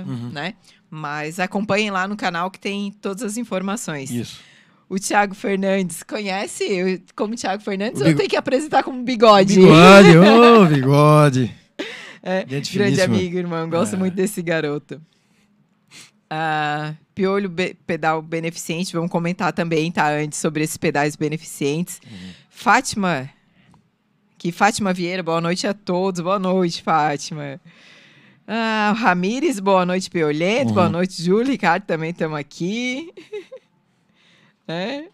Uhum. 0.05 0.31
né? 0.33 0.55
Mas 0.89 1.39
acompanhem 1.39 1.91
lá 1.91 2.09
no 2.09 2.17
canal 2.17 2.51
que 2.51 2.59
tem 2.59 2.91
todas 3.01 3.23
as 3.23 3.37
informações. 3.37 4.11
Isso. 4.11 4.37
O 4.87 4.99
Thiago 4.99 5.33
Fernandes, 5.33 6.03
conhece 6.03 6.63
eu 6.63 6.99
como 7.15 7.35
Thiago 7.35 7.61
Fernandes 7.63 8.01
O 8.01 8.05
ou 8.07 8.15
tem 8.15 8.27
que 8.27 8.35
apresentar 8.35 8.83
como 8.83 9.01
bigode? 9.03 9.55
Bigode, 9.55 10.17
ô, 10.17 10.65
bigode. 10.69 11.51
É, 12.21 12.43
grande 12.43 12.69
finíssima. 12.69 13.03
amigo, 13.15 13.37
irmão. 13.37 13.69
Gosto 13.69 13.95
É. 13.95 13.99
muito 13.99 14.13
desse 14.13 14.41
garoto. 14.41 15.01
Ah, 16.29 16.93
Piolho 17.13 17.49
Be- 17.49 17.75
Pedal 17.85 18.21
Beneficente, 18.21 18.93
vamos 18.93 19.11
comentar 19.11 19.53
também, 19.53 19.91
tá? 19.91 20.09
Antes 20.11 20.39
sobre 20.39 20.63
esses 20.63 20.77
pedais 20.77 21.15
beneficentes. 21.15 21.99
Uhum. 22.03 22.29
Fátima, 22.49 23.29
que 24.37 24.51
Fátima 24.51 24.91
Vieira, 24.93 25.21
boa 25.23 25.39
noite 25.41 25.65
a 25.67 25.73
todos. 25.73 26.21
Boa 26.21 26.39
noite, 26.39 26.81
Fátima. 26.81 27.59
Ah, 28.47 28.93
o 28.95 28.99
Ramires, 28.99 29.59
boa 29.59 29.85
noite, 29.85 30.09
Piolento. 30.09 30.69
Uhum. 30.69 30.73
Boa 30.75 30.89
noite, 30.89 31.21
Júlio. 31.21 31.51
Ricardo, 31.51 31.83
também 31.85 32.09
estamos 32.11 32.37
aqui. 32.39 33.11
É. 34.67 35.05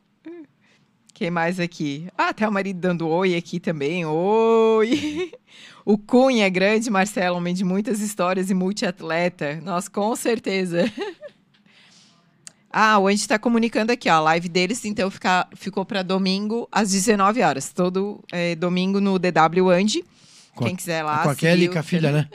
Quem 1.14 1.30
mais 1.30 1.60
aqui? 1.60 2.08
Ah, 2.18 2.30
até 2.30 2.48
o 2.48 2.52
marido 2.52 2.80
dando 2.80 3.08
oi 3.08 3.36
aqui 3.36 3.60
também. 3.60 4.06
Oi! 4.06 5.32
O 5.84 5.98
Cunha, 5.98 6.48
grande 6.48 6.92
Marcelo, 6.92 7.38
homem 7.38 7.56
de 7.56 7.64
muitas 7.64 8.02
histórias 8.02 8.52
e 8.52 8.54
multiatleta. 8.54 9.60
Nossa, 9.62 9.90
com 9.90 10.16
certeza. 10.16 10.86
Ah, 12.74 12.98
o 13.00 13.08
Andy 13.08 13.20
está 13.20 13.38
comunicando 13.38 13.92
aqui, 13.92 14.10
ó. 14.10 14.14
A 14.14 14.20
live 14.22 14.48
deles, 14.48 14.86
então, 14.86 15.12
fica, 15.12 15.46
ficou 15.56 15.84
para 15.84 16.02
domingo 16.04 16.70
às 16.72 16.92
19 16.92 17.42
horas. 17.42 17.74
Todo 17.74 18.24
eh, 18.32 18.56
domingo 18.56 19.02
no 19.02 19.20
DW 19.20 19.70
Andy. 19.70 20.06
Quem 20.58 20.74
quiser 20.74 21.04
lá. 21.04 21.24
com 21.24 21.32
a 21.32 21.36
Kelly 21.36 21.66
e 21.66 21.68
com 21.68 21.80
a 21.80 21.84
filha, 21.84 22.14
né? 22.14 22.30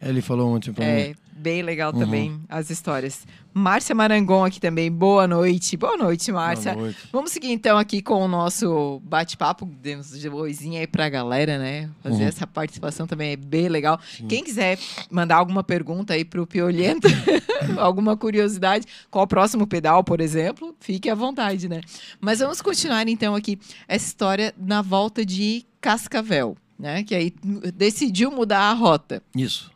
Ele 0.00 0.22
falou 0.22 0.54
ontem 0.54 0.72
pra 0.72 0.84
É, 0.84 1.08
mim. 1.08 1.14
Bem 1.40 1.62
legal 1.62 1.92
Uhum. 1.92 1.98
também 2.00 2.40
as 2.48 2.70
histórias. 2.70 3.26
Márcia 3.52 3.94
Marangon 3.96 4.44
aqui 4.44 4.60
também. 4.60 4.90
Boa 4.92 5.26
noite. 5.26 5.76
Boa 5.76 5.96
noite, 5.96 6.30
Márcia. 6.30 6.72
Boa 6.72 6.84
noite. 6.84 6.98
Vamos 7.10 7.32
seguir 7.32 7.50
então 7.50 7.76
aqui 7.76 8.00
com 8.00 8.24
o 8.24 8.28
nosso 8.28 9.00
bate-papo. 9.04 9.66
Demos 9.66 10.16
de 10.20 10.28
oizinho 10.28 10.78
aí 10.78 10.86
pra 10.86 11.08
galera, 11.08 11.58
né? 11.58 11.90
Fazer 12.00 12.22
Uhum. 12.22 12.28
essa 12.28 12.46
participação 12.46 13.06
também 13.08 13.32
é 13.32 13.36
bem 13.36 13.68
legal. 13.68 13.98
Quem 14.28 14.44
quiser 14.44 14.78
mandar 15.10 15.36
alguma 15.36 15.64
pergunta 15.64 16.14
aí 16.14 16.24
pro 16.24 16.46
Piolento, 16.46 17.08
alguma 17.76 18.16
curiosidade, 18.16 18.86
qual 19.10 19.24
o 19.24 19.28
próximo 19.28 19.66
pedal, 19.66 20.04
por 20.04 20.20
exemplo, 20.20 20.74
fique 20.78 21.10
à 21.10 21.14
vontade, 21.14 21.68
né? 21.68 21.80
Mas 22.20 22.38
vamos 22.38 22.60
continuar 22.62 23.08
então 23.08 23.34
aqui 23.34 23.58
essa 23.88 24.06
história 24.06 24.54
na 24.56 24.80
volta 24.80 25.26
de 25.26 25.66
Cascavel, 25.80 26.56
né? 26.78 27.02
Que 27.02 27.14
aí 27.16 27.34
decidiu 27.74 28.30
mudar 28.30 28.60
a 28.60 28.72
rota. 28.74 29.20
Isso. 29.34 29.72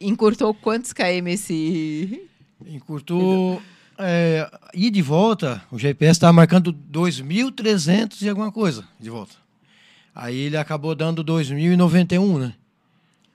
Encurtou 0.00 0.54
quantos 0.54 0.92
km 0.92 1.26
esse. 1.28 2.28
Encurtou. 2.66 3.60
É, 3.98 4.48
e 4.72 4.90
de 4.90 5.02
volta, 5.02 5.60
o 5.72 5.78
GPS 5.78 6.12
estava 6.18 6.32
marcando 6.32 6.72
2.300 6.72 8.22
e 8.22 8.28
alguma 8.28 8.52
coisa 8.52 8.84
de 9.00 9.10
volta. 9.10 9.34
Aí 10.14 10.36
ele 10.36 10.56
acabou 10.56 10.94
dando 10.94 11.24
2.091, 11.24 12.38
né? 12.38 12.54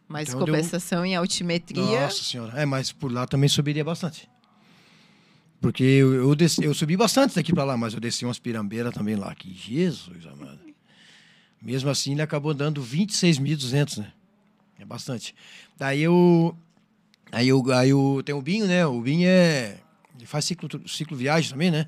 Mais 0.08 0.30
Então 0.30 0.40
deu- 0.46 0.54
compensação 0.54 1.06
em 1.06 1.16
altimetria. 1.16 1.82
Nossa 1.84 2.24
senhora. 2.24 2.54
É, 2.60 2.66
mas 2.66 2.92
por 2.92 3.12
lá 3.12 3.26
também 3.28 3.50
subiria 3.50 3.84
bastante. 3.84 4.30
Porque 5.60 5.84
eu, 5.84 6.14
eu, 6.14 6.36
desci- 6.36 6.64
eu 6.64 6.74
subi 6.74 6.96
bastante 6.98 7.36
daqui 7.36 7.54
para 7.54 7.64
lá, 7.64 7.78
mas 7.78 7.94
eu 7.94 8.00
desci 8.00 8.26
umas 8.26 8.38
pirambeiras 8.40 8.94
também 8.94 9.16
lá. 9.16 9.34
Que 9.34 9.54
Jesus 9.54 10.26
amado. 10.28 10.60
Mesmo 11.62 11.90
assim, 11.90 12.12
ele 12.12 12.22
acabou 12.22 12.54
dando 12.54 12.82
26.200, 12.84 14.00
né? 14.00 14.12
É 14.84 14.86
bastante. 14.86 15.34
Daí 15.78 16.02
eu. 16.02 16.56
Aí 17.32 17.48
eu, 17.48 17.64
aí 17.72 17.90
eu 17.90 18.22
tenho 18.24 18.38
o 18.38 18.42
Binho, 18.42 18.68
né? 18.68 18.86
O 18.86 19.00
Binho 19.00 19.28
é. 19.28 19.78
Ele 20.16 20.26
faz 20.26 20.44
ciclo, 20.44 20.70
ciclo 20.88 21.16
viagem 21.16 21.50
também, 21.50 21.72
né? 21.72 21.88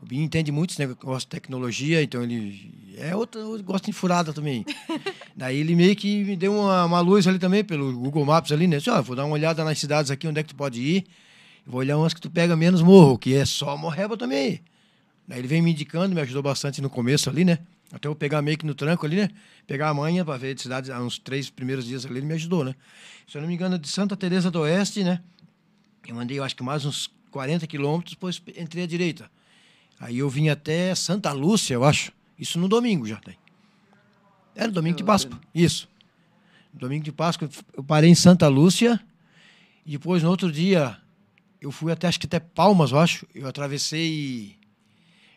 O 0.00 0.06
Binho 0.06 0.24
entende 0.24 0.50
muito 0.50 0.70
esse 0.70 0.80
negócio 0.80 1.20
de 1.20 1.26
tecnologia, 1.28 2.02
então 2.02 2.22
ele 2.22 2.96
é 2.96 3.14
outro, 3.14 3.62
gosta 3.62 3.86
de 3.86 3.92
furada 3.92 4.32
também. 4.32 4.64
Daí 5.36 5.58
ele 5.58 5.76
meio 5.76 5.94
que 5.94 6.24
me 6.24 6.34
deu 6.34 6.54
uma, 6.54 6.86
uma 6.86 7.00
luz 7.00 7.26
ali 7.28 7.38
também, 7.38 7.62
pelo 7.62 7.92
Google 7.92 8.24
Maps 8.24 8.50
ali, 8.50 8.66
né? 8.66 8.78
Disse, 8.78 8.90
ó, 8.90 9.00
vou 9.00 9.14
dar 9.14 9.24
uma 9.26 9.34
olhada 9.34 9.62
nas 9.62 9.78
cidades 9.78 10.10
aqui, 10.10 10.26
onde 10.26 10.40
é 10.40 10.42
que 10.42 10.48
tu 10.48 10.56
pode 10.56 10.80
ir. 10.80 11.04
Vou 11.64 11.80
olhar 11.80 11.98
umas 11.98 12.14
que 12.14 12.20
tu 12.20 12.30
pega 12.30 12.56
menos 12.56 12.82
morro, 12.82 13.16
que 13.16 13.34
é 13.34 13.44
só 13.44 13.76
morreba 13.76 14.16
também. 14.16 14.60
Daí 15.28 15.38
ele 15.38 15.48
vem 15.48 15.62
me 15.62 15.70
indicando, 15.70 16.14
me 16.14 16.20
ajudou 16.22 16.42
bastante 16.42 16.80
no 16.80 16.90
começo 16.90 17.30
ali, 17.30 17.44
né? 17.44 17.58
Até 17.92 18.08
eu 18.08 18.16
pegar 18.16 18.40
meio 18.40 18.56
que 18.56 18.64
no 18.64 18.74
tranco 18.74 19.04
ali, 19.04 19.16
né? 19.16 19.28
Pegar 19.66 19.90
a 19.90 19.94
manha 19.94 20.24
para 20.24 20.38
ver 20.38 20.54
de 20.54 20.62
cidades, 20.62 20.88
há 20.88 21.00
uns 21.00 21.18
três 21.18 21.50
primeiros 21.50 21.84
dias 21.84 22.06
ali, 22.06 22.16
ele 22.16 22.26
me 22.26 22.34
ajudou, 22.34 22.64
né? 22.64 22.74
Se 23.28 23.36
eu 23.36 23.42
não 23.42 23.48
me 23.48 23.54
engano, 23.54 23.78
de 23.78 23.86
Santa 23.86 24.16
Teresa 24.16 24.50
do 24.50 24.60
Oeste, 24.60 25.04
né? 25.04 25.20
Eu 26.08 26.18
andei, 26.18 26.38
eu 26.38 26.44
acho 26.44 26.56
que 26.56 26.62
mais 26.62 26.86
uns 26.86 27.10
40 27.30 27.66
quilômetros, 27.66 28.14
depois 28.14 28.42
entrei 28.56 28.84
à 28.84 28.86
direita. 28.86 29.30
Aí 30.00 30.18
eu 30.18 30.28
vim 30.28 30.48
até 30.48 30.94
Santa 30.94 31.32
Lúcia, 31.32 31.74
eu 31.74 31.84
acho. 31.84 32.12
Isso 32.38 32.58
no 32.58 32.66
domingo 32.66 33.06
já. 33.06 33.20
Daí. 33.24 33.36
Era 34.56 34.72
domingo 34.72 34.96
de 34.96 35.04
Páscoa. 35.04 35.38
Isso. 35.54 35.88
Domingo 36.72 37.04
de 37.04 37.12
Páscoa, 37.12 37.48
eu 37.76 37.84
parei 37.84 38.10
em 38.10 38.14
Santa 38.14 38.48
Lúcia. 38.48 38.98
E 39.84 39.92
depois, 39.92 40.22
no 40.22 40.30
outro 40.30 40.50
dia, 40.50 40.96
eu 41.60 41.70
fui 41.70 41.92
até, 41.92 42.08
acho 42.08 42.18
que 42.18 42.26
até 42.26 42.40
Palmas, 42.40 42.90
eu 42.90 42.98
acho. 42.98 43.26
Eu 43.34 43.46
atravessei 43.46 44.56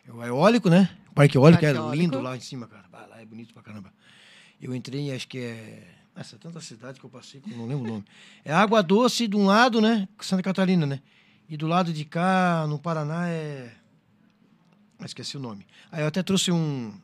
o 0.08 0.22
eólico, 0.22 0.70
né? 0.70 0.88
Parque 1.16 1.38
Eólico, 1.38 1.62
Parque 1.62 1.78
é 1.78 1.80
Eólico. 1.80 1.96
lindo 1.96 2.20
lá 2.20 2.36
em 2.36 2.40
cima, 2.40 2.66
cara. 2.68 2.84
Ah, 2.92 3.06
lá 3.08 3.20
é 3.22 3.24
bonito 3.24 3.54
pra 3.54 3.62
caramba. 3.62 3.90
Eu 4.60 4.74
entrei 4.74 5.10
acho 5.14 5.26
que 5.26 5.38
é... 5.38 5.82
Essa 6.14 6.36
é 6.36 6.38
tanta 6.38 6.60
cidade 6.60 7.00
que 7.00 7.06
eu 7.06 7.10
passei, 7.10 7.40
que 7.40 7.50
eu 7.50 7.56
não 7.56 7.66
lembro 7.66 7.84
o 7.84 7.88
nome. 7.88 8.04
É 8.44 8.52
Água 8.52 8.82
Doce 8.82 9.26
de 9.26 9.34
um 9.34 9.46
lado, 9.46 9.80
né? 9.80 10.06
Santa 10.20 10.42
Catarina, 10.42 10.84
né? 10.84 11.00
E 11.48 11.56
do 11.56 11.66
lado 11.66 11.90
de 11.90 12.04
cá, 12.04 12.66
no 12.68 12.78
Paraná, 12.78 13.28
é... 13.28 13.72
Ah, 14.98 15.06
esqueci 15.06 15.38
o 15.38 15.40
nome. 15.40 15.66
Aí 15.90 16.02
eu 16.02 16.06
até 16.06 16.22
trouxe 16.22 16.52
um, 16.52 16.94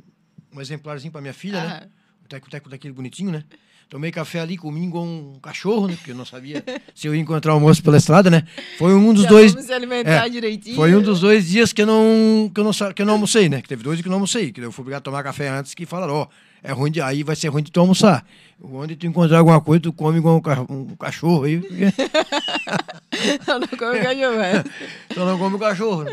um 0.53 0.61
exemplarzinho 0.61 1.11
pra 1.11 1.22
minha 1.22 1.35
filha, 1.35 1.62
né? 1.62 1.90
O 2.22 2.29
teco-teco 2.29 2.68
daquele 2.68 2.92
bonitinho, 2.92 3.31
né? 3.33 3.44
Tomei 3.92 4.11
café 4.11 4.40
ali, 4.40 4.57
comi 4.57 4.87
igual 4.87 5.05
um 5.05 5.35
cachorro, 5.42 5.87
né? 5.87 5.94
Porque 5.96 6.12
eu 6.12 6.14
não 6.14 6.24
sabia 6.24 6.64
se 6.94 7.07
eu 7.07 7.14
ia 7.14 7.20
encontrar 7.20 7.52
almoço 7.52 7.83
pela 7.83 7.98
estrada, 7.98 8.31
né? 8.31 8.42
Foi 8.78 8.94
um 8.94 9.12
dos 9.12 9.24
já 9.24 9.28
dois... 9.28 9.52
Vamos 9.52 9.66
se 9.66 9.72
alimentar 9.74 10.26
é, 10.26 10.31
direitinho. 10.31 10.74
Foi 10.76 10.94
um 10.96 11.02
dos 11.02 11.20
dois 11.20 11.46
dias 11.46 11.74
que 11.74 11.83
eu 11.83 11.87
não, 11.87 12.50
que 12.55 12.59
eu 12.59 12.64
não, 12.64 12.70
que 12.94 13.02
eu 13.02 13.05
não 13.05 13.12
almocei, 13.12 13.50
né? 13.50 13.61
Que 13.61 13.68
teve 13.68 13.83
dois 13.83 14.00
que 14.00 14.07
eu 14.09 14.11
não 14.11 14.16
almocei. 14.16 14.50
Que 14.50 14.62
eu 14.62 14.72
fui 14.72 14.81
obrigado 14.81 15.00
a 15.00 15.05
tomar 15.05 15.22
café 15.22 15.50
antes 15.50 15.74
que 15.74 15.85
falaram, 15.85 16.14
ó, 16.14 16.26
é 16.62 16.72
ruim 16.72 16.90
de, 16.90 17.02
aí 17.02 17.22
vai 17.22 17.37
ser 17.37 17.48
ruim 17.48 17.62
de 17.62 17.70
tu 17.70 17.81
almoçar. 17.81 18.24
Onde 18.62 18.96
tu 18.96 19.07
encontrar 19.07 19.40
alguma 19.40 19.61
coisa, 19.61 19.83
tu 19.83 19.92
come 19.92 20.16
igual 20.16 20.38
um, 20.38 20.40
ca- 20.40 20.64
um 20.70 20.96
cachorro 20.96 21.44
aí. 21.44 21.61
Não, 23.46 23.61
não 23.61 23.68
come 23.68 23.98
cachorro, 24.00 24.40
é. 24.40 24.64
Então 25.11 25.26
não 25.26 25.38
come 25.38 25.59
cachorro. 25.59 26.05
né? 26.05 26.11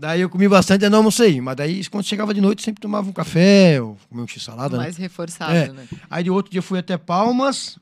Daí 0.00 0.22
eu 0.22 0.30
comi 0.30 0.48
bastante 0.48 0.82
e 0.84 0.88
não 0.88 0.98
almocei. 0.98 1.40
Mas 1.42 1.56
daí, 1.56 1.84
quando 1.86 2.04
chegava 2.04 2.32
de 2.32 2.40
noite, 2.40 2.62
sempre 2.62 2.80
tomava 2.80 3.08
um 3.08 3.12
café, 3.12 3.80
ou 3.82 3.98
comia 4.08 4.24
um 4.24 4.26
x-salada, 4.26 4.78
né? 4.78 4.84
Mais 4.84 4.96
reforçado, 4.96 5.52
É. 5.52 5.68
né? 5.68 5.86
Aí 6.08 6.24
de 6.24 6.30
outro 6.30 6.50
dia 6.50 6.58
eu 6.58 6.62
fui 6.62 6.78
até 6.78 6.96
Palmas. 6.96 7.78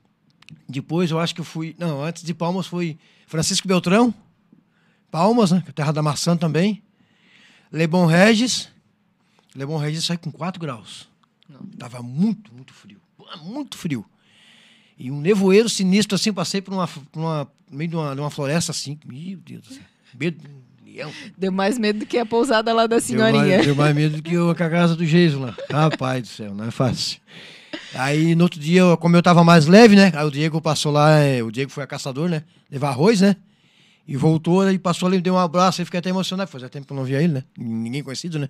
Depois 0.69 1.11
eu 1.13 1.21
acho 1.21 1.33
que 1.35 1.41
eu 1.41 1.45
fui. 1.45 1.77
Não, 1.79 2.03
antes 2.03 2.25
de 2.25 2.35
Palmas 2.35 2.67
foi 2.67 2.99
Francisco 3.27 3.69
Beltrão. 3.69 4.13
Palmas, 5.13 5.53
né? 5.53 5.63
que 5.63 5.71
é 5.71 5.73
Terra 5.73 5.93
da 5.93 6.03
Maçã 6.03 6.37
também. 6.37 6.83
Lebon 7.71 8.05
Regis. 8.07 8.69
Lebon 9.55 9.77
Regis 9.77 10.05
sai 10.05 10.19
com 10.19 10.33
4 10.33 10.61
graus. 10.61 11.09
Não. 11.49 11.61
Tava 11.79 12.03
muito, 12.03 12.53
muito 12.53 12.75
frio. 12.75 13.01
Muito 13.43 13.77
frio. 13.79 14.05
E 14.99 15.11
um 15.11 15.21
nevoeiro 15.21 15.69
sinistro 15.69 16.17
assim, 16.17 16.33
passei 16.33 16.61
por 16.61 16.75
uma, 16.75 16.89
por 16.89 17.21
uma 17.21 17.49
no 17.71 17.77
meio 17.79 17.91
de 17.91 17.97
uma, 17.97 18.15
de 18.15 18.21
uma 18.21 18.31
floresta 18.31 18.73
assim. 18.73 18.99
Meu 19.07 19.39
Deus 19.39 19.63
do 19.63 19.75
céu. 19.75 19.83
Medo, 20.19 20.43
leão. 20.99 21.13
Deu 21.37 21.53
mais 21.53 21.79
medo 21.79 22.01
do 22.01 22.07
que 22.07 22.19
a 22.19 22.27
pousada 22.27 22.73
lá 22.73 22.87
da 22.87 22.97
Deu 22.97 23.01
senhorinha. 23.01 23.47
mais, 23.57 23.67
deu 23.67 23.75
mais 23.75 23.95
medo 23.95 24.17
do 24.17 24.23
que 24.23 24.35
eu 24.35 24.55
com 24.55 24.63
a 24.63 24.71
casa 24.71 24.95
do 24.97 25.07
Jason 25.07 25.41
lá. 25.41 25.55
Rapaz 25.71 26.23
do 26.23 26.29
céu, 26.29 26.55
não 26.55 26.67
é 26.67 26.71
fácil. 26.71 27.19
Aí 27.95 28.35
no 28.35 28.45
outro 28.45 28.61
dia, 28.61 28.81
eu- 28.81 28.97
como 28.97 29.17
eu 29.17 29.23
tava 29.23 29.43
mais 29.45 29.67
leve, 29.67 29.97
né? 29.97 30.13
Aí 30.15 30.25
o 30.27 30.31
Diego 30.31 30.61
passou 30.61 30.93
lá, 30.93 31.19
é, 31.19 31.43
o 31.43 31.51
Diego 31.51 31.71
foi 31.71 31.83
a 31.85 31.87
caçador, 31.87 32.29
né? 32.29 32.43
Levar 32.71 32.91
arroz, 32.91 33.21
né? 33.21 33.37
E 34.07 34.17
voltou, 34.17 34.63
aí 34.63 34.79
passou 34.79 35.07
ali, 35.07 35.17
me 35.17 35.23
deu 35.23 35.35
um 35.35 35.39
abraço, 35.39 35.81
aí 35.81 35.85
fiquei 35.85 35.99
até 35.99 36.09
emocionado, 36.11 36.51
fazia 36.51 36.69
tempo 36.69 36.87
que 36.87 36.93
eu 36.93 36.97
não 36.97 37.05
via 37.05 37.23
ele, 37.23 37.35
né? 37.35 37.45
Ninguém 37.59 38.03
conhecido, 38.03 38.39
né? 38.39 38.49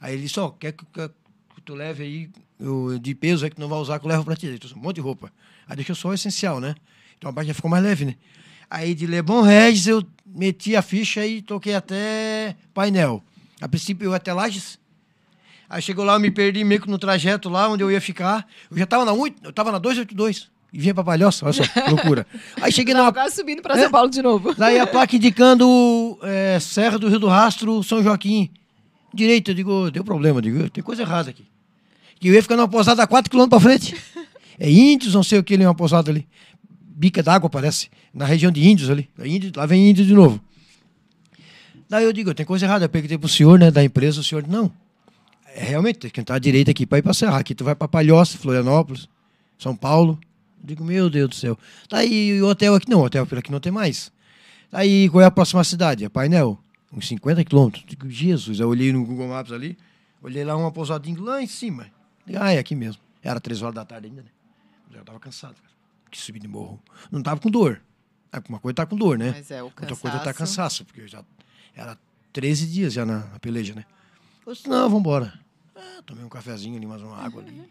Aí 0.00 0.14
ele 0.14 0.22
disse, 0.22 0.38
ó, 0.38 0.50
quer 0.50 0.72
que, 0.72 0.84
que 0.86 1.10
tu 1.64 1.74
leve 1.74 2.04
aí 2.04 2.30
o, 2.60 2.96
de 2.98 3.14
peso 3.14 3.44
aí 3.44 3.50
que 3.50 3.56
tu 3.56 3.60
não 3.60 3.68
vai 3.68 3.78
usar, 3.78 3.98
que 3.98 4.06
eu 4.06 4.08
levo 4.10 4.24
pra 4.24 4.36
ti. 4.36 4.46
Ele 4.46 4.58
trouxe 4.58 4.76
um 4.76 4.80
monte 4.80 4.96
de 4.96 5.00
roupa. 5.00 5.32
Aí 5.68 5.74
deixou 5.76 5.96
só 5.96 6.08
o 6.10 6.14
essencial, 6.14 6.60
né? 6.60 6.74
Então 7.18 7.28
a 7.28 7.32
bike 7.32 7.48
já 7.48 7.54
ficou 7.54 7.70
mais 7.70 7.82
leve, 7.82 8.04
né? 8.04 8.14
Aí 8.70 8.94
de 8.94 9.06
Lebon 9.06 9.42
Regis 9.42 9.86
eu 9.86 10.04
meti 10.26 10.74
a 10.74 10.82
ficha 10.82 11.24
e 11.26 11.40
toquei 11.42 11.74
até 11.74 12.56
painel. 12.72 13.22
A 13.60 13.68
princípio 13.68 14.06
eu 14.06 14.10
ia 14.10 14.16
até 14.16 14.32
Lages. 14.32 14.78
Aí 15.68 15.80
chegou 15.80 16.04
lá, 16.04 16.14
eu 16.14 16.20
me 16.20 16.30
perdi 16.30 16.62
meio 16.64 16.80
que 16.80 16.90
no 16.90 16.98
trajeto 16.98 17.48
lá 17.48 17.68
onde 17.68 17.82
eu 17.82 17.90
ia 17.90 18.00
ficar. 18.00 18.46
Eu 18.70 18.76
já 18.76 18.86
tava 18.86 19.04
na 19.04 19.12
8, 19.12 19.40
eu 19.44 19.52
tava 19.52 19.72
na 19.72 19.78
282 19.78 20.50
e 20.72 20.78
vinha 20.78 20.92
pra 20.92 21.04
Palhoça, 21.04 21.44
olha 21.46 21.52
só, 21.52 21.62
loucura. 21.88 22.26
Aí 22.60 22.72
cheguei 22.72 22.92
na. 22.94 23.06
agora 23.06 23.30
subindo 23.30 23.62
pra 23.62 23.76
É. 23.76 23.82
São 23.82 23.90
Paulo 23.90 24.10
de 24.10 24.20
novo. 24.20 24.54
Daí 24.54 24.78
a 24.78 24.86
placa 24.86 25.14
indicando 25.16 26.18
é, 26.22 26.58
Serra 26.60 26.98
do 26.98 27.08
Rio 27.08 27.18
do 27.20 27.28
Rastro, 27.28 27.82
São 27.82 28.02
Joaquim. 28.02 28.50
Direito, 29.12 29.52
eu 29.52 29.54
digo, 29.54 29.90
deu 29.90 30.02
problema, 30.02 30.38
eu 30.38 30.42
digo, 30.42 30.70
tem 30.70 30.82
coisa 30.82 31.02
errada 31.02 31.30
aqui. 31.30 31.46
Que 32.18 32.28
eu 32.28 32.34
ia 32.34 32.42
ficar 32.42 32.56
numa 32.56 32.68
pousada 32.68 33.02
a 33.02 33.06
4 33.06 33.30
km 33.30 33.48
pra 33.48 33.60
frente. 33.60 33.96
É 34.58 34.70
índios, 34.70 35.14
não 35.14 35.22
sei 35.22 35.38
o 35.38 35.44
que, 35.44 35.54
ali, 35.54 35.64
uma 35.64 35.74
pousada 35.74 36.10
ali. 36.10 36.26
Bica 36.94 37.22
d'água, 37.22 37.50
parece. 37.50 37.90
Na 38.12 38.24
região 38.24 38.52
de 38.52 38.66
índios 38.66 38.88
ali. 38.88 39.10
É 39.18 39.26
índio, 39.26 39.52
lá 39.56 39.66
vem 39.66 39.90
índio 39.90 40.06
de 40.06 40.14
novo. 40.14 40.40
Daí 41.88 42.04
eu 42.04 42.12
digo, 42.12 42.32
tem 42.32 42.46
coisa 42.46 42.64
errada. 42.64 42.84
Eu 42.84 42.88
perguntei 42.88 43.18
pro 43.18 43.28
senhor, 43.28 43.58
né, 43.58 43.70
da 43.70 43.82
empresa, 43.82 44.20
o 44.20 44.24
senhor, 44.24 44.46
não. 44.46 44.72
É, 45.54 45.64
realmente, 45.64 45.98
tem 45.98 46.10
que 46.10 46.20
entrar 46.20 46.36
à 46.36 46.38
direita 46.38 46.70
aqui 46.70 46.86
pra 46.86 46.98
ir 46.98 47.02
pra 47.02 47.12
Serra. 47.12 47.38
Aqui 47.38 47.54
tu 47.54 47.64
vai 47.64 47.74
pra 47.74 47.88
Palhoça, 47.88 48.38
Florianópolis, 48.38 49.08
São 49.58 49.74
Paulo. 49.74 50.18
Eu 50.60 50.66
digo, 50.66 50.84
meu 50.84 51.10
Deus 51.10 51.28
do 51.28 51.34
céu. 51.34 51.58
Daí 51.90 52.40
o 52.40 52.46
hotel 52.46 52.74
aqui, 52.74 52.88
não, 52.88 53.00
o 53.00 53.04
hotel 53.04 53.26
aqui 53.30 53.50
não 53.50 53.60
tem 53.60 53.72
mais. 53.72 54.12
Daí 54.70 55.08
qual 55.08 55.22
é 55.22 55.24
a 55.24 55.30
próxima 55.30 55.62
cidade? 55.62 56.04
É 56.04 56.08
Painel, 56.08 56.58
uns 56.92 57.06
50 57.06 57.44
quilômetros. 57.44 57.84
Digo, 57.86 58.08
Jesus, 58.08 58.58
eu 58.58 58.68
olhei 58.68 58.92
no 58.92 59.04
Google 59.04 59.28
Maps 59.28 59.52
ali, 59.52 59.76
olhei 60.22 60.44
lá 60.44 60.56
uma 60.56 60.72
pousadinha 60.72 61.20
lá 61.20 61.42
em 61.42 61.46
cima. 61.46 61.86
Digo, 62.26 62.38
ah, 62.40 62.52
é 62.52 62.58
aqui 62.58 62.74
mesmo. 62.74 63.00
Era 63.22 63.40
três 63.40 63.62
horas 63.62 63.74
da 63.74 63.84
tarde 63.84 64.08
ainda, 64.08 64.22
né? 64.22 64.28
Eu 64.90 64.98
já 64.98 65.04
tava 65.04 65.20
cansado, 65.20 65.54
cara. 65.54 65.73
Que 66.14 66.20
subir 66.20 66.38
de 66.38 66.46
morro. 66.46 66.80
Não 67.10 67.20
tava 67.20 67.40
com 67.40 67.50
dor. 67.50 67.82
É, 68.32 68.40
Uma 68.48 68.60
coisa 68.60 68.72
tá 68.72 68.86
com 68.86 68.94
dor, 68.94 69.18
né? 69.18 69.32
Mas 69.36 69.50
é, 69.50 69.60
o 69.60 69.66
Outra 69.66 69.96
coisa 69.96 70.18
tá 70.20 70.32
cansaço. 70.32 70.84
cansaço, 70.84 70.84
porque 70.84 71.08
já 71.08 71.24
era 71.74 71.98
13 72.32 72.68
dias 72.68 72.92
já 72.92 73.04
na, 73.04 73.18
na 73.26 73.38
peleja, 73.40 73.74
né? 73.74 73.84
Eu 74.46 74.52
disse, 74.52 74.68
não, 74.68 74.88
vambora. 74.88 75.34
Ah, 75.74 76.02
tomei 76.06 76.24
um 76.24 76.28
cafezinho 76.28 76.76
ali, 76.76 76.86
mais 76.86 77.02
uma 77.02 77.16
água 77.16 77.42
ali. 77.42 77.66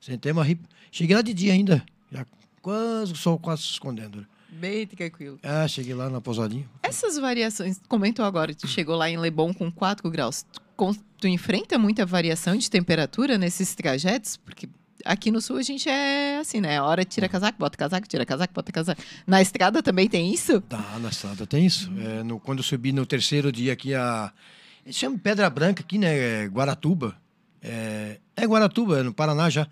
Sentei, 0.00 0.32
mas 0.32 0.56
cheguei 0.90 1.14
lá 1.14 1.20
de 1.20 1.34
dia 1.34 1.52
ainda. 1.52 1.84
Já 2.10 2.24
quase 2.62 3.12
o 3.12 3.16
sol 3.16 3.38
quase 3.38 3.60
se 3.60 3.68
escondendo. 3.68 4.26
Bem 4.48 4.86
tranquilo. 4.86 5.38
Ah, 5.42 5.68
cheguei 5.68 5.92
lá 5.92 6.08
na 6.08 6.18
pousadinha. 6.18 6.66
Essas 6.82 7.18
variações, 7.18 7.78
comentou 7.88 8.24
agora, 8.24 8.54
tu 8.54 8.66
chegou 8.66 8.96
lá 8.96 9.10
em 9.10 9.18
Leblon 9.18 9.52
com 9.52 9.70
4 9.70 10.10
graus. 10.10 10.46
Tu, 10.78 10.96
tu 11.18 11.28
enfrenta 11.28 11.78
muita 11.78 12.06
variação 12.06 12.56
de 12.56 12.70
temperatura 12.70 13.36
nesses 13.36 13.74
trajetos? 13.74 14.38
Porque 14.38 14.66
aqui 15.04 15.30
no 15.30 15.40
sul 15.40 15.56
a 15.56 15.62
gente 15.62 15.88
é 15.88 16.38
assim, 16.38 16.60
né? 16.60 16.78
A 16.78 16.84
hora 16.84 17.04
tira 17.04 17.28
casaco, 17.28 17.58
bota 17.58 17.76
casaco, 17.76 18.06
tira 18.08 18.24
casaco, 18.24 18.52
bota 18.54 18.72
casaco. 18.72 19.02
Na 19.26 19.40
estrada 19.40 19.82
também 19.82 20.08
tem 20.08 20.32
isso? 20.32 20.60
Tá, 20.62 20.98
na 21.00 21.08
estrada 21.08 21.46
tem 21.46 21.66
isso. 21.66 21.90
É, 21.98 22.22
no, 22.22 22.38
quando 22.40 22.58
eu 22.58 22.64
subi 22.64 22.92
no 22.92 23.06
terceiro 23.06 23.50
dia 23.52 23.72
aqui, 23.72 23.94
a. 23.94 24.32
Eles 24.84 24.96
chamam 24.96 25.18
Pedra 25.18 25.48
Branca 25.48 25.82
aqui, 25.82 25.98
né? 25.98 26.44
É 26.44 26.46
Guaratuba. 26.46 27.16
É, 27.62 28.18
é 28.36 28.46
Guaratuba, 28.46 28.98
é 28.98 29.02
no 29.02 29.14
Paraná 29.14 29.48
já. 29.48 29.68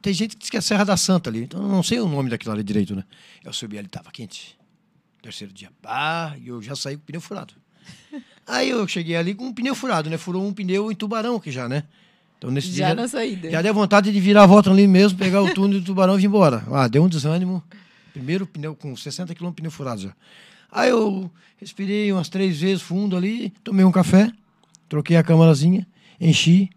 Tem 0.00 0.12
gente 0.12 0.36
que 0.36 0.42
diz 0.42 0.50
que 0.50 0.56
é 0.56 0.60
Serra 0.60 0.84
da 0.84 0.96
Santa 0.96 1.28
ali. 1.28 1.42
Então 1.42 1.60
eu 1.60 1.68
não 1.68 1.82
sei 1.82 1.98
o 2.00 2.08
nome 2.08 2.30
daquilo 2.30 2.52
ali 2.52 2.62
direito, 2.62 2.94
né? 2.94 3.04
Eu 3.44 3.52
subi 3.52 3.78
ali, 3.78 3.88
tava 3.88 4.10
quente. 4.10 4.56
Terceiro 5.20 5.52
dia. 5.52 5.70
Pá, 5.82 6.36
e 6.40 6.48
eu 6.48 6.62
já 6.62 6.76
saí 6.76 6.96
com 6.96 7.02
o 7.02 7.06
pneu 7.06 7.20
furado. 7.20 7.54
Aí 8.46 8.70
eu 8.70 8.86
cheguei 8.86 9.16
ali 9.16 9.34
com 9.34 9.46
um 9.46 9.52
pneu 9.52 9.74
furado, 9.74 10.08
né? 10.08 10.16
Furou 10.16 10.46
um 10.46 10.54
pneu 10.54 10.92
em 10.92 10.94
tubarão 10.94 11.36
aqui 11.36 11.50
já, 11.50 11.68
né? 11.68 11.84
Então 12.38 12.50
nesse 12.50 12.70
Já 12.72 12.86
dia. 12.86 12.94
na 12.94 13.08
saída. 13.08 13.50
Já 13.50 13.60
deu 13.60 13.74
vontade 13.74 14.12
de 14.12 14.20
virar 14.20 14.44
a 14.44 14.46
volta 14.46 14.70
ali 14.70 14.86
mesmo, 14.86 15.18
pegar 15.18 15.42
o 15.42 15.52
túnel 15.52 15.80
do 15.80 15.84
tubarão 15.84 16.14
e 16.14 16.18
vir 16.18 16.26
embora. 16.26 16.64
Ah, 16.70 16.86
deu 16.86 17.02
um 17.02 17.08
desânimo. 17.08 17.62
Primeiro 18.12 18.46
pneu 18.46 18.74
com 18.74 18.96
60 18.96 19.34
km 19.34 19.50
pneu 19.50 19.70
furado 19.70 20.02
já. 20.02 20.12
Aí 20.70 20.90
eu 20.90 21.30
respirei 21.56 22.12
umas 22.12 22.28
três 22.28 22.60
vezes 22.60 22.82
fundo 22.82 23.16
ali, 23.16 23.52
tomei 23.64 23.84
um 23.84 23.90
café, 23.90 24.30
troquei 24.88 25.16
a 25.16 25.22
câmerazinha, 25.22 25.86
enchi 26.20 26.70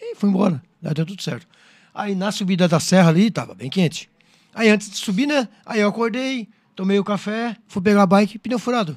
e 0.00 0.14
fui 0.14 0.28
embora. 0.28 0.62
Aí 0.84 0.94
deu 0.94 1.04
tudo 1.04 1.22
certo. 1.22 1.46
Aí 1.92 2.14
na 2.14 2.30
subida 2.30 2.68
da 2.68 2.78
serra 2.78 3.08
ali, 3.08 3.30
tava 3.30 3.54
bem 3.54 3.68
quente. 3.68 4.08
Aí 4.54 4.68
antes 4.68 4.90
de 4.90 4.96
subir, 4.96 5.26
né? 5.26 5.48
Aí 5.66 5.80
eu 5.80 5.88
acordei, 5.88 6.48
tomei 6.76 6.98
o 6.98 7.04
café, 7.04 7.56
fui 7.66 7.82
pegar 7.82 8.02
a 8.02 8.06
bike, 8.06 8.38
pneu 8.38 8.58
furado. 8.58 8.96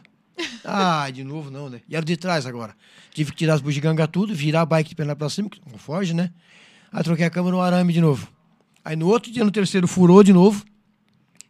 Ah, 0.63 1.09
de 1.09 1.23
novo 1.23 1.51
não, 1.51 1.69
né? 1.69 1.81
E 1.87 1.95
era 1.95 2.05
de 2.05 2.17
trás 2.17 2.45
agora. 2.45 2.75
Tive 3.13 3.31
que 3.31 3.37
tirar 3.37 3.55
as 3.55 3.61
bugigangas 3.61 4.07
tudo, 4.11 4.33
virar 4.33 4.61
a 4.61 4.65
bike 4.65 4.89
de 4.89 4.95
perna 4.95 5.15
pra 5.15 5.29
cima, 5.29 5.49
que 5.49 5.61
não 5.69 5.77
foge, 5.77 6.13
né? 6.13 6.31
Aí 6.91 7.03
troquei 7.03 7.25
a 7.25 7.29
câmera 7.29 7.55
no 7.55 7.61
arame 7.61 7.93
de 7.93 8.01
novo. 8.01 8.27
Aí 8.83 8.95
no 8.95 9.07
outro 9.07 9.31
dia, 9.31 9.43
no 9.43 9.51
terceiro, 9.51 9.87
furou 9.87 10.23
de 10.23 10.33
novo. 10.33 10.65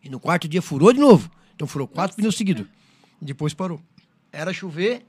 E 0.03 0.09
no 0.09 0.19
quarto 0.19 0.47
dia, 0.47 0.61
furou 0.61 0.91
de 0.91 0.99
novo. 0.99 1.29
Então 1.55 1.67
furou 1.67 1.87
quatro 1.87 2.15
pneus 2.15 2.35
seguidos. 2.35 2.65
Depois 3.21 3.53
parou. 3.53 3.79
Era 4.31 4.51
chover 4.51 5.03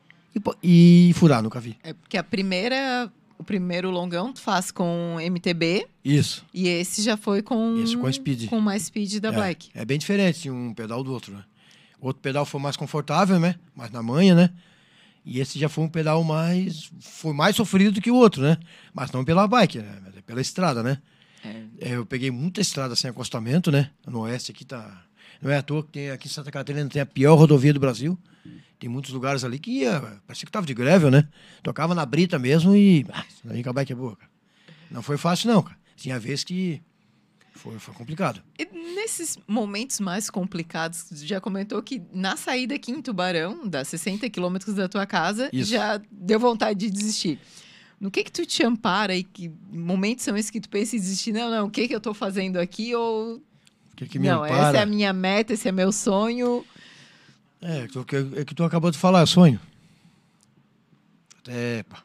e, 0.63 1.09
e 1.11 1.13
furar, 1.15 1.43
nunca 1.43 1.61
vi. 1.61 1.77
É 1.83 1.93
porque 1.93 2.17
a 2.17 2.23
primeira, 2.25 3.11
o 3.39 3.45
primeiro 3.45 3.91
longão 3.91 4.33
tu 4.33 4.41
faz 4.41 4.71
com 4.71 5.17
MTB 5.19 5.87
Isso. 6.05 6.45
e 6.53 6.69
esse 6.69 7.03
já 7.03 7.17
foi 7.17 7.43
com 7.43 7.77
Esse 7.83 7.97
com 7.97 8.13
speed. 8.13 8.49
com 8.49 8.61
mais 8.61 8.85
speed 8.85 9.19
da 9.19 9.29
é, 9.31 9.33
bike. 9.33 9.71
É 9.75 9.85
bem 9.85 9.99
diferente 9.99 10.51
um 10.51 10.73
pedal 10.75 11.03
do 11.03 11.13
outro, 11.13 11.35
né? 11.35 11.45
O 12.05 12.09
outro 12.09 12.21
pedal 12.21 12.45
foi 12.45 12.61
mais 12.61 12.77
confortável, 12.77 13.41
né? 13.41 13.55
Mais 13.75 13.91
na 13.91 14.03
manha, 14.03 14.35
né? 14.35 14.51
E 15.25 15.41
esse 15.41 15.59
já 15.59 15.71
foi 15.71 15.85
um 15.85 15.89
pedal 15.89 16.23
mais. 16.23 16.91
Foi 17.01 17.33
mais 17.33 17.57
sofrido 17.57 17.93
do 17.93 18.01
que 18.03 18.11
o 18.11 18.15
outro, 18.15 18.43
né? 18.43 18.59
Mas 18.93 19.11
não 19.11 19.25
pela 19.25 19.49
bike, 19.49 19.79
né? 19.79 20.03
É 20.15 20.21
pela 20.21 20.43
estrada, 20.43 20.83
né? 20.83 20.99
É, 21.81 21.93
eu 21.95 22.05
peguei 22.05 22.31
muita 22.31 22.61
estrada 22.61 22.95
sem 22.95 23.09
acostamento, 23.09 23.73
né? 23.73 23.91
No 24.07 24.21
oeste 24.21 24.53
aqui 24.53 24.67
tá. 24.67 25.03
Não 25.41 25.51
é 25.51 25.57
à 25.57 25.63
toa 25.63 25.83
que 25.83 25.93
tem, 25.93 26.11
aqui 26.11 26.29
em 26.29 26.31
Santa 26.31 26.51
Catarina 26.51 26.87
tem 26.91 27.01
a 27.01 27.07
pior 27.07 27.37
rodovia 27.37 27.73
do 27.73 27.81
Brasil. 27.81 28.19
Tem 28.79 28.87
muitos 28.87 29.11
lugares 29.11 29.43
ali 29.43 29.59
que 29.59 29.71
ia, 29.71 29.99
parecia 30.27 30.45
que 30.45 30.53
tava 30.53 30.67
de 30.67 30.75
greve, 30.75 31.09
né? 31.09 31.27
Tocava 31.63 31.95
na 31.95 32.05
brita 32.05 32.39
mesmo 32.39 32.77
e. 32.77 33.07
Ah, 33.11 33.25
aí 33.49 33.63
que 33.63 33.69
a 33.71 33.73
bike 33.73 33.93
é 33.95 33.97
boa, 33.97 34.15
cara. 34.15 34.31
Não 34.91 35.01
foi 35.01 35.17
fácil, 35.17 35.51
não, 35.51 35.63
cara. 35.63 35.79
Tinha 35.97 36.21
vez 36.21 36.45
que 36.45 36.83
foi, 37.55 37.79
foi 37.79 37.95
complicado. 37.95 38.43
E 38.59 38.65
nesses 38.95 39.39
momentos 39.47 40.01
mais 40.01 40.29
complicados, 40.29 41.07
já 41.23 41.41
comentou 41.41 41.83
que 41.83 42.03
na 42.13 42.37
saída 42.37 42.75
aqui 42.75 42.91
em 42.93 43.01
Tubarão, 43.01 43.67
dá 43.69 43.85
60 43.85 44.29
quilômetros 44.29 44.75
da 44.75 44.89
tua 44.89 45.07
casa, 45.07 45.49
Isso. 45.53 45.71
já 45.71 46.01
deu 46.11 46.39
vontade 46.41 46.79
de 46.81 46.91
desistir. 46.91 47.39
No 48.01 48.11
que 48.11 48.25
que 48.25 48.33
tu 48.33 48.45
te 48.45 48.63
ampara 48.65 49.15
e 49.17 49.23
que 49.23 49.51
momentos 49.73 50.25
são 50.25 50.37
esses 50.37 50.51
que 50.51 50.61
tu 50.61 50.69
pensa 50.69 50.97
em 50.97 50.99
desistir? 50.99 51.33
Não, 51.33 51.49
não, 51.51 51.67
o 51.67 51.71
que 51.71 51.87
que 51.89 51.95
eu 51.95 52.01
tô 52.01 52.13
fazendo 52.13 52.59
aqui? 52.59 52.95
Ou, 52.95 53.37
O 53.37 53.97
que, 53.97 54.07
que 54.07 54.19
me 54.19 54.27
não, 54.29 54.43
ampara? 54.45 54.69
essa 54.69 54.79
é 54.79 54.83
a 54.83 54.87
minha 54.87 55.13
meta, 55.13 55.53
esse 55.55 55.69
é 55.69 55.73
meu 55.73 55.91
sonho. 55.93 56.65
É, 57.63 57.87
que, 57.87 58.05
que, 58.05 58.17
é 58.41 58.45
que 58.45 58.55
tu 58.55 58.63
acabou 58.65 58.91
de 58.91 58.99
falar, 58.99 59.23
é 59.23 59.27
sonho. 59.27 59.59
É, 61.47 61.83
pá, 61.85 62.03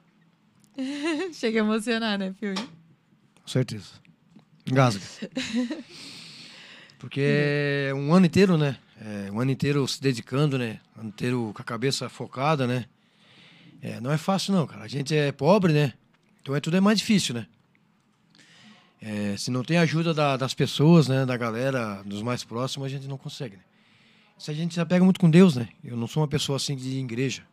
Chega 1.33 1.59
a 1.61 1.63
emocionar, 1.65 2.17
né, 2.19 2.33
Fiori? 2.39 2.61
com 2.61 3.47
certeza. 3.47 3.87
Engasga. 4.69 5.01
Porque 6.99 7.21
é 7.89 7.93
um 7.93 8.13
ano 8.13 8.25
inteiro, 8.25 8.57
né? 8.57 8.77
É, 9.01 9.31
um 9.31 9.39
ano 9.39 9.51
inteiro 9.51 9.87
se 9.87 10.01
dedicando, 10.01 10.57
né? 10.57 10.79
Um 10.97 11.01
ano 11.01 11.09
inteiro 11.09 11.51
com 11.55 11.61
a 11.61 11.65
cabeça 11.65 12.09
focada, 12.09 12.67
né? 12.67 12.85
É, 13.81 14.01
não 14.01 14.11
é 14.11 14.17
fácil, 14.17 14.53
não, 14.53 14.67
cara. 14.67 14.83
A 14.83 14.87
gente 14.87 15.15
é 15.15 15.31
pobre, 15.31 15.71
né? 15.71 15.93
Então 16.41 16.53
é 16.55 16.59
tudo 16.59 16.75
é 16.75 16.81
mais 16.81 16.99
difícil, 16.99 17.33
né? 17.35 17.47
É, 19.01 19.35
se 19.37 19.49
não 19.49 19.63
tem 19.63 19.77
ajuda 19.77 20.13
da- 20.13 20.35
das 20.35 20.53
pessoas, 20.53 21.07
né? 21.07 21.25
Da 21.25 21.37
galera, 21.37 22.03
dos 22.05 22.21
mais 22.21 22.43
próximos, 22.43 22.87
a 22.87 22.89
gente 22.89 23.07
não 23.07 23.17
consegue, 23.17 23.55
né? 23.55 23.61
Isso 24.37 24.51
a 24.51 24.53
gente 24.53 24.73
se 24.73 24.79
apega 24.81 25.03
muito 25.03 25.19
com 25.19 25.29
Deus, 25.29 25.55
né? 25.55 25.69
Eu 25.83 25.95
não 25.95 26.07
sou 26.07 26.21
uma 26.21 26.27
pessoa 26.27 26.57
assim 26.57 26.75
de 26.75 26.97
igreja. 26.99 27.43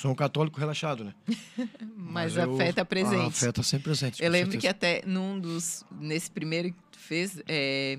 Sou 0.00 0.12
um 0.12 0.14
católico 0.14 0.60
relaxado, 0.60 1.02
né? 1.04 1.12
Mas, 1.96 2.36
eu- 2.36 2.54
a 2.54 2.56
fé 2.56 2.72
tá 2.72 2.84
presente. 2.84 3.26
A 3.26 3.30
fé 3.32 3.50
tá 3.52 3.62
sempre 3.64 3.84
presente. 3.90 4.22
Eu 4.22 4.30
lembro 4.30 4.52
certeza. 4.52 4.60
que 4.60 4.68
até 4.68 5.02
num 5.04 5.40
dos. 5.40 5.84
Nesse 6.00 6.30
primeiro 6.30 6.68
que 6.68 6.76
tu 6.92 6.98
fez, 7.00 7.42
é, 7.48 7.98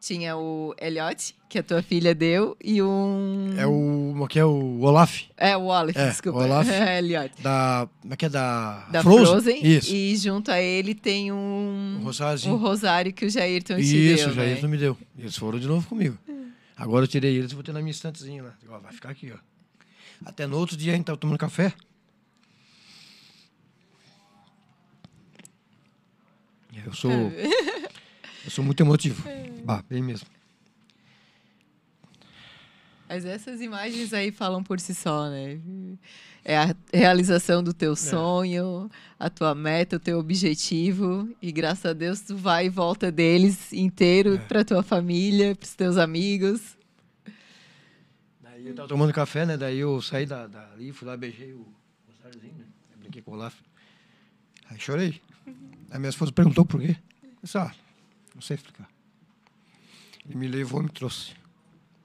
tinha 0.00 0.36
o 0.36 0.72
Elliot, 0.80 1.34
que 1.48 1.58
a 1.58 1.62
tua 1.64 1.82
filha 1.82 2.14
deu, 2.14 2.56
e 2.62 2.80
um. 2.80 3.52
É 3.58 3.66
o. 3.66 4.26
Que 4.28 4.38
é 4.38 4.44
o 4.44 4.78
Olaf. 4.80 5.22
É, 5.36 5.56
o 5.56 5.62
Olaf, 5.64 5.96
É, 5.96 6.08
desculpa. 6.10 6.38
Olaf. 6.38 6.68
É, 6.70 6.98
Elliot. 6.98 7.42
Da. 7.42 7.88
Como 8.00 8.14
é 8.14 8.16
que 8.16 8.26
é? 8.26 8.28
Da. 8.28 8.86
Da 8.92 9.02
Frozen. 9.02 9.60
Isso. 9.66 9.92
E 9.92 10.16
junto 10.16 10.52
a 10.52 10.60
ele 10.60 10.94
tem 10.94 11.32
um. 11.32 11.98
O 12.00 12.04
Rosáriozinho. 12.04 12.54
o 12.54 12.58
rosário 12.58 13.12
que 13.12 13.26
o 13.26 13.28
Jairton 13.28 13.74
te 13.74 13.82
Isso, 13.82 14.24
deu. 14.26 14.32
o 14.32 14.34
Jair 14.36 14.62
né? 14.62 14.68
me 14.68 14.76
deu. 14.78 14.96
Eles 15.18 15.36
foram 15.36 15.58
de 15.58 15.66
novo 15.66 15.84
comigo. 15.88 16.16
Agora 16.76 17.04
eu 17.04 17.08
tirei 17.08 17.34
eles 17.36 17.50
e 17.50 17.54
botei 17.56 17.74
na 17.74 17.80
minha 17.80 17.90
estantezinha 17.90 18.42
lá. 18.44 18.54
Vai 18.80 18.92
ficar 18.92 19.10
aqui, 19.10 19.32
ó. 19.34 19.38
Até 20.24 20.46
no 20.46 20.58
outro 20.58 20.76
dia 20.76 20.92
a 20.92 20.96
gente 20.96 21.06
tava 21.06 21.18
tomando 21.18 21.38
café. 21.38 21.72
Eu 26.84 26.92
sou. 26.94 27.10
eu 28.44 28.50
sou 28.50 28.64
muito 28.64 28.82
emotivo. 28.82 29.22
Bah, 29.64 29.82
bem 29.88 30.02
mesmo. 30.02 30.26
Mas 33.08 33.24
essas 33.24 33.60
imagens 33.60 34.12
aí 34.12 34.30
falam 34.30 34.62
por 34.62 34.78
si 34.78 34.94
só, 34.94 35.28
né? 35.28 35.58
É 36.44 36.56
a 36.56 36.74
realização 36.94 37.60
do 37.62 37.72
É. 37.72 37.74
teu 37.74 37.96
sonho, 37.96 38.88
a 39.18 39.28
tua 39.28 39.52
meta, 39.52 39.96
o 39.96 40.00
teu 40.00 40.18
objetivo. 40.18 41.28
E 41.42 41.50
graças 41.50 41.84
a 41.86 41.92
Deus 41.92 42.20
tu 42.20 42.36
vai 42.36 42.66
e 42.66 42.68
volta 42.68 43.10
deles 43.10 43.72
inteiro 43.72 44.34
É. 44.36 44.38
pra 44.38 44.64
tua 44.64 44.82
família, 44.82 45.56
pros 45.56 45.74
teus 45.74 45.96
amigos. 45.96 46.78
Daí 48.62 48.70
eu 48.70 48.74
tava 48.74 48.88
tomando 48.88 49.12
café, 49.12 49.46
né? 49.46 49.56
Daí 49.56 49.78
eu 49.78 50.00
saí 50.02 50.26
da, 50.26 50.46
dali, 50.46 50.92
fui 50.92 51.06
lá, 51.08 51.16
beijei 51.16 51.52
o 51.52 51.66
Rosáriozinho, 52.08 52.54
né? 52.58 52.64
Aí 52.92 52.96
Brinquei 52.98 53.22
com 53.22 53.30
o 53.32 53.34
Olaf. 53.34 53.54
Aí 54.68 54.78
chorei. 54.78 55.20
A 55.90 55.98
minha 55.98 56.10
esposa 56.10 56.30
perguntou 56.32 56.64
por 56.64 56.80
quê. 56.80 56.96
Eu 57.22 57.28
disse, 57.42 57.58
ah, 57.58 57.74
não 58.34 58.42
sei 58.42 58.56
explicar. 58.56 58.88
Ele 60.26 60.36
me 60.36 60.46
levou 60.46 60.80
e 60.80 60.84
me 60.84 60.90
trouxe. 60.90 61.32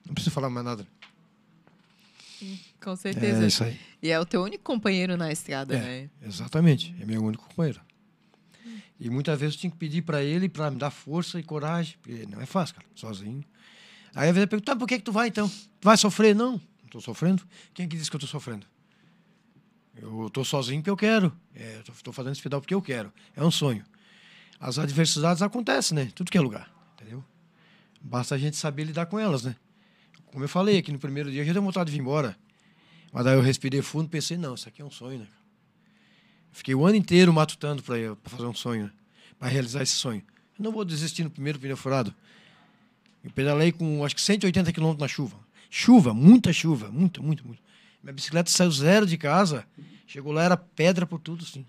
Não 0.05 0.13
precisa 0.13 0.33
falar 0.33 0.49
mais 0.49 0.65
nada. 0.65 0.87
Com 2.81 2.95
certeza. 2.95 3.43
É 3.43 3.47
isso 3.47 3.63
aí. 3.63 3.79
E 4.01 4.09
é 4.09 4.19
o 4.19 4.25
teu 4.25 4.43
único 4.43 4.63
companheiro 4.63 5.17
na 5.17 5.31
estrada, 5.31 5.75
É, 5.75 5.79
né? 5.81 6.09
exatamente. 6.23 6.95
É 6.99 7.05
meu 7.05 7.23
único 7.23 7.47
companheiro. 7.47 7.81
E 8.99 9.09
muitas 9.09 9.39
vezes 9.39 9.55
eu 9.55 9.61
tinha 9.61 9.71
que 9.71 9.77
pedir 9.77 10.01
para 10.03 10.23
ele 10.23 10.47
para 10.47 10.71
me 10.71 10.77
dar 10.77 10.89
força 10.89 11.39
e 11.39 11.43
coragem, 11.43 11.97
porque 12.01 12.25
não 12.27 12.39
é 12.41 12.45
fácil, 12.45 12.75
cara, 12.75 12.87
sozinho. 12.95 13.43
Aí 14.15 14.27
vezes 14.31 14.43
eu 14.43 14.47
pergunto, 14.47 14.65
tá, 14.65 14.75
por 14.75 14.87
que, 14.87 14.97
que 14.97 15.03
tu 15.03 15.11
vai 15.11 15.27
então? 15.27 15.47
Tu 15.49 15.83
vai 15.83 15.97
sofrer? 15.97 16.33
Não, 16.33 16.53
não 16.53 16.61
estou 16.85 17.01
sofrendo. 17.01 17.43
Quem 17.73 17.87
que 17.87 17.97
disse 17.97 18.09
que 18.09 18.15
eu 18.15 18.19
estou 18.19 18.29
sofrendo? 18.29 18.65
Eu 19.95 20.27
estou 20.27 20.45
sozinho 20.45 20.81
porque 20.81 20.89
eu 20.89 20.97
quero. 20.97 21.35
É, 21.53 21.81
estou 21.91 22.13
fazendo 22.13 22.31
esse 22.31 22.41
pedal 22.41 22.61
porque 22.61 22.73
eu 22.73 22.81
quero. 22.81 23.13
É 23.35 23.43
um 23.43 23.51
sonho. 23.51 23.83
As 24.59 24.79
adversidades 24.79 25.41
acontecem, 25.41 25.95
né? 25.95 26.11
Tudo 26.15 26.31
que 26.31 26.37
é 26.37 26.41
lugar, 26.41 26.71
entendeu? 26.93 27.23
Basta 28.01 28.35
a 28.35 28.37
gente 28.37 28.55
saber 28.55 28.85
lidar 28.85 29.05
com 29.07 29.19
elas, 29.19 29.43
né? 29.43 29.55
Como 30.27 30.43
eu 30.43 30.49
falei 30.49 30.77
aqui 30.77 30.91
no 30.91 30.99
primeiro 30.99 31.29
dia, 31.29 31.41
eu 31.41 31.45
já 31.45 31.53
dei 31.53 31.61
vontade 31.61 31.87
de 31.87 31.91
vir 31.91 32.01
embora. 32.01 32.37
Mas 33.11 33.25
daí 33.25 33.35
eu 33.35 33.41
respirei 33.41 33.81
fundo 33.81 34.07
e 34.07 34.09
pensei, 34.09 34.37
não, 34.37 34.55
isso 34.55 34.67
aqui 34.67 34.81
é 34.81 34.85
um 34.85 34.91
sonho, 34.91 35.19
né? 35.19 35.27
Fiquei 36.51 36.73
o 36.73 36.85
ano 36.85 36.95
inteiro 36.95 37.33
matutando 37.33 37.83
para 37.83 37.95
fazer 38.23 38.45
um 38.45 38.53
sonho, 38.53 38.85
né? 38.85 38.91
para 39.37 39.49
realizar 39.49 39.83
esse 39.83 39.93
sonho. 39.93 40.23
Eu 40.57 40.63
não 40.63 40.71
vou 40.71 40.85
desistir 40.85 41.23
no 41.23 41.29
primeiro 41.29 41.59
pneu 41.59 41.75
furado. 41.75 42.15
Eu 43.25 43.31
pedalei 43.31 43.71
com 43.73 44.05
acho 44.05 44.15
que 44.15 44.21
180 44.21 44.71
km 44.71 44.95
na 44.99 45.07
chuva. 45.07 45.35
Chuva, 45.69 46.13
muita 46.13 46.53
chuva, 46.53 46.89
muita, 46.91 47.21
muito, 47.21 47.45
muito. 47.45 47.61
Minha 48.03 48.13
bicicleta 48.13 48.49
saiu 48.51 48.71
zero 48.71 49.05
de 49.05 49.17
casa, 49.17 49.65
chegou 50.05 50.31
lá, 50.31 50.43
era 50.43 50.55
pedra 50.55 51.05
por 51.07 51.19
tudo, 51.19 51.43
sim. 51.43 51.65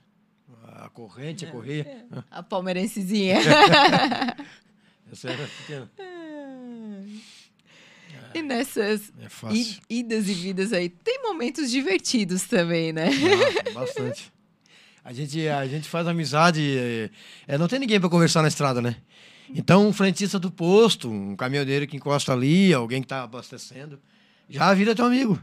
A 0.78 0.90
corrente, 0.90 1.46
a 1.46 1.50
correia. 1.50 2.06
A 2.30 2.42
palmeirensezinha. 2.42 3.38
Essa 5.10 5.30
era 5.30 5.48
pequena. 5.48 5.90
e 8.34 8.42
nessas 8.42 9.10
É 9.18 9.54
i- 9.54 9.78
idas 9.88 10.28
e 10.28 10.34
vidas 10.34 10.72
aí, 10.74 10.88
tem 10.90 11.22
momentos 11.22 11.70
divertidos 11.70 12.42
também, 12.44 12.92
né? 12.92 13.08
Ah, 13.66 13.70
bastante. 13.72 14.30
A 15.02 15.12
gente, 15.12 15.46
a 15.46 15.64
gente 15.68 15.88
faz 15.88 16.04
amizade. 16.08 16.60
É, 16.76 17.10
é, 17.46 17.56
não 17.56 17.68
tem 17.68 17.78
ninguém 17.78 18.00
para 18.00 18.08
conversar 18.08 18.42
na 18.42 18.48
estrada, 18.48 18.82
né? 18.82 18.96
Então, 19.54 19.86
um 19.86 19.92
frentista 19.92 20.38
do 20.38 20.50
posto, 20.50 21.10
um 21.10 21.36
caminhoneiro 21.36 21.86
que 21.86 21.96
encosta 21.96 22.32
ali, 22.32 22.72
alguém 22.72 23.00
que 23.00 23.06
está 23.06 23.22
abastecendo, 23.22 24.00
já 24.48 24.72
vira 24.74 24.94
teu 24.94 25.04
amigo. 25.04 25.40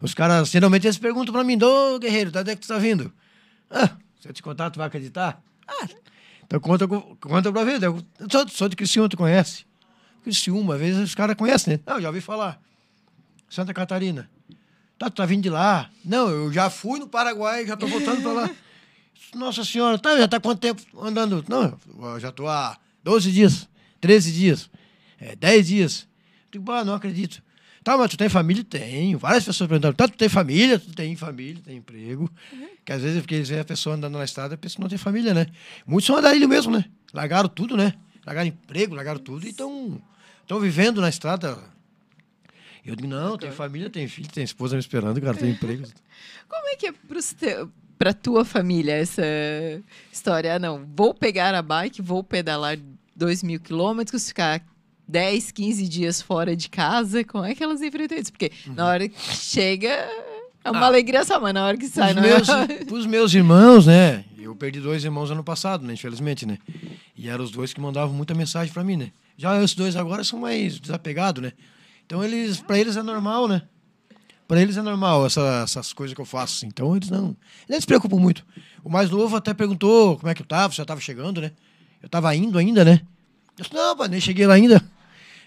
Os 0.00 0.14
caras, 0.14 0.50
geralmente, 0.50 0.86
eles 0.86 0.98
perguntam 0.98 1.32
para 1.32 1.44
mim: 1.44 1.58
Ô, 1.62 1.98
guerreiro, 1.98 2.30
de 2.30 2.38
onde 2.38 2.50
é 2.50 2.54
que 2.54 2.62
tu 2.62 2.68
tá 2.68 2.78
vindo? 2.78 3.12
Ah, 3.70 3.90
se 4.20 4.28
eu 4.28 4.32
te 4.32 4.42
contar, 4.42 4.70
tu 4.70 4.78
vai 4.78 4.86
acreditar? 4.86 5.42
Ah, 5.66 5.88
então 6.44 6.60
conta, 6.60 6.86
conta 6.86 7.52
pra 7.52 7.64
ver. 7.64 7.82
Eu 7.82 8.02
sou, 8.30 8.48
sou 8.48 8.68
de 8.68 8.76
Criciúma, 8.76 9.08
tu 9.08 9.16
conhece? 9.16 9.66
Criciúma, 10.22 10.74
às 10.74 10.80
vezes 10.80 11.00
os 11.00 11.14
caras 11.14 11.36
conhecem, 11.36 11.74
né? 11.74 11.80
Não, 11.86 12.00
já 12.00 12.08
ouvi 12.08 12.20
falar. 12.20 12.60
Santa 13.48 13.74
Catarina. 13.74 14.30
Tá, 14.98 15.10
tu 15.10 15.16
tá 15.16 15.26
vindo 15.26 15.42
de 15.42 15.50
lá? 15.50 15.90
Não, 16.04 16.28
eu 16.28 16.52
já 16.52 16.68
fui 16.70 16.98
no 16.98 17.08
Paraguai, 17.08 17.66
já 17.66 17.76
tô 17.76 17.86
voltando 17.86 18.22
pra 18.22 18.32
lá. 18.32 18.50
Nossa 19.34 19.64
senhora, 19.64 19.98
tá, 19.98 20.16
já 20.16 20.26
tá 20.26 20.40
quanto 20.40 20.60
tempo 20.60 20.82
andando? 21.00 21.44
Não, 21.48 21.78
eu 22.12 22.20
já 22.20 22.32
tô 22.32 22.48
há 22.48 22.76
12 23.08 23.32
dias, 23.32 23.68
13 24.02 24.32
dias, 24.32 24.70
é, 25.18 25.34
10 25.34 25.66
dias. 25.66 26.02
Eu 26.02 26.52
digo, 26.52 26.64
bah, 26.64 26.84
não 26.84 26.92
acredito. 26.92 27.42
Tá, 27.82 27.96
mas 27.96 28.10
tu 28.10 28.18
tem 28.18 28.28
família? 28.28 28.62
Tenho. 28.62 29.18
Várias 29.18 29.46
pessoas 29.46 29.66
perguntando, 29.66 29.96
tá, 29.96 30.06
tu 30.06 30.18
tem 30.18 30.28
família? 30.28 30.78
Tu 30.78 30.92
tem 30.92 31.16
família, 31.16 31.62
tem 31.64 31.78
emprego. 31.78 32.30
Que 32.84 32.92
às 32.92 33.00
vezes, 33.00 33.22
porque 33.22 33.36
eles 33.36 33.48
veem 33.48 33.62
a 33.62 33.64
pessoa 33.64 33.96
andando 33.96 34.18
na 34.18 34.24
estrada, 34.24 34.56
a 34.56 34.58
pessoa 34.58 34.82
não 34.82 34.90
tem 34.90 34.98
família, 34.98 35.32
né? 35.32 35.46
Muitos 35.86 36.06
são 36.06 36.18
andarilho 36.18 36.46
mesmo, 36.46 36.70
né? 36.70 36.84
Largaram 37.14 37.48
tudo, 37.48 37.78
né? 37.78 37.94
Largaram 38.26 38.48
emprego, 38.48 38.94
largaram 38.94 39.18
tudo 39.18 39.46
e 39.46 39.48
estão 39.48 40.02
vivendo 40.60 41.00
na 41.00 41.08
estrada. 41.08 41.58
Eu 42.84 42.94
digo, 42.94 43.08
não, 43.08 43.38
tem 43.38 43.50
família, 43.50 43.88
tem 43.88 44.06
filho, 44.06 44.28
tem 44.28 44.44
esposa 44.44 44.76
me 44.76 44.80
esperando, 44.80 45.18
cara, 45.18 45.34
tem 45.34 45.52
emprego. 45.52 45.84
Como 46.46 46.68
é 46.68 46.76
que 46.76 46.88
é 46.88 46.92
pros 46.92 47.32
teu, 47.32 47.72
pra 47.98 48.12
tua 48.12 48.44
família 48.44 48.92
essa 48.92 49.22
história? 50.12 50.56
Ah, 50.56 50.58
não, 50.58 50.86
vou 50.94 51.14
pegar 51.14 51.54
a 51.54 51.62
bike, 51.62 52.02
vou 52.02 52.22
pedalar 52.22 52.76
dois 53.18 53.42
mil 53.42 53.58
quilômetros, 53.60 54.28
ficar 54.28 54.64
10, 55.06 55.50
15 55.50 55.88
dias 55.88 56.22
fora 56.22 56.54
de 56.56 56.68
casa. 56.70 57.24
Como 57.24 57.44
é 57.44 57.54
que 57.54 57.62
elas 57.64 57.82
enfrentam 57.82 58.16
isso? 58.16 58.30
Porque 58.32 58.52
na 58.66 58.86
hora 58.86 59.08
que 59.08 59.20
chega, 59.34 59.88
é 60.64 60.70
uma 60.70 60.80
Ah. 60.80 60.86
alegria 60.86 61.24
só, 61.24 61.40
mas 61.40 61.52
na 61.52 61.66
hora 61.66 61.76
que 61.76 61.88
sai, 61.88 62.10
Os 62.10 62.16
não 62.16 62.22
meus, 62.22 62.48
é? 62.48 62.94
os 62.94 63.06
meus 63.06 63.34
irmãos, 63.34 63.86
né? 63.86 64.24
Eu 64.38 64.54
perdi 64.54 64.80
dois 64.80 65.04
irmãos 65.04 65.30
ano 65.30 65.42
passado, 65.44 65.84
né? 65.84 65.92
Infelizmente, 65.94 66.46
né? 66.46 66.58
E 67.16 67.28
eram 67.28 67.44
os 67.44 67.50
dois 67.50 67.72
que 67.74 67.80
mandavam 67.80 68.14
muita 68.14 68.34
mensagem 68.34 68.72
para 68.72 68.84
mim, 68.84 68.96
né? 68.96 69.10
Já 69.36 69.58
os 69.58 69.74
dois 69.74 69.96
agora 69.96 70.22
são 70.24 70.38
mais 70.38 70.78
desapegados, 70.78 71.42
né? 71.42 71.52
Então 72.06 72.22
eles, 72.24 72.60
para 72.60 72.78
eles 72.78 72.96
é 72.96 73.02
normal, 73.02 73.48
né? 73.48 73.62
Para 74.46 74.62
eles 74.62 74.76
é 74.78 74.82
normal 74.82 75.26
essa- 75.26 75.62
essas 75.64 75.92
coisas 75.92 76.14
que 76.14 76.20
eu 76.20 76.24
faço. 76.24 76.56
assim. 76.56 76.66
Então 76.68 76.96
eles 76.96 77.10
não, 77.10 77.26
eles 77.26 77.36
não 77.68 77.80
se 77.80 77.86
preocupam 77.86 78.16
muito. 78.18 78.46
O 78.82 78.88
mais 78.88 79.10
novo 79.10 79.36
até 79.36 79.52
perguntou 79.52 80.16
como 80.16 80.30
é 80.30 80.34
que 80.34 80.40
eu 80.42 80.46
tava, 80.46 80.72
se 80.72 80.80
eu 80.80 80.86
tava 80.86 81.00
chegando, 81.00 81.40
né? 81.40 81.52
Eu 82.02 82.08
tava 82.08 82.34
indo 82.34 82.58
ainda, 82.58 82.84
né? 82.84 83.00
Eu 83.56 83.62
disse, 83.64 83.74
não, 83.74 83.96
pai, 83.96 84.08
nem 84.08 84.20
cheguei 84.20 84.46
lá 84.46 84.54
ainda. 84.54 84.82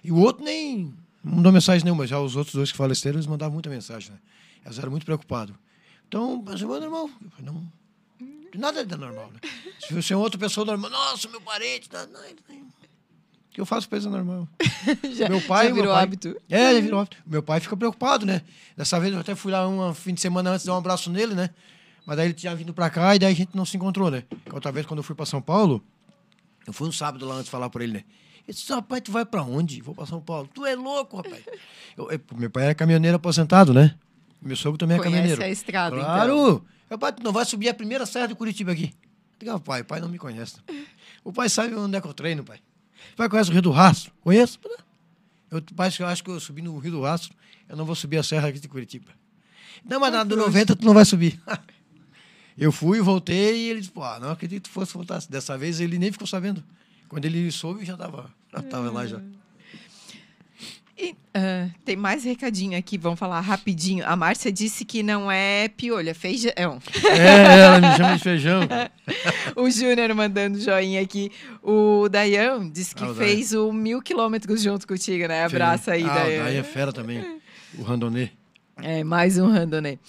E 0.04 0.12
o 0.12 0.18
outro 0.18 0.44
nem 0.44 0.94
não 1.24 1.36
mandou 1.36 1.52
mensagem 1.52 1.84
nenhuma. 1.84 2.06
Já 2.08 2.20
os 2.20 2.36
outros 2.36 2.56
dois 2.56 2.72
que 2.72 2.78
faleceram, 2.78 3.16
eles 3.18 3.28
mandavam 3.28 3.54
muita 3.54 3.70
mensagem, 3.70 4.12
né? 4.12 4.18
Eles 4.66 4.78
eram 4.78 4.92
muito 4.92 5.06
preocupados. 5.06 5.56
Então, 6.08 6.44
mas 6.46 6.62
é 6.62 6.66
normal. 6.66 7.10
Eu 7.24 7.30
falei, 7.32 7.46
Não, 7.46 7.72
nada 8.56 8.82
é 8.82 8.86
normal, 8.98 9.32
né? 9.34 9.40
Se 9.80 9.94
você 9.94 10.14
é 10.14 10.18
outra 10.18 10.38
pessoa 10.40 10.66
normal, 10.66 10.90
nossa, 10.92 11.30
meu 11.30 11.40
parente, 11.42 11.90
tá, 11.90 12.06
não, 12.08 12.24
ele 12.26 12.40
tem- 12.48 12.62
o 12.62 13.54
que 13.54 13.60
eu 13.60 13.66
faço 13.66 13.88
eles 13.92 14.06
é 14.06 14.10
normal. 14.10 14.48
já, 15.14 15.28
meu 15.28 15.42
pai, 15.42 15.68
já 15.68 15.74
meu 15.74 15.76
virou 15.84 15.94
pai- 15.94 16.04
hábito. 16.04 16.42
É, 16.50 16.74
já 16.74 16.80
virou 16.80 17.00
hábito. 17.02 17.18
Meu 17.26 17.44
pai 17.44 17.60
fica 17.60 17.76
preocupado, 17.76 18.26
né? 18.26 18.42
Dessa 18.78 18.98
vez 18.98 19.14
eu 19.14 19.20
até 19.20 19.36
fui 19.36 19.52
lá 19.52 19.68
um 19.68 19.94
fim 19.94 20.14
de 20.14 20.22
semana 20.22 20.52
antes 20.52 20.66
dar 20.66 20.74
um 20.74 20.78
abraço 20.78 21.10
nele, 21.10 21.34
né? 21.36 21.50
Mas 22.06 22.16
daí 22.18 22.28
ele 22.28 22.34
tinha 22.34 22.56
vindo 22.56 22.74
pra 22.74 22.90
cá 22.90 23.14
e 23.16 23.20
daí 23.20 23.32
a 23.34 23.36
gente 23.36 23.56
não 23.56 23.66
se 23.66 23.76
encontrou, 23.76 24.10
né? 24.10 24.24
Outra 24.54 24.72
vez, 24.72 24.86
quando 24.86 25.00
eu 25.00 25.04
fui 25.04 25.16
pra 25.16 25.26
São 25.26 25.42
Paulo, 25.42 25.84
eu 26.68 26.74
fui 26.74 26.88
um 26.88 26.92
sábado 26.92 27.26
lá 27.26 27.36
antes 27.36 27.50
falar 27.50 27.70
pra 27.70 27.84
ele, 27.84 27.94
né? 27.94 28.04
Ele 28.48 28.58
disse, 28.58 28.72
rapaz, 28.74 29.02
tu 29.02 29.12
vai 29.12 29.26
pra 29.26 29.44
onde? 29.44 29.82
Vou 29.82 29.94
pra 29.94 30.06
São 30.06 30.20
Paulo. 30.22 30.50
Tu 30.54 30.66
é 30.66 30.76
louco, 30.76 31.18
rapaz. 31.18 31.44
Eu- 31.98 32.10
eu- 32.10 32.22
meu 32.38 32.50
pai 32.50 32.64
era 32.66 32.76
caminhoneiro 32.76 33.18
aposentado, 33.18 33.74
né? 33.74 33.96
Meu 34.42 34.56
sogro 34.56 34.78
também 34.78 34.96
é 34.96 34.98
Conhece 35.00 35.14
caminhoneiro. 35.18 35.44
a 35.44 35.50
estrada, 35.50 35.96
então. 35.96 36.06
Claro! 36.08 36.66
Meu 36.90 36.98
pai, 36.98 37.12
tu 37.12 37.22
não 37.22 37.32
vai 37.34 37.46
subir 37.46 37.68
a 37.70 37.74
primeira 37.74 38.06
serra 38.06 38.28
de 38.28 38.36
Curitiba 38.36 38.72
aqui. 38.72 38.94
"Ah, 39.48 39.60
pai, 39.60 39.82
o 39.82 39.86
pai 39.86 40.00
não 40.00 40.08
me 40.10 40.18
conhece. 40.18 40.56
O 41.24 41.32
pai 41.32 41.50
sabe 41.50 41.76
onde 41.76 41.96
é 41.96 42.02
que 42.02 42.08
eu 42.08 42.14
treino, 42.16 42.44
pai. 42.44 42.58
O 43.14 43.18
pai 43.18 43.30
conhece 43.30 43.50
o 43.52 43.54
Rio 43.54 43.62
do 43.62 43.70
Rastro? 43.72 44.12
Conheço? 44.22 44.58
Eu, 45.52 45.62
pai, 45.76 45.92
eu 46.00 46.08
acho 46.08 46.24
que 46.24 46.32
eu 46.32 46.40
subi 46.40 46.62
no 46.64 46.76
Rio 46.80 46.94
do 46.94 47.02
Rastro, 47.02 47.36
eu 47.70 47.76
não 47.78 47.86
vou 47.86 47.94
subir 47.94 48.18
a 48.18 48.24
serra 48.24 48.48
aqui 48.48 48.60
de 48.60 48.68
Curitiba. 48.68 49.12
Não, 49.86 50.00
mas 50.00 50.12
na 50.12 50.24
do 50.24 50.36
90 50.36 50.76
tu 50.76 50.84
não 50.86 50.94
vai 50.96 51.06
subir. 51.06 51.40
eu 52.62 52.72
fui, 52.72 53.02
voltei 53.02 53.58
e 53.66 53.70
ele 53.72 53.80
disse, 53.80 53.92
pô, 53.92 54.02
não 54.20 54.32
acredito 54.32 54.68
que 54.70 54.74
fosse 54.74 54.94
voltar. 54.94 55.20
Dessa 55.30 55.58
vez 55.58 55.82
ele 55.82 55.98
nem 55.98 56.12
ficou 56.12 56.28
sabendo. 56.28 56.64
Quando 57.10 57.26
ele 57.26 57.52
soube, 57.52 57.84
já 57.84 57.94
estava 57.94 58.30
já 58.54 58.62
tava 58.62 58.92
lá 58.92 59.08
já. 59.08 59.20
E, 60.98 61.16
ah, 61.34 61.68
tem 61.84 61.96
mais 61.96 62.24
recadinho 62.24 62.78
aqui, 62.78 62.96
vamos 62.96 63.18
falar 63.18 63.40
rapidinho. 63.40 64.06
A 64.06 64.16
Márcia 64.16 64.52
disse 64.52 64.86
que 64.86 65.02
não 65.02 65.32
é 65.32 65.68
piolho, 65.70 66.10
é 66.10 66.14
feijão. 66.14 66.80
É, 67.10 67.64
ela 67.64 67.80
me 67.82 67.98
chama 67.98 68.16
de 68.18 68.24
feijão. 68.24 68.62
O 69.56 69.70
Júnior 69.70 70.14
mandando 70.16 70.60
joinha 70.60 71.02
aqui. 71.02 71.32
O 71.62 72.08
Dayan 72.08 72.70
disse 72.70 72.96
que 72.96 73.04
Ah, 73.04 73.10
o 73.10 73.14
Dayan. 73.14 73.28
fez 73.28 73.54
o 73.54 73.74
mil 73.74 74.02
quilômetros 74.02 74.62
junto 74.62 74.88
contigo, 74.88 75.28
né? 75.28 75.44
Abraço 75.44 75.92
aí, 75.92 76.04
ah, 76.04 76.14
Dayan. 76.14 76.44
Daí 76.46 76.58
é 76.58 76.64
fera 76.64 76.94
também. 76.94 77.42
O 77.78 77.82
Randonê. 77.82 78.30
É, 78.78 79.04
mais 79.04 79.38
um 79.38 79.48
randonê. 79.52 80.00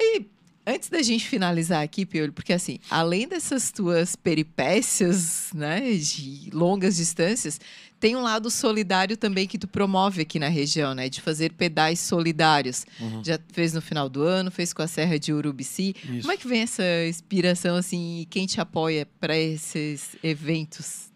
E 0.00 0.24
antes 0.68 0.90
da 0.90 1.02
gente 1.02 1.26
finalizar 1.26 1.82
aqui, 1.82 2.04
Piolho, 2.04 2.32
porque 2.32 2.52
assim, 2.52 2.78
além 2.90 3.26
dessas 3.26 3.72
tuas 3.72 4.14
peripécias, 4.14 5.50
né, 5.54 5.92
de 5.92 6.50
longas 6.52 6.96
distâncias, 6.96 7.58
tem 7.98 8.14
um 8.14 8.22
lado 8.22 8.50
solidário 8.50 9.16
também 9.16 9.46
que 9.46 9.58
tu 9.58 9.66
promove 9.66 10.22
aqui 10.22 10.38
na 10.38 10.48
região, 10.48 10.94
né, 10.94 11.08
de 11.08 11.20
fazer 11.20 11.52
pedais 11.52 11.98
solidários. 11.98 12.84
Uhum. 13.00 13.24
Já 13.24 13.38
fez 13.52 13.72
no 13.72 13.80
final 13.80 14.08
do 14.08 14.22
ano, 14.22 14.50
fez 14.50 14.72
com 14.72 14.82
a 14.82 14.86
Serra 14.86 15.18
de 15.18 15.32
Urubici. 15.32 15.96
Isso. 16.04 16.20
Como 16.20 16.32
é 16.32 16.36
que 16.36 16.46
vem 16.46 16.60
essa 16.60 16.84
inspiração, 17.08 17.74
assim, 17.74 18.20
e 18.20 18.26
quem 18.26 18.46
te 18.46 18.60
apoia 18.60 19.08
para 19.18 19.36
esses 19.36 20.16
eventos? 20.22 21.10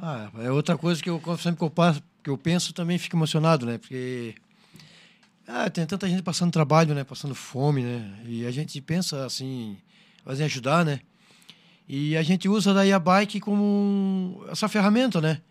Ah, 0.00 0.30
é 0.38 0.50
outra 0.50 0.78
coisa 0.78 1.02
que 1.02 1.10
eu 1.10 1.20
sempre 1.38 1.58
que 1.58 1.64
eu, 1.64 1.70
passo, 1.70 2.02
que 2.22 2.30
eu 2.30 2.38
penso 2.38 2.72
também 2.72 2.98
fico 2.98 3.16
emocionado, 3.16 3.66
né? 3.66 3.78
Porque 3.78 4.34
ah, 5.46 5.68
tem 5.68 5.84
tanta 5.86 6.08
gente 6.08 6.22
passando 6.22 6.52
trabalho, 6.52 6.94
né? 6.94 7.04
Passando 7.04 7.34
fome, 7.34 7.82
né? 7.82 8.22
E 8.26 8.46
a 8.46 8.50
gente 8.50 8.80
pensa 8.80 9.24
assim, 9.24 9.76
fazer 10.24 10.44
ajudar, 10.44 10.84
né? 10.84 11.00
E 11.88 12.16
a 12.16 12.22
gente 12.22 12.48
usa 12.48 12.72
daí 12.72 12.92
a 12.92 12.98
bike 12.98 13.40
como 13.40 14.44
essa 14.48 14.68
ferramenta, 14.68 15.20
né? 15.20 15.42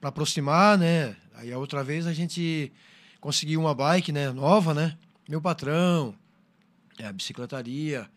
Para 0.00 0.08
aproximar, 0.08 0.78
né? 0.78 1.16
Aí 1.34 1.52
a 1.52 1.58
outra 1.58 1.82
vez 1.82 2.06
a 2.06 2.12
gente 2.12 2.72
conseguiu 3.20 3.60
uma 3.60 3.74
bike, 3.74 4.12
né? 4.12 4.30
Nova, 4.30 4.72
né? 4.72 4.96
Meu 5.28 5.40
patrão, 5.40 6.14
é, 6.98 7.06
a 7.06 7.12
bicicletaria, 7.12 8.08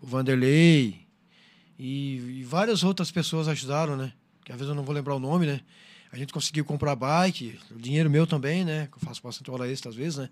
o 0.00 0.06
Vanderlei 0.06 1.06
E, 1.78 2.40
e 2.40 2.44
várias 2.44 2.82
outras 2.82 3.10
pessoas 3.10 3.48
ajudaram, 3.48 3.96
né? 3.96 4.12
Que 4.44 4.52
às 4.52 4.58
vezes 4.58 4.68
eu 4.68 4.74
não 4.74 4.84
vou 4.84 4.94
lembrar 4.94 5.14
o 5.14 5.20
nome, 5.20 5.46
né? 5.46 5.60
A 6.12 6.16
gente 6.16 6.32
conseguiu 6.32 6.64
comprar 6.64 6.96
bike, 6.96 7.58
o 7.70 7.78
dinheiro 7.78 8.10
meu 8.10 8.26
também, 8.26 8.64
né? 8.64 8.88
Que 8.90 8.98
eu 8.98 9.00
faço 9.00 9.22
bastante 9.22 9.50
hora 9.50 9.70
extra 9.70 9.90
às 9.90 9.96
vezes, 9.96 10.18
né? 10.18 10.28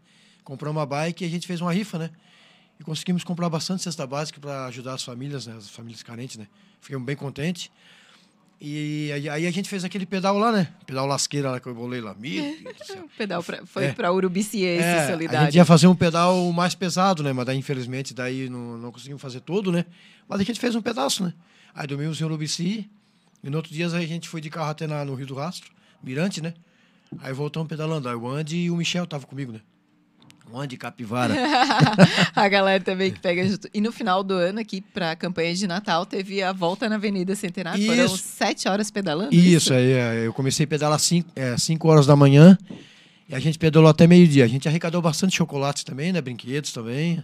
Compramos 0.48 0.80
uma 0.80 0.86
bike 0.86 1.24
e 1.24 1.26
a 1.26 1.30
gente 1.30 1.46
fez 1.46 1.60
uma 1.60 1.70
rifa, 1.70 1.98
né? 1.98 2.10
E 2.80 2.82
conseguimos 2.82 3.22
comprar 3.22 3.50
bastante 3.50 3.82
cesta 3.82 4.06
básica 4.06 4.40
para 4.40 4.64
ajudar 4.64 4.94
as 4.94 5.02
famílias, 5.04 5.46
né? 5.46 5.54
As 5.58 5.68
famílias 5.68 6.02
carentes, 6.02 6.38
né? 6.38 6.46
Fiquei 6.80 6.98
bem 6.98 7.14
contente. 7.14 7.70
E 8.58 9.10
aí, 9.12 9.46
a 9.46 9.50
gente 9.50 9.68
fez 9.68 9.84
aquele 9.84 10.06
pedal 10.06 10.38
lá, 10.38 10.50
né? 10.50 10.72
Pedal 10.86 11.04
lasqueira 11.06 11.50
lá 11.50 11.60
que 11.60 11.66
eu 11.68 11.74
bolei 11.74 12.00
lá. 12.00 12.16
Pedal 13.18 13.42
pra, 13.42 13.66
foi 13.66 13.84
É. 13.84 13.92
para 13.92 14.10
Urubici 14.10 14.62
esse 14.62 14.82
É, 14.82 15.04
a 15.04 15.10
solidário. 15.10 15.44
gente 15.46 15.56
ia 15.56 15.64
fazer 15.66 15.86
um 15.86 15.94
pedal 15.94 16.50
mais 16.50 16.74
pesado, 16.74 17.22
né? 17.22 17.30
Mas 17.32 17.44
daí, 17.44 17.58
infelizmente, 17.58 18.14
daí 18.14 18.48
não, 18.48 18.78
não 18.78 18.90
conseguimos 18.90 19.20
fazer 19.20 19.40
todo, 19.40 19.70
né? 19.70 19.84
Mas 20.26 20.40
a 20.40 20.44
gente 20.44 20.58
fez 20.58 20.74
um 20.74 20.80
pedaço, 20.80 21.22
né? 21.24 21.34
Aí 21.74 21.86
dormimos 21.86 22.18
em 22.20 22.24
Urubici. 22.24 22.90
E 23.44 23.50
no 23.50 23.58
outro 23.58 23.70
dia 23.72 23.86
a 23.86 24.00
gente 24.00 24.26
foi 24.28 24.40
de 24.40 24.48
carro 24.48 24.70
até 24.70 24.86
na, 24.86 25.04
no 25.04 25.14
Rio 25.14 25.26
do 25.26 25.34
Rastro, 25.34 25.70
Mirante, 26.02 26.40
né? 26.40 26.54
Aí 27.20 27.34
voltamos 27.34 27.68
pedalando. 27.68 28.08
Aí 28.08 28.14
o 28.16 28.26
Andy 28.28 28.56
e 28.56 28.70
o 28.70 28.76
Michel 28.76 29.04
estavam 29.04 29.28
comigo, 29.28 29.52
né? 29.52 29.60
O 30.50 30.58
Andy 30.58 30.76
Capivara. 30.76 31.34
a 32.34 32.48
galera 32.48 32.82
também 32.82 33.12
que 33.12 33.20
pega 33.20 33.46
junto. 33.46 33.68
E 33.72 33.80
no 33.80 33.92
final 33.92 34.24
do 34.24 34.34
ano, 34.34 34.60
aqui 34.60 34.80
para 34.80 35.12
a 35.12 35.16
campanha 35.16 35.54
de 35.54 35.66
Natal, 35.66 36.06
teve 36.06 36.42
a 36.42 36.52
volta 36.52 36.88
na 36.88 36.94
Avenida 36.94 37.34
Centenário. 37.34 37.84
Foram 37.84 38.06
Isso. 38.06 38.18
sete 38.18 38.68
horas 38.68 38.90
pedalando. 38.90 39.34
Isso, 39.34 39.74
aí 39.74 39.92
é, 39.92 40.26
eu 40.26 40.32
comecei 40.32 40.64
a 40.64 40.66
pedalar 40.66 40.98
5 40.98 41.30
é, 41.36 41.56
cinco 41.58 41.88
horas 41.88 42.06
da 42.06 42.16
manhã 42.16 42.56
e 43.28 43.34
a 43.34 43.38
gente 43.38 43.58
pedalou 43.58 43.90
até 43.90 44.06
meio-dia. 44.06 44.44
A 44.44 44.48
gente 44.48 44.66
arrecadou 44.66 45.02
bastante 45.02 45.36
chocolates 45.36 45.84
também, 45.84 46.12
né? 46.12 46.20
Brinquedos 46.20 46.72
também. 46.72 47.22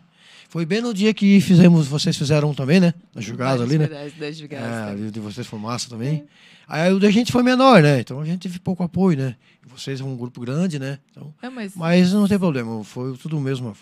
Foi 0.50 0.66
bem 0.66 0.80
no 0.80 0.92
dia 0.92 1.12
que 1.14 1.40
fizemos, 1.40 1.88
vocês 1.88 2.16
fizeram 2.16 2.50
um 2.50 2.54
também, 2.54 2.78
né? 2.78 2.92
Na 3.14 3.20
jogada 3.20 3.62
ali, 3.62 3.78
né? 3.78 3.88
Das 4.18 4.36
jogadas. 4.36 4.92
É, 4.92 4.94
né? 4.94 5.10
de 5.10 5.18
vocês 5.18 5.46
foi 5.46 5.58
massa 5.58 5.88
também. 5.88 6.24
Aí 6.66 6.92
o 6.92 6.98
da 6.98 7.10
gente 7.10 7.30
foi 7.32 7.42
menor, 7.42 7.82
né? 7.82 8.00
Então 8.00 8.20
a 8.20 8.24
gente 8.24 8.40
teve 8.42 8.58
pouco 8.58 8.82
apoio, 8.82 9.16
né? 9.18 9.36
Vocês 9.66 9.98
são 9.98 10.08
um 10.08 10.16
grupo 10.16 10.40
grande, 10.40 10.78
né? 10.78 10.98
Então, 11.10 11.34
É, 11.42 11.48
mas 11.48 11.74
mas 11.74 12.12
não 12.12 12.26
tem 12.28 12.38
problema, 12.38 12.82
foi 12.84 13.16
tudo 13.16 13.38
mesmo. 13.40 13.76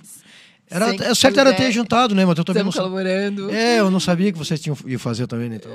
Era, 0.71 0.89
Sem 0.97 1.11
o 1.11 1.15
certo 1.15 1.39
era 1.39 1.53
ter 1.53 1.71
juntado, 1.71 2.15
né? 2.15 2.25
Mas 2.25 2.39
eu 2.39 2.45
também 2.45 2.63
não 2.63 2.71
estamos 2.71 2.93
sabia. 2.95 3.05
colaborando. 3.13 3.51
É, 3.55 3.79
eu 3.81 3.91
não 3.91 4.01
sabia 4.01 4.33
que 4.33 4.39
vocês 4.39 4.59
tinham 4.59 4.77
iam 4.87 4.99
fazer 4.99 5.27
também, 5.27 5.51
né? 5.51 5.57
Então, 5.57 5.71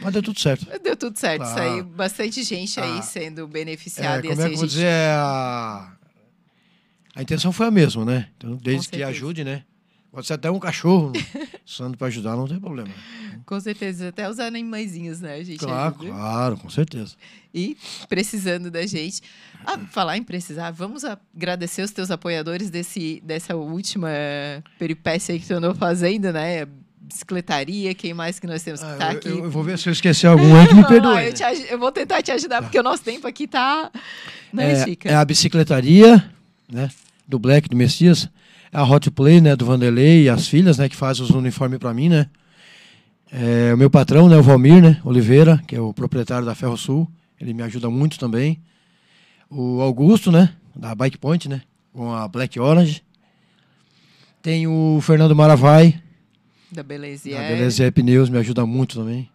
mas 0.00 0.12
deu 0.12 0.22
tudo 0.22 0.38
certo. 0.38 0.66
Deu 0.82 0.96
tudo 0.96 1.18
certo. 1.18 1.42
Ah. 1.42 1.46
Isso 1.46 1.58
aí, 1.58 1.82
bastante 1.82 2.42
gente 2.44 2.78
aí 2.78 2.98
Ah. 2.98 3.02
sendo 3.02 3.42
É, 3.42 3.46
beneficiada. 3.46 4.24
e 4.24 4.28
como 4.30 4.40
é 4.40 4.44
assim, 4.44 4.50
que 4.50 4.54
eu 4.54 4.58
vou 4.58 4.66
gente- 4.66 4.70
dizer? 4.76 4.86
É 4.86 5.10
a... 5.16 5.92
a 7.16 7.22
intenção 7.22 7.50
foi 7.50 7.66
a 7.66 7.70
mesma, 7.72 8.04
né? 8.04 8.28
Então, 8.36 8.56
desde 8.62 8.88
que 8.88 9.02
ajude, 9.02 9.42
né? 9.42 9.64
Pode 10.16 10.26
ser 10.28 10.32
até 10.32 10.50
um 10.50 10.58
cachorro 10.58 11.12
usando 11.66 11.94
para 11.98 12.06
ajudar, 12.06 12.34
não 12.36 12.48
tem 12.48 12.58
problema. 12.58 12.88
Com 13.44 13.60
certeza, 13.60 14.08
até 14.08 14.26
os 14.30 14.38
animaizinhos, 14.40 15.20
né? 15.20 15.34
A 15.34 15.44
gente 15.44 15.58
Claro, 15.58 15.94
ajuda. 15.94 16.10
claro, 16.10 16.56
com 16.56 16.70
certeza. 16.70 17.14
E 17.52 17.76
precisando 18.08 18.70
da 18.70 18.86
gente. 18.86 19.20
Ah, 19.62 19.76
falar 19.90 20.16
em 20.16 20.22
precisar, 20.22 20.70
vamos 20.70 21.02
agradecer 21.04 21.82
os 21.82 21.90
teus 21.90 22.10
apoiadores 22.10 22.70
desse, 22.70 23.20
dessa 23.26 23.54
última 23.56 24.08
peripécia 24.78 25.34
aí 25.34 25.38
que 25.38 25.46
tu 25.46 25.52
andou 25.52 25.74
fazendo, 25.74 26.32
né? 26.32 26.66
Bicicletaria, 26.98 27.94
quem 27.94 28.14
mais 28.14 28.38
que 28.38 28.46
nós 28.46 28.62
temos 28.62 28.80
que 28.80 28.86
Ah, 28.86 28.96
tá 28.96 29.12
eu, 29.12 29.18
aqui? 29.18 29.28
eu- 29.28 29.44
eu 29.44 29.50
vou 29.50 29.62
ver 29.62 29.78
se 29.78 29.86
eu 29.86 29.92
esqueci 29.92 30.26
algum 30.26 30.56
aí 30.56 30.66
que 30.66 30.74
me 30.74 30.86
perdoe. 30.88 31.26
eu, 31.26 31.34
te 31.34 31.42
aj- 31.44 31.66
eu 31.70 31.78
vou 31.78 31.92
tentar 31.92 32.22
te 32.22 32.30
ajudar, 32.32 32.62
porque 32.62 32.80
o 32.80 32.82
nosso 32.82 33.02
tempo 33.04 33.26
aqui 33.28 33.46
tá. 33.46 33.92
Né, 34.50 34.72
é, 34.72 34.84
Chica? 34.84 35.10
é 35.10 35.14
a 35.14 35.22
bicicletaria, 35.26 36.24
né? 36.72 36.90
Do 37.28 37.38
Black, 37.38 37.68
do 37.68 37.76
Messias. 37.76 38.30
A 38.76 38.84
Hot 38.84 39.10
Play, 39.10 39.40
né? 39.40 39.56
Do 39.56 39.64
Vanderlei 39.64 40.24
e 40.24 40.28
as 40.28 40.46
filhas, 40.46 40.76
né? 40.76 40.86
Que 40.86 40.94
faz 40.94 41.18
os 41.18 41.30
uniformes 41.30 41.78
para 41.78 41.94
mim, 41.94 42.10
né? 42.10 42.26
É, 43.32 43.72
o 43.72 43.76
meu 43.78 43.88
patrão, 43.88 44.28
né? 44.28 44.36
O 44.36 44.42
Valmir, 44.42 44.82
né? 44.82 45.00
Oliveira, 45.02 45.62
que 45.66 45.74
é 45.74 45.80
o 45.80 45.94
proprietário 45.94 46.44
da 46.44 46.54
Ferro 46.54 46.76
Sul. 46.76 47.10
Ele 47.40 47.54
me 47.54 47.62
ajuda 47.62 47.88
muito 47.88 48.18
também. 48.18 48.60
O 49.48 49.80
Augusto, 49.80 50.30
né? 50.30 50.50
Da 50.74 50.94
Bike 50.94 51.16
Point, 51.16 51.48
né? 51.48 51.62
Com 51.90 52.12
a 52.12 52.28
Black 52.28 52.60
Orange. 52.60 53.02
Tem 54.42 54.66
o 54.66 55.00
Fernando 55.00 55.34
Maravai, 55.34 55.98
Da 56.70 56.82
Beleza. 56.82 57.30
da. 57.30 57.38
Beleza 57.38 57.90
Pneus, 57.90 58.28
me 58.28 58.36
ajuda 58.36 58.66
muito 58.66 58.96
também. 58.96 59.30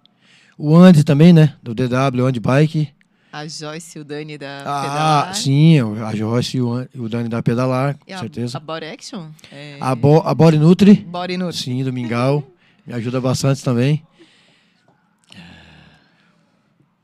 O 0.55 0.75
Andy 0.75 1.03
também, 1.03 1.33
né? 1.33 1.55
Do 1.63 1.73
DW, 1.73 2.27
Andy 2.27 2.39
Bike. 2.39 2.89
A 3.33 3.47
Joyce 3.47 3.97
e 3.97 4.01
o 4.01 4.03
Dani 4.05 4.37
da 4.37 4.59
Ah, 4.65 4.81
Pedalar. 4.81 5.35
sim, 5.35 5.79
a 5.79 6.13
Joyce 6.15 6.57
e 6.57 6.61
o, 6.61 6.73
An- 6.73 6.87
o 6.95 7.07
Dani 7.07 7.29
da 7.29 7.41
Pedalar, 7.41 7.97
com 7.97 8.13
a, 8.13 8.17
certeza. 8.17 8.57
A 8.57 8.59
Body 8.61 8.85
Action? 8.87 9.29
É, 9.51 9.77
A, 9.79 9.95
Bo, 9.95 10.19
a 10.25 10.33
Body 10.35 10.57
Nutri, 10.59 10.95
Body 10.95 11.37
Nutri. 11.37 11.57
sim, 11.57 11.83
do 11.83 11.93
Mingau, 11.93 12.43
me 12.85 12.93
ajuda 12.93 13.21
bastante 13.21 13.63
também. 13.63 14.03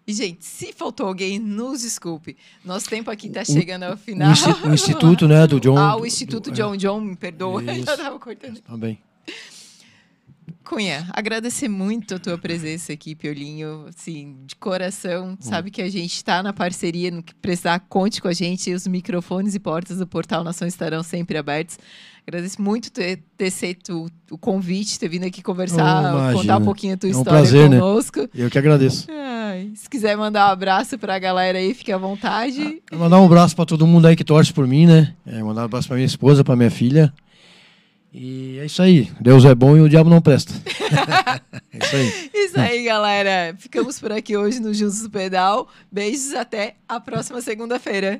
E, 0.06 0.14
gente, 0.14 0.46
se 0.46 0.72
faltou 0.72 1.06
alguém, 1.08 1.38
nos 1.38 1.82
desculpe. 1.82 2.38
Nosso 2.64 2.90
tempo 2.90 3.12
aqui 3.12 3.30
tá 3.30 3.42
O- 3.42 3.46
chegando 3.46 3.84
ao 3.84 3.94
O, 3.94 3.98
final. 3.98 4.32
insti- 4.32 4.66
o 4.68 4.74
Instituto, 4.74 5.28
né, 5.28 5.46
do 5.46 5.60
John. 5.62 5.78
ah, 5.78 5.98
o 5.98 6.06
Instituto 6.06 6.50
do- 6.50 6.56
John 6.56 6.78
John, 6.78 7.02
me 7.02 7.16
perdoa. 7.16 7.62
Eu 7.68 7.74
Isso. 7.74 7.86
tava 7.98 8.18
cortando. 8.18 8.58
É, 8.58 8.62
também. 8.62 9.00
Cunha, 10.68 11.08
agradecer 11.14 11.70
muito 11.70 12.16
a 12.16 12.20
tua 12.20 12.38
presença 12.38 12.92
aqui, 12.92 13.16
Piolinho. 13.16 13.86
Assim, 13.88 14.36
de 14.46 14.54
coração. 14.58 15.38
Sabe 15.40 15.72
que 15.72 15.82
a 15.82 15.90
gente 15.90 16.22
tá 16.26 16.44
na 16.44 16.52
parceria, 16.52 17.10
no 17.10 17.24
que 17.24 17.34
precisar, 17.36 17.80
conte 17.88 18.22
com 18.22 18.28
a 18.28 18.34
gente. 18.34 18.74
Os 18.74 18.86
microfones 18.86 19.56
e 19.56 19.60
portas 19.60 19.98
do 19.98 20.06
Portal 20.06 20.44
Nação 20.44 20.68
estarão 20.68 21.02
sempre 21.04 21.38
abertos. 21.38 21.78
Agradeço 22.28 22.62
muito 22.62 22.92
ter, 22.92 23.24
ter 23.38 23.50
feito 23.50 24.08
o 24.30 24.38
convite, 24.38 25.00
ter 25.00 25.08
vindo 25.08 25.24
aqui 25.26 25.42
conversar, 25.42 26.34
contar 26.34 26.58
um 26.58 26.66
pouquinho 26.66 26.96
a 26.96 26.98
tua 26.98 27.10
É 27.10 27.16
um 27.16 27.18
história 27.20 27.40
prazer, 27.40 27.70
né? 27.70 27.80
conosco. 27.80 28.30
Eu 28.36 28.50
que 28.50 28.58
agradeço. 28.60 29.08
Ai, 29.10 29.72
se 29.74 29.90
quiser 29.90 30.18
mandar 30.18 30.50
um 30.50 30.52
abraço 30.52 30.98
pra 30.98 31.18
galera 31.18 31.58
aí, 31.58 31.74
fique 31.74 31.94
à 31.94 31.98
vontade. 31.98 32.82
Vou 32.92 33.00
mandar 33.00 33.22
um 33.22 33.26
abraço 33.26 33.56
pra 33.56 33.66
todo 33.66 33.88
mundo 33.88 34.08
aí 34.08 34.18
que 34.18 34.26
torce 34.26 34.52
por 34.52 34.68
mim, 34.68 34.86
né? 34.86 35.14
É, 35.26 35.42
mandar 35.42 35.62
um 35.62 35.66
abraço 35.66 35.88
pra 35.88 35.96
minha 35.96 36.06
esposa, 36.06 36.44
pra 36.44 36.58
minha 36.58 36.70
filha. 36.70 37.14
E 38.20 38.58
é 38.58 38.66
isso 38.66 38.82
aí. 38.82 39.12
Deus 39.22 39.46
é 39.46 39.54
bom 39.54 39.78
e 39.78 39.82
o 39.82 39.88
diabo 39.88 40.10
não 40.10 40.20
presta. 40.20 40.52
é 41.72 41.78
isso 41.78 41.96
aí. 41.96 42.32
Isso 42.34 42.60
aí, 42.60 42.84
galera. 42.84 43.56
Ficamos 43.60 44.00
por 44.00 44.12
aqui 44.12 44.36
hoje 44.36 44.60
no 44.60 44.74
Juntos 44.74 45.04
do 45.04 45.10
Pedal. 45.12 45.68
Beijos, 45.92 46.34
até 46.34 46.78
a 46.90 47.00
próxima 47.00 47.42
segunda-feira. 47.42 48.20